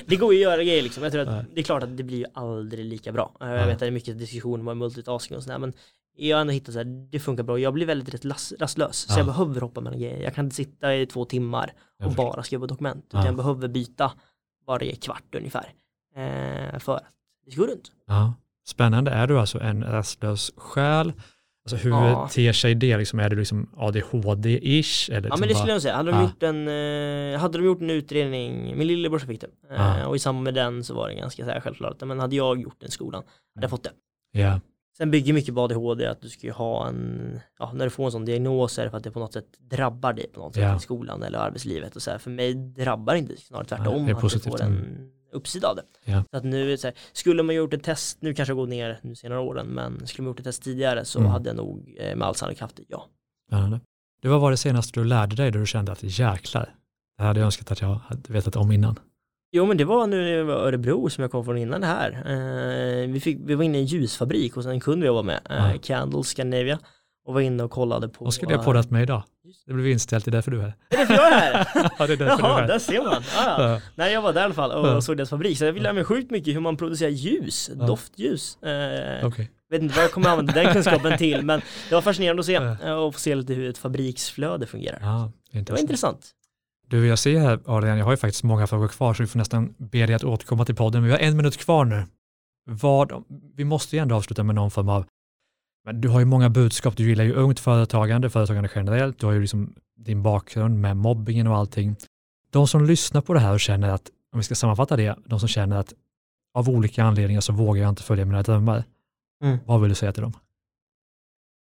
det, 0.07 0.17
går 0.17 0.35
ju 0.35 0.39
att 0.39 0.43
göra 0.43 0.65
grejer 0.65 0.83
liksom. 0.83 1.03
Jag 1.03 1.13
tror 1.13 1.29
att 1.29 1.45
det 1.55 1.61
är 1.61 1.65
klart 1.65 1.83
att 1.83 1.97
det 1.97 2.03
blir 2.03 2.19
ju 2.19 2.25
aldrig 2.35 2.85
lika 2.85 3.13
bra. 3.13 3.37
Eh. 3.41 3.49
Jag 3.49 3.67
vet 3.67 3.73
att 3.75 3.81
det 3.81 3.87
är 3.87 3.91
mycket 3.91 4.19
diskussion 4.19 4.69
om 4.69 4.79
multitasking 4.79 5.37
och 5.37 5.43
sådär, 5.43 5.59
men 5.59 5.73
jag 6.17 6.37
har 6.37 6.41
ändå 6.41 6.53
hittat 6.53 6.73
så 6.73 6.79
här, 6.79 7.09
det 7.11 7.19
funkar 7.19 7.43
bra. 7.43 7.59
Jag 7.59 7.75
blir 7.75 7.87
väldigt 7.87 8.15
rätt 8.15 8.25
rastlös, 8.61 8.97
så 8.97 9.13
Ja. 9.13 9.17
jag 9.19 9.27
behöver 9.27 9.61
hoppa 9.61 9.81
mellan 9.81 10.01
grejer. 10.01 10.23
Jag 10.23 10.35
kan 10.35 10.45
inte 10.45 10.57
sitta 10.57 10.95
i 10.95 11.07
två 11.07 11.25
timmar 11.25 11.73
Jag 11.99 12.09
och 12.09 12.15
bara 12.15 12.43
skriva 12.43 12.67
dokument, 12.67 13.05
utan 13.09 13.21
Ja. 13.21 13.27
jag 13.27 13.37
behöver 13.37 13.69
byta 13.69 14.13
varje 14.67 14.95
kvart 14.97 15.35
ungefär. 15.37 15.73
Eh, 16.17 16.79
för 16.79 16.97
att 16.97 17.05
det 17.47 17.51
ska 17.53 17.61
gå 17.61 17.67
runt. 17.67 17.93
Ja. 18.07 18.35
Spännande, 18.67 19.11
är 19.11 19.27
du 19.27 19.39
alltså 19.39 19.61
en 19.61 19.85
rastlös 19.85 20.53
själ? 20.57 21.13
Alltså 21.65 21.77
hur 21.77 21.91
Ja. 21.91 22.29
ter 22.35 22.53
sig 22.53 22.75
det? 22.75 22.97
Liksom, 22.97 23.19
är 23.21 23.29
du 23.29 23.37
liksom 23.37 23.69
ADHD-ish? 23.77 25.11
Eller 25.11 25.17
Ja 25.17 25.21
liksom 25.21 25.41
men 25.41 25.49
det 25.49 25.55
bara- 25.55 25.59
skulle 25.59 25.73
jag 25.73 25.83
säga, 25.83 25.97
hade 25.97 26.11
de, 26.11 26.17
Ja. 26.17 26.23
gjort 26.23 26.43
en, 26.43 26.69
eh, 27.35 27.41
hade 27.41 27.59
de 27.59 27.65
gjort 27.65 27.81
en 27.81 27.91
utredning, 27.91 28.79
min 28.79 28.87
lillebrorsa 28.87 29.27
fick 29.27 29.41
det, 29.41 29.47
eh, 29.71 29.77
Ja. 29.77 30.07
och 30.07 30.17
i 30.17 30.19
samband 30.19 30.45
med 30.45 30.55
den 30.55 30.85
så 30.85 30.95
var 30.95 31.09
det 31.09 31.15
ganska 31.15 31.45
så 31.45 31.51
här 31.51 31.61
självklart, 31.61 32.01
men 32.01 32.21
hade 32.21 32.37
jag 32.37 32.61
gjort 32.63 32.81
den 32.81 32.89
i 32.89 32.93
skolan, 32.93 33.23
hade 33.55 33.65
jag 33.65 33.71
fått 33.71 33.85
det. 33.85 33.91
Ja, 34.41 34.61
Sen 34.97 35.11
bygger 35.11 35.33
mycket 35.33 35.55
på 35.55 35.61
ADHD 35.61 36.07
att 36.07 36.23
du 36.23 36.29
ska 36.29 36.47
ju 36.47 36.53
ha 36.53 36.89
en, 36.89 37.41
ja 37.59 37.73
när 37.75 37.85
du 37.85 37.91
får 37.91 38.05
en 38.05 38.13
sån 38.13 38.25
diagnos 38.25 38.79
är 38.79 38.85
det 38.85 38.91
för 38.91 38.97
att 38.97 39.05
det 39.05 39.11
på 39.11 39.19
något 39.19 39.33
sätt 39.33 39.47
drabbar 39.59 40.13
dig 40.13 40.27
på 40.35 40.41
något 40.41 40.55
sätt 40.55 40.63
Ja. 40.65 40.77
i 40.77 40.81
skolan 40.81 41.23
eller 41.23 41.39
arbetslivet 41.39 41.97
och 41.97 42.03
så 42.03 42.11
här. 42.11 42.19
För 42.19 42.31
mig 42.31 42.55
drabbar 42.55 43.13
det 43.13 43.19
inte, 43.19 43.37
snarare 43.37 43.65
tvärtom, 43.67 44.05
det 44.07 44.11
är 44.11 44.15
att 44.15 44.21
positivt. 44.21 44.45
du 44.53 44.59
får 44.59 44.63
en 44.65 45.11
uppsida 45.33 45.69
av 45.69 45.77
det. 45.77 45.83
Ja. 46.05 46.25
Så 46.31 46.37
att 46.37 46.45
nu, 46.45 46.77
så 46.77 46.87
här, 46.87 46.97
skulle 47.13 47.43
man 47.43 47.55
gjort 47.55 47.75
ett 47.75 47.83
test, 47.83 48.19
nu 48.23 48.35
kanske 48.35 48.51
jag 48.51 48.57
går 48.57 48.67
ner 48.67 48.99
nu 49.03 49.15
senare 49.15 49.41
åren, 49.41 49.67
men 49.67 50.07
skulle 50.07 50.25
man 50.25 50.31
gjort 50.31 50.39
ett 50.39 50.45
test 50.45 50.63
tidigare 50.63 51.05
så 51.05 51.19
Mm. 51.19 51.31
hade 51.31 51.49
jag 51.49 51.57
nog 51.57 51.97
eh, 51.99 52.17
med 52.17 52.29
all 52.29 52.35
sannolikhet 52.35 52.61
haft 52.63 52.77
det, 52.77 52.83
ja. 52.89 53.07
spännande. 53.49 53.81
Det 54.23 54.29
var 54.29 54.39
vad 54.39 54.53
det 54.53 54.57
senaste 54.57 55.01
du 55.01 55.05
lärde 55.05 55.37
dig 55.37 55.51
då 55.51 55.59
du 55.59 55.67
kände 55.67 55.93
att 55.93 56.03
jäklar, 56.03 56.75
det 57.19 57.25
hade 57.25 57.41
jag 57.41 57.45
önskat 57.45 57.71
att 57.73 57.81
jag 57.81 57.89
hade 57.95 58.33
vetat 58.33 58.57
om 58.57 58.73
innan. 58.73 58.99
Jo 59.53 59.67
men 59.67 59.77
det 59.77 59.85
var 59.85 60.07
nu 60.07 60.17
när 60.23 60.29
jag 60.31 60.45
var 60.45 60.55
i 60.55 60.67
Örebro 60.67 61.11
som 61.11 61.23
jag 61.23 61.31
kom 61.31 61.45
från 61.45 61.59
innan 61.59 61.81
det 61.81 61.87
här. 61.87 62.11
Eh, 62.13 63.09
vi, 63.09 63.21
fick, 63.21 63.39
vi 63.45 63.55
var 63.55 63.65
inne 63.65 63.79
i 63.79 63.81
en 63.81 63.87
ljusfabrik 63.87 64.55
hos 64.55 64.67
en 64.67 64.81
kund 64.81 65.01
vi 65.03 65.07
jobbar 65.07 65.23
med, 65.23 65.41
eh, 65.51 65.57
Ja. 65.73 65.79
Candle 65.83 66.23
Scandinavia. 66.25 66.79
Och 67.27 67.35
var 67.35 67.41
inne 67.41 67.63
och 67.63 67.71
kollade 67.71 68.09
på... 68.09 68.25
Vad 68.25 68.35
skulle 68.35 68.53
jag 68.53 68.65
poddat 68.65 68.91
med 68.91 69.03
idag? 69.03 69.23
Det 69.67 69.73
blev 69.73 69.89
inställt, 69.89 70.25
det 70.25 70.29
är 70.29 70.33
därför 70.33 70.51
du 70.51 70.59
är 70.59 70.63
här. 70.63 70.75
Det 70.91 70.97
är 70.97 70.99
därför 70.99 71.15
jag 71.15 71.33
är 71.33 71.41
här! 71.41 71.67
ja, 71.99 72.07
det 72.07 72.13
är 72.13 72.17
därför 72.17 72.43
du 72.43 72.49
är 72.49 72.55
här. 72.55 72.67
där 72.69 72.79
ser 72.79 73.03
man. 73.03 73.23
Ah, 73.39 73.63
ja. 73.73 73.81
Nej 73.95 74.13
jag 74.13 74.23
var 74.23 74.33
där 74.33 74.41
i 74.41 74.45
alla 74.45 74.55
fall 74.55 74.71
och 74.73 74.89
Ja. 74.89 75.01
såg 75.01 75.17
deras 75.17 75.31
fabrik 75.31 75.59
så 75.59 75.65
jag 75.65 75.73
vill 75.73 75.83
lära 75.83 75.93
mig 75.93 76.05
sjukt 76.05 76.31
mycket 76.31 76.55
hur 76.55 76.61
man 76.61 76.77
producerar 76.77 77.11
ljus, 77.11 77.71
Ja. 77.79 77.87
doftljus. 77.87 78.63
Eh, 78.63 79.27
Okej. 79.27 79.51
Vet 79.71 79.83
inte 79.83 79.95
vad 79.95 80.05
jag 80.05 80.13
kommer 80.13 80.29
använda 80.31 80.53
den 80.53 80.73
kunskapen 80.73 81.19
till 81.19 81.43
men 81.45 81.61
det 81.89 81.95
var 81.95 82.03
fascinerande 82.03 82.41
att 82.41 82.47
se 82.47 82.55
eh, 82.55 82.93
och 82.93 83.15
få 83.15 83.21
se 83.21 83.35
lite 83.35 83.55
hur 83.55 83.71
ett 83.71 83.79
fabriksflöde 83.79 84.67
fungerar. 84.67 84.99
Ja, 85.03 85.33
Det 85.53 85.55
var 85.55 85.59
intressant. 85.61 85.81
intressant. 85.81 86.31
Du, 86.89 87.07
jag 87.07 87.19
ser 87.19 87.39
här 87.39 87.61
Adrian, 87.67 87.99
jag 87.99 88.05
har 88.05 88.13
ju 88.13 88.17
faktiskt 88.17 88.45
många 88.45 88.67
frågor 88.67 88.89
kvar 88.89 89.15
så 89.15 89.23
vi 89.23 89.27
får 89.27 89.39
nästan 89.39 89.75
be 89.79 90.07
dig 90.07 90.15
att 90.15 90.25
återkomma 90.25 90.65
till 90.65 90.75
podden. 90.77 91.03
Vi 91.05 91.11
har 91.11 91.19
en 91.19 91.37
minut 91.37 91.57
kvar 91.57 91.85
nu. 91.85 92.05
Vad, 92.71 93.25
vi 93.57 93.65
måste 93.65 93.97
ju 93.97 94.03
ändå 94.03 94.15
avsluta 94.15 94.43
med 94.43 94.55
någon 94.55 94.71
form 94.71 94.89
av, 94.89 95.05
men 95.85 96.01
du 96.01 96.09
har 96.09 96.19
ju 96.21 96.25
många 96.27 96.51
budskap, 96.51 96.97
du 96.97 97.09
gillar 97.09 97.25
ju 97.25 97.33
ungt 97.33 97.61
företagande, 97.61 98.31
företagande 98.31 98.71
generellt, 98.75 99.19
du 99.19 99.27
har 99.27 99.33
ju 99.33 99.41
liksom 99.41 99.75
din 99.97 100.23
bakgrund 100.23 100.81
med 100.81 100.97
mobbingen 100.97 101.47
och 101.47 101.57
allting. 101.57 101.97
De 102.51 102.69
som 102.69 102.85
lyssnar 102.85 103.21
på 103.21 103.35
det 103.35 103.41
här 103.41 103.53
och 103.53 103.61
känner 103.61 103.89
att, 103.89 104.11
om 104.33 104.39
vi 104.39 104.43
ska 104.43 104.55
sammanfatta 104.55 104.97
det, 104.97 105.17
de 105.27 105.41
som 105.41 105.49
känner 105.49 105.77
att 105.77 105.95
av 106.55 106.69
olika 106.69 107.05
anledningar 107.05 107.41
så 107.41 107.53
vågar 107.53 107.83
jag 107.83 107.89
inte 107.89 108.03
följa 108.03 108.25
mina 108.25 108.43
drömmar. 108.43 108.85
Mm. 109.45 109.59
Vad 109.67 109.81
vill 109.81 109.89
du 109.89 109.95
säga 109.95 110.13
till 110.13 110.23
dem? 110.23 110.33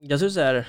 Jag 0.01 0.21
tror 0.21 0.29
så 0.31 0.41
här, 0.41 0.69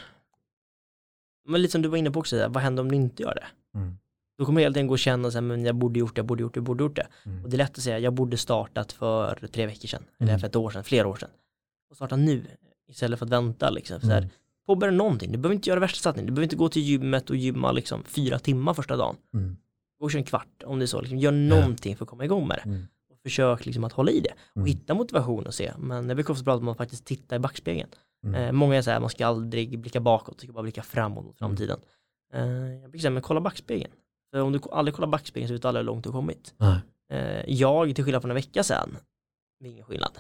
men 1.48 1.62
lite 1.62 1.72
som 1.72 1.82
du 1.82 1.90
var 1.90 1.98
inne 1.98 2.12
på 2.12 2.20
också, 2.20 2.48
vad 2.48 2.64
händer 2.64 2.84
om 2.84 2.90
du 2.90 2.96
inte 2.96 3.24
gör 3.24 3.36
det? 3.36 3.78
Mm. 3.80 3.98
Då 4.38 4.46
kommer 4.46 4.62
helt 4.62 4.78
enkelt 4.78 4.88
gå 4.88 4.94
och 4.94 5.00
känna 5.00 5.32
så 5.32 5.38
här, 5.38 5.42
men 5.42 5.66
jag 5.66 5.76
borde 5.76 6.00
gjort 6.00 6.16
det, 6.16 6.20
jag 6.20 6.26
borde 6.26 6.42
gjort 6.42 6.54
det, 6.54 6.58
jag 6.58 6.64
borde 6.66 6.84
gjort 6.84 6.96
det. 6.96 7.08
Mm. 7.26 7.44
Och 7.44 7.50
det 7.50 7.56
är 7.56 7.58
lätt 7.58 7.78
att 7.78 7.84
säga, 7.84 8.00
jag 8.00 8.14
borde 8.14 8.38
startat 8.38 8.92
för 8.92 9.48
tre 9.54 9.66
veckor 9.66 9.88
sedan, 9.88 10.04
eller 10.20 10.32
Mm. 10.32 10.40
för 10.40 10.48
ett 10.48 10.56
år 10.56 10.70
sedan, 10.70 10.84
flera 10.84 11.08
år 11.08 11.16
sedan. 11.16 11.30
Och 11.90 11.96
starta 11.96 12.16
nu, 12.16 12.46
istället 12.94 13.20
för 13.20 13.26
att 13.26 13.32
vänta 13.32 13.70
liksom. 13.70 14.02
Så 14.02 14.08
här, 14.08 14.18
Mm. 14.18 14.30
påbörja 14.68 14.92
någonting, 14.94 15.32
du 15.32 15.38
behöver 15.38 15.56
inte 15.56 15.70
göra 15.70 15.80
värsta 15.80 16.00
satsningen, 16.00 16.26
du 16.28 16.32
behöver 16.34 16.44
inte 16.46 16.56
gå 16.56 16.70
till 16.70 16.82
gymmet 16.82 17.30
och 17.30 17.36
gymma 17.36 17.72
liksom 17.72 18.04
fyra 18.04 18.40
timmar 18.40 18.74
första 18.74 18.96
dagen. 18.96 19.16
Mm. 19.34 19.58
Gå 20.00 20.06
och 20.06 20.12
kör 20.12 20.20
en 20.20 20.26
kvart 20.26 20.64
om 20.66 20.80
det 20.80 20.86
är 20.86 20.88
så, 20.88 21.02
liksom, 21.02 21.18
gör 21.18 21.32
någonting 21.32 21.96
för 21.98 22.06
att 22.06 22.10
komma 22.10 22.26
igång 22.26 22.48
med 22.48 22.58
det. 22.64 22.70
Mm. 22.70 22.88
Och 23.12 23.18
försök 23.24 23.66
liksom 23.66 23.84
att 23.84 23.94
hålla 23.94 24.12
i 24.12 24.20
det. 24.20 24.34
Och 24.52 24.58
Mm. 24.58 24.68
hitta 24.68 24.94
motivation 24.94 25.48
och 25.48 25.54
se. 25.54 25.74
Men 25.78 26.08
jag 26.08 26.18
brukar 26.18 26.32
också 26.34 26.44
prata 26.44 26.58
om 26.62 26.68
att 26.68 26.78
faktiskt 26.78 27.06
titta 27.06 27.36
i 27.36 27.40
backspegeln. 27.40 27.90
Mm. 28.26 28.36
Eh, 28.44 28.52
många 28.52 28.76
är 28.76 28.82
så 28.82 28.92
här, 28.92 29.00
man 29.00 29.10
ska 29.10 29.26
aldrig 29.28 29.80
blicka 29.80 30.00
bakåt, 30.00 30.36
man 30.36 30.40
ska 30.40 30.52
bara 30.54 30.64
blicka 30.64 30.84
framåt 30.84 31.26
mot 31.26 31.42
Mm. 31.42 31.50
framtiden. 31.50 31.80
Eh, 32.34 32.42
jag 32.82 32.92
brukar 32.92 33.00
säga, 33.02 33.12
men 33.12 33.22
kolla 33.22 33.42
backspegeln. 33.42 33.92
För 34.32 34.42
om 34.42 34.52
du 34.52 34.60
aldrig 34.72 34.96
kollar 34.96 35.08
backspegeln 35.08 35.48
så 35.48 35.54
vet 35.54 35.62
du 35.62 35.68
aldrig 35.68 35.82
hur 35.82 35.86
långt 35.86 36.04
du 36.04 36.10
har 36.10 36.14
kommit. 36.20 36.54
Nej. 36.58 36.80
Eh, 37.12 37.44
jag, 37.54 37.96
till 37.96 38.04
skillnad 38.04 38.22
från 38.22 38.32
en 38.32 38.36
vecka 38.36 38.64
sedan, 38.64 38.98
det 39.60 39.68
är 39.68 39.72
ingen 39.72 39.86
skillnad. 39.86 40.12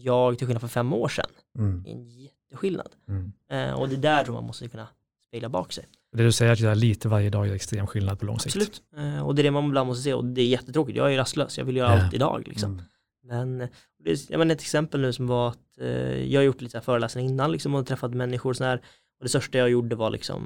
Jag, 0.00 0.38
till 0.38 0.46
skillnad 0.46 0.60
från 0.60 0.70
fem 0.70 0.92
år 0.92 1.08
sedan, 1.08 1.26
Mm. 1.58 1.82
det 1.82 1.90
är 1.90 1.94
en 1.94 2.08
jätteskillnad. 2.08 2.88
Mm. 3.08 3.32
Eh, 3.50 3.80
och 3.80 3.88
det 3.88 3.94
är 3.94 4.00
där 4.00 4.24
tror 4.24 4.34
man 4.34 4.44
måste 4.44 4.68
kunna 4.68 4.88
spegla 5.28 5.48
bak 5.48 5.72
sig. 5.72 5.86
Det 6.16 6.22
du 6.22 6.32
säger 6.32 6.48
är 6.48 6.52
att 6.52 6.60
göra 6.60 6.74
lite 6.74 7.08
varje 7.08 7.30
dag 7.30 7.48
är 7.48 7.52
extrem 7.54 7.86
skillnad 7.86 8.18
på 8.18 8.24
lång 8.24 8.38
sikt. 8.38 8.56
Absolut. 8.56 8.82
Eh, 8.96 9.26
och 9.26 9.34
det 9.34 9.42
är 9.42 9.44
det 9.44 9.50
man 9.50 9.64
ibland 9.64 9.86
måste 9.86 10.02
se 10.02 10.14
och 10.14 10.24
det 10.24 10.40
är 10.42 10.46
jättetråkigt. 10.46 10.96
Jag 10.98 11.12
är 11.12 11.16
rastlös, 11.16 11.58
jag 11.58 11.64
vill 11.64 11.76
göra 11.76 11.96
Ja. 11.96 12.04
allt 12.04 12.14
idag 12.14 12.42
liksom. 12.48 12.72
Mm. 12.72 12.84
Men 13.22 13.60
eh, 13.60 13.68
det 14.04 14.10
är, 14.10 14.18
jag 14.28 14.38
menar 14.38 14.54
ett 14.54 14.60
exempel 14.60 15.00
nu 15.00 15.12
som 15.12 15.26
var 15.26 15.48
att 15.48 15.78
eh, 15.80 15.88
jag 16.32 16.40
har 16.40 16.44
gjort 16.44 16.60
lite 16.60 16.80
föreläsningar 16.80 17.30
innan 17.30 17.52
liksom 17.52 17.74
och 17.74 17.86
träffat 17.86 18.14
människor 18.14 18.52
så 18.54 18.64
här. 18.64 18.76
Och 19.18 19.24
det 19.24 19.28
största 19.28 19.58
jag 19.58 19.70
gjorde 19.70 19.96
var 19.96 20.10
liksom 20.10 20.42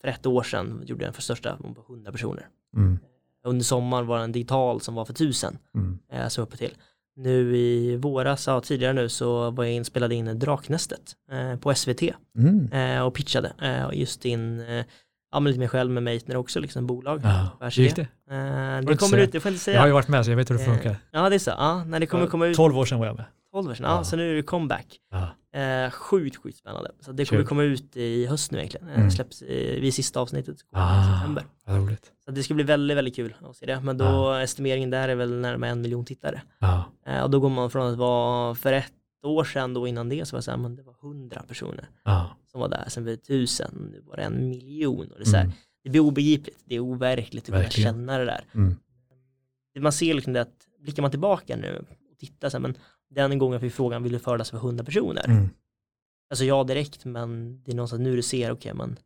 för 0.00 0.08
ett 0.08 0.26
år 0.26 0.42
sedan 0.42 0.82
gjorde 0.86 1.02
jag 1.02 1.08
den 1.08 1.14
för 1.14 1.22
största 1.22 1.56
på 1.56 1.84
100 1.92 2.12
personer. 2.12 2.46
Mm. 2.76 2.98
Under 3.46 3.64
sommaren 3.64 4.06
var 4.06 4.18
det 4.18 4.24
en 4.24 4.32
digital 4.32 4.80
som 4.80 4.94
var 4.94 5.04
för 5.04 5.14
tusen 5.14 5.58
Mm. 5.74 5.98
eh, 6.12 6.28
så 6.28 6.42
uppe 6.42 6.56
till. 6.56 6.74
Nu 7.16 7.56
i 7.56 7.96
våras, 7.96 8.46
ja, 8.46 8.60
tidigare 8.60 8.92
nu 8.92 9.08
så 9.08 9.50
var 9.50 9.64
jag 9.64 9.72
inspelad 9.72 10.12
in 10.12 10.38
Draknästet 10.38 11.12
eh, 11.32 11.56
på 11.58 11.74
SVT 11.74 12.02
Mm. 12.38 12.72
eh, 12.72 13.02
och 13.06 13.14
pitchade 13.14 13.52
eh, 13.62 13.84
och 13.84 13.94
just 13.94 14.24
in 14.24 14.60
eh, 14.60 14.84
ja, 15.32 15.40
men 15.40 15.44
lite 15.44 15.58
mig 15.58 15.68
själv 15.68 15.90
med 15.90 16.02
Meitner 16.02 16.36
också, 16.36 16.60
liksom 16.60 16.86
bolag. 16.86 17.20
Ja. 17.60 17.68
Gick 17.70 17.96
det? 17.96 18.02
Eh, 18.02 18.06
det 18.80 18.86
kommer 18.86 18.96
säga. 18.96 19.22
ut, 19.22 19.32
det 19.32 19.40
får 19.40 19.50
jag 19.50 19.56
inte 19.56 19.70
Jag 19.70 19.78
har 19.78 19.82
säga. 19.82 19.86
ju 19.86 19.92
varit 19.92 20.08
med 20.08 20.24
så 20.24 20.30
jag 20.30 20.36
vet 20.36 20.50
hur 20.50 20.58
det 20.58 20.64
funkar. 20.64 20.90
Eh, 20.90 20.96
Ja 21.10 21.28
det 21.28 21.34
är 21.34 21.38
så, 21.38 21.50
ja, 21.50 21.84
när 21.84 22.00
det 22.00 22.06
kommer 22.06 22.26
komma 22.26 22.46
ut 22.46 22.56
12 22.56 22.78
år 22.78 22.84
sedan 22.84 22.98
var 22.98 23.06
jag 23.06 23.16
med. 23.16 23.24
12 23.54 23.70
år 23.70 23.74
sedan, 23.74 23.86
ja, 23.90 24.04
så 24.04 24.16
nu 24.16 24.30
är 24.30 24.34
det 24.34 24.42
comeback. 24.42 25.00
Ja. 25.10 25.28
Eh, 25.60 25.90
sjukt, 25.90 26.36
sjukt 26.36 26.58
spännande. 26.58 26.90
Så 27.00 27.12
det 27.12 27.24
kommer 27.24 27.42
Kul. 27.42 27.48
komma 27.48 27.62
ut 27.62 27.96
i 27.96 28.26
höst 28.26 28.50
nu 28.52 28.58
egentligen. 28.58 28.88
Eh, 28.88 28.94
Mm. 28.98 29.10
släpps 29.10 29.42
vid 29.42 29.94
sista 29.94 30.20
avsnittet, 30.20 30.58
så 30.58 30.66
kommer 30.66 30.84
det 30.84 30.94
i 30.94 30.98
Ah, 30.98 31.18
september. 31.18 31.44
roligt. 31.66 32.12
Så 32.24 32.30
det 32.30 32.42
ska 32.42 32.54
bli 32.54 32.64
väldigt, 32.64 32.96
väldigt 32.96 33.16
kul 33.16 33.34
att 33.42 33.56
se 33.56 33.66
det. 33.66 33.80
Men 33.80 33.98
då 33.98 34.32
estimeringen 34.32 34.90
där 34.90 35.08
är 35.08 35.14
väl 35.14 35.32
närmare 35.40 35.70
en 35.70 35.80
miljon 35.80 36.04
tittare. 36.04 36.42
Ja. 36.58 36.84
Eh, 37.06 37.22
och 37.22 37.30
då 37.30 37.40
går 37.40 37.48
man 37.50 37.70
från 37.70 37.92
att 37.92 37.98
vara 37.98 38.54
för 38.54 38.72
ett 38.72 38.92
år 39.22 39.44
sedan 39.44 39.74
då 39.74 39.88
innan 39.88 40.08
det 40.08 40.24
så 40.28 40.36
var 40.36 40.38
det 40.38 40.42
så 40.42 40.50
här, 40.50 40.58
men 40.58 40.76
det 40.76 40.82
var 40.82 40.94
hundra 41.00 41.42
personer 41.42 41.88
Ja. 42.04 42.36
som 42.50 42.60
var 42.60 42.68
där, 42.68 42.84
sen 42.88 43.02
blev 43.04 43.16
det 43.16 43.22
tusen, 43.22 43.88
nu 43.92 44.00
var 44.00 44.16
det 44.16 44.22
en 44.22 44.48
miljon. 44.48 45.06
Och 45.10 45.16
det, 45.18 45.22
är 45.22 45.24
så 45.24 45.36
här, 45.36 45.44
Mm. 45.44 45.56
det 45.84 45.90
blir 45.90 46.00
obegripligt, 46.00 46.58
det 46.64 46.74
är 46.74 46.80
overkligt 46.80 47.44
att 47.44 47.46
kunna 47.50 47.70
känna 47.70 48.18
det 48.18 48.24
där. 48.24 48.44
Mm. 48.54 48.76
Man 49.78 49.92
ser 49.92 50.14
liksom 50.14 50.32
det 50.32 50.40
att, 50.40 50.66
blickar 50.80 51.02
man 51.02 51.10
tillbaka 51.10 51.56
nu 51.56 51.84
och 52.12 52.18
tittar 52.18 52.48
så 52.48 52.56
här, 52.56 52.62
men 52.62 52.74
den 53.14 53.38
gången 53.38 53.52
jag 53.52 53.60
fick 53.60 53.72
frågan, 53.74 54.02
vill 54.02 54.12
du 54.12 54.18
föreläsa 54.18 54.50
för 54.50 54.58
hundra 54.58 54.84
personer? 54.84 55.24
Mm. 55.28 55.48
Alltså 56.30 56.44
ja 56.44 56.64
direkt, 56.64 57.04
men 57.04 57.62
det 57.64 57.70
är 57.72 57.76
någonstans 57.76 58.00
nu 58.00 58.16
du 58.16 58.22
ser, 58.22 58.50
okej 58.52 58.74
men 58.74 58.98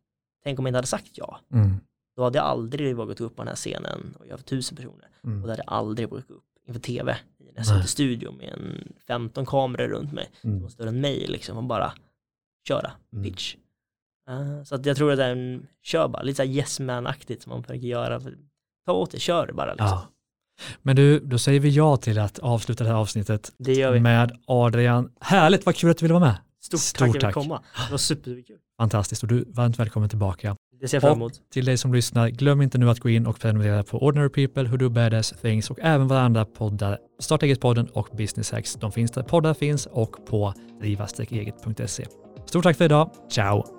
tänk 0.43 0.59
om 0.59 0.65
jag 0.65 0.69
inte 0.71 0.77
hade 0.77 0.87
sagt 0.87 1.11
ja. 1.13 1.39
Mm. 1.53 1.75
Då 2.15 2.23
hade 2.23 2.37
jag 2.37 2.45
aldrig 2.45 2.95
vågat 2.95 3.21
upp 3.21 3.35
på 3.35 3.41
den 3.41 3.47
här 3.47 3.55
scenen 3.55 4.15
och 4.19 4.27
göra 4.27 4.37
för 4.37 4.43
tusen 4.45 4.75
personer. 4.77 5.09
Och 5.21 5.25
Mm. 5.29 5.41
då 5.41 5.49
hade 5.49 5.63
jag 5.67 5.73
aldrig 5.73 6.09
vågat 6.09 6.27
gå 6.27 6.33
upp 6.33 6.43
inför 6.67 6.79
tv 6.79 7.17
i 7.39 7.47
en 7.47 7.53
Nej. 7.55 7.65
SVT-studio 7.65 8.31
med 8.31 8.49
en 8.49 8.93
15 9.07 9.45
kameror 9.45 9.87
runt 9.87 10.13
mig 10.13 10.29
som 10.41 10.49
Mm. 10.49 10.61
var 10.61 10.69
större 10.69 10.89
än 10.89 11.01
mig 11.01 11.27
liksom 11.27 11.57
och 11.57 11.63
bara 11.63 11.93
köra 12.67 12.91
Mm. 13.13 13.23
pitch. 13.23 13.55
Eh, 14.29 14.63
så 14.63 14.75
att 14.75 14.85
jag 14.85 14.97
tror 14.97 15.11
att 15.11 15.17
det 15.17 15.25
är 15.25 15.31
en, 15.31 15.67
kör 15.81 16.07
bara, 16.07 16.21
lite 16.23 16.35
såhär 16.37 16.49
yes 16.49 16.79
man-aktigt 16.79 17.41
som 17.43 17.49
man 17.49 17.63
försöker 17.63 17.87
göra. 17.87 18.21
Ta 18.85 18.91
åt 18.93 19.11
det, 19.11 19.19
kör 19.19 19.51
bara 19.53 19.71
liksom. 19.73 19.87
Ja. 19.87 20.07
Men 20.81 20.95
du, 20.95 21.19
då 21.19 21.37
säger 21.37 21.59
vi 21.59 21.69
ja 21.69 21.97
till 21.97 22.19
att 22.19 22.39
avsluta 22.39 22.83
det 22.83 22.89
här 22.89 22.97
avsnittet 22.97 23.51
Det 23.57 23.73
gör 23.73 23.91
vi. 23.91 23.99
med 23.99 24.31
Adrian. 24.47 25.09
Härligt, 25.21 25.65
vad 25.65 25.75
kul 25.75 25.89
att 25.91 25.97
du 25.97 26.03
ville 26.03 26.13
vara 26.13 26.25
med. 26.25 26.35
Stort, 26.61 26.79
Stort 26.79 26.99
tack 26.99 27.11
för 27.11 27.17
att 27.17 27.21
tack. 27.21 27.33
komma. 27.33 27.61
Det 27.87 27.91
var 27.91 27.97
superkul. 27.97 28.57
Fantastiskt 28.77 29.23
och 29.23 29.29
du, 29.29 29.45
varmt 29.47 29.79
välkommen 29.79 30.09
tillbaka. 30.09 30.55
Det 30.81 30.87
ser 30.87 30.95
jag 30.97 31.01
fram 31.01 31.11
Och 31.11 31.17
emot. 31.17 31.33
till 31.53 31.65
dig 31.65 31.77
som 31.77 31.93
lyssnar, 31.93 32.29
glöm 32.29 32.61
inte 32.61 32.77
nu 32.77 32.89
att 32.89 32.99
gå 32.99 33.09
in 33.09 33.27
och 33.27 33.39
prenumerera 33.39 33.83
på 33.83 34.03
Ordinary 34.03 34.29
People, 34.29 34.63
Who 34.69 34.77
Do 34.77 34.89
Badass 34.89 35.33
Things 35.41 35.69
och 35.69 35.77
även 35.81 36.07
våra 36.07 36.21
andra 36.21 36.45
poddar, 36.45 36.97
Starta 37.19 37.45
Eget-podden 37.45 37.87
och 37.93 38.07
Business 38.17 38.51
Hacks. 38.51 38.75
De 38.75 38.91
finns 38.91 39.11
där 39.11 39.23
poddar 39.23 39.53
finns 39.53 39.85
och 39.85 40.25
på 40.25 40.53
driva-eget.se. 40.81 42.05
Stort 42.45 42.63
tack 42.63 42.77
för 42.77 42.85
idag, 42.85 43.11
ciao! 43.31 43.78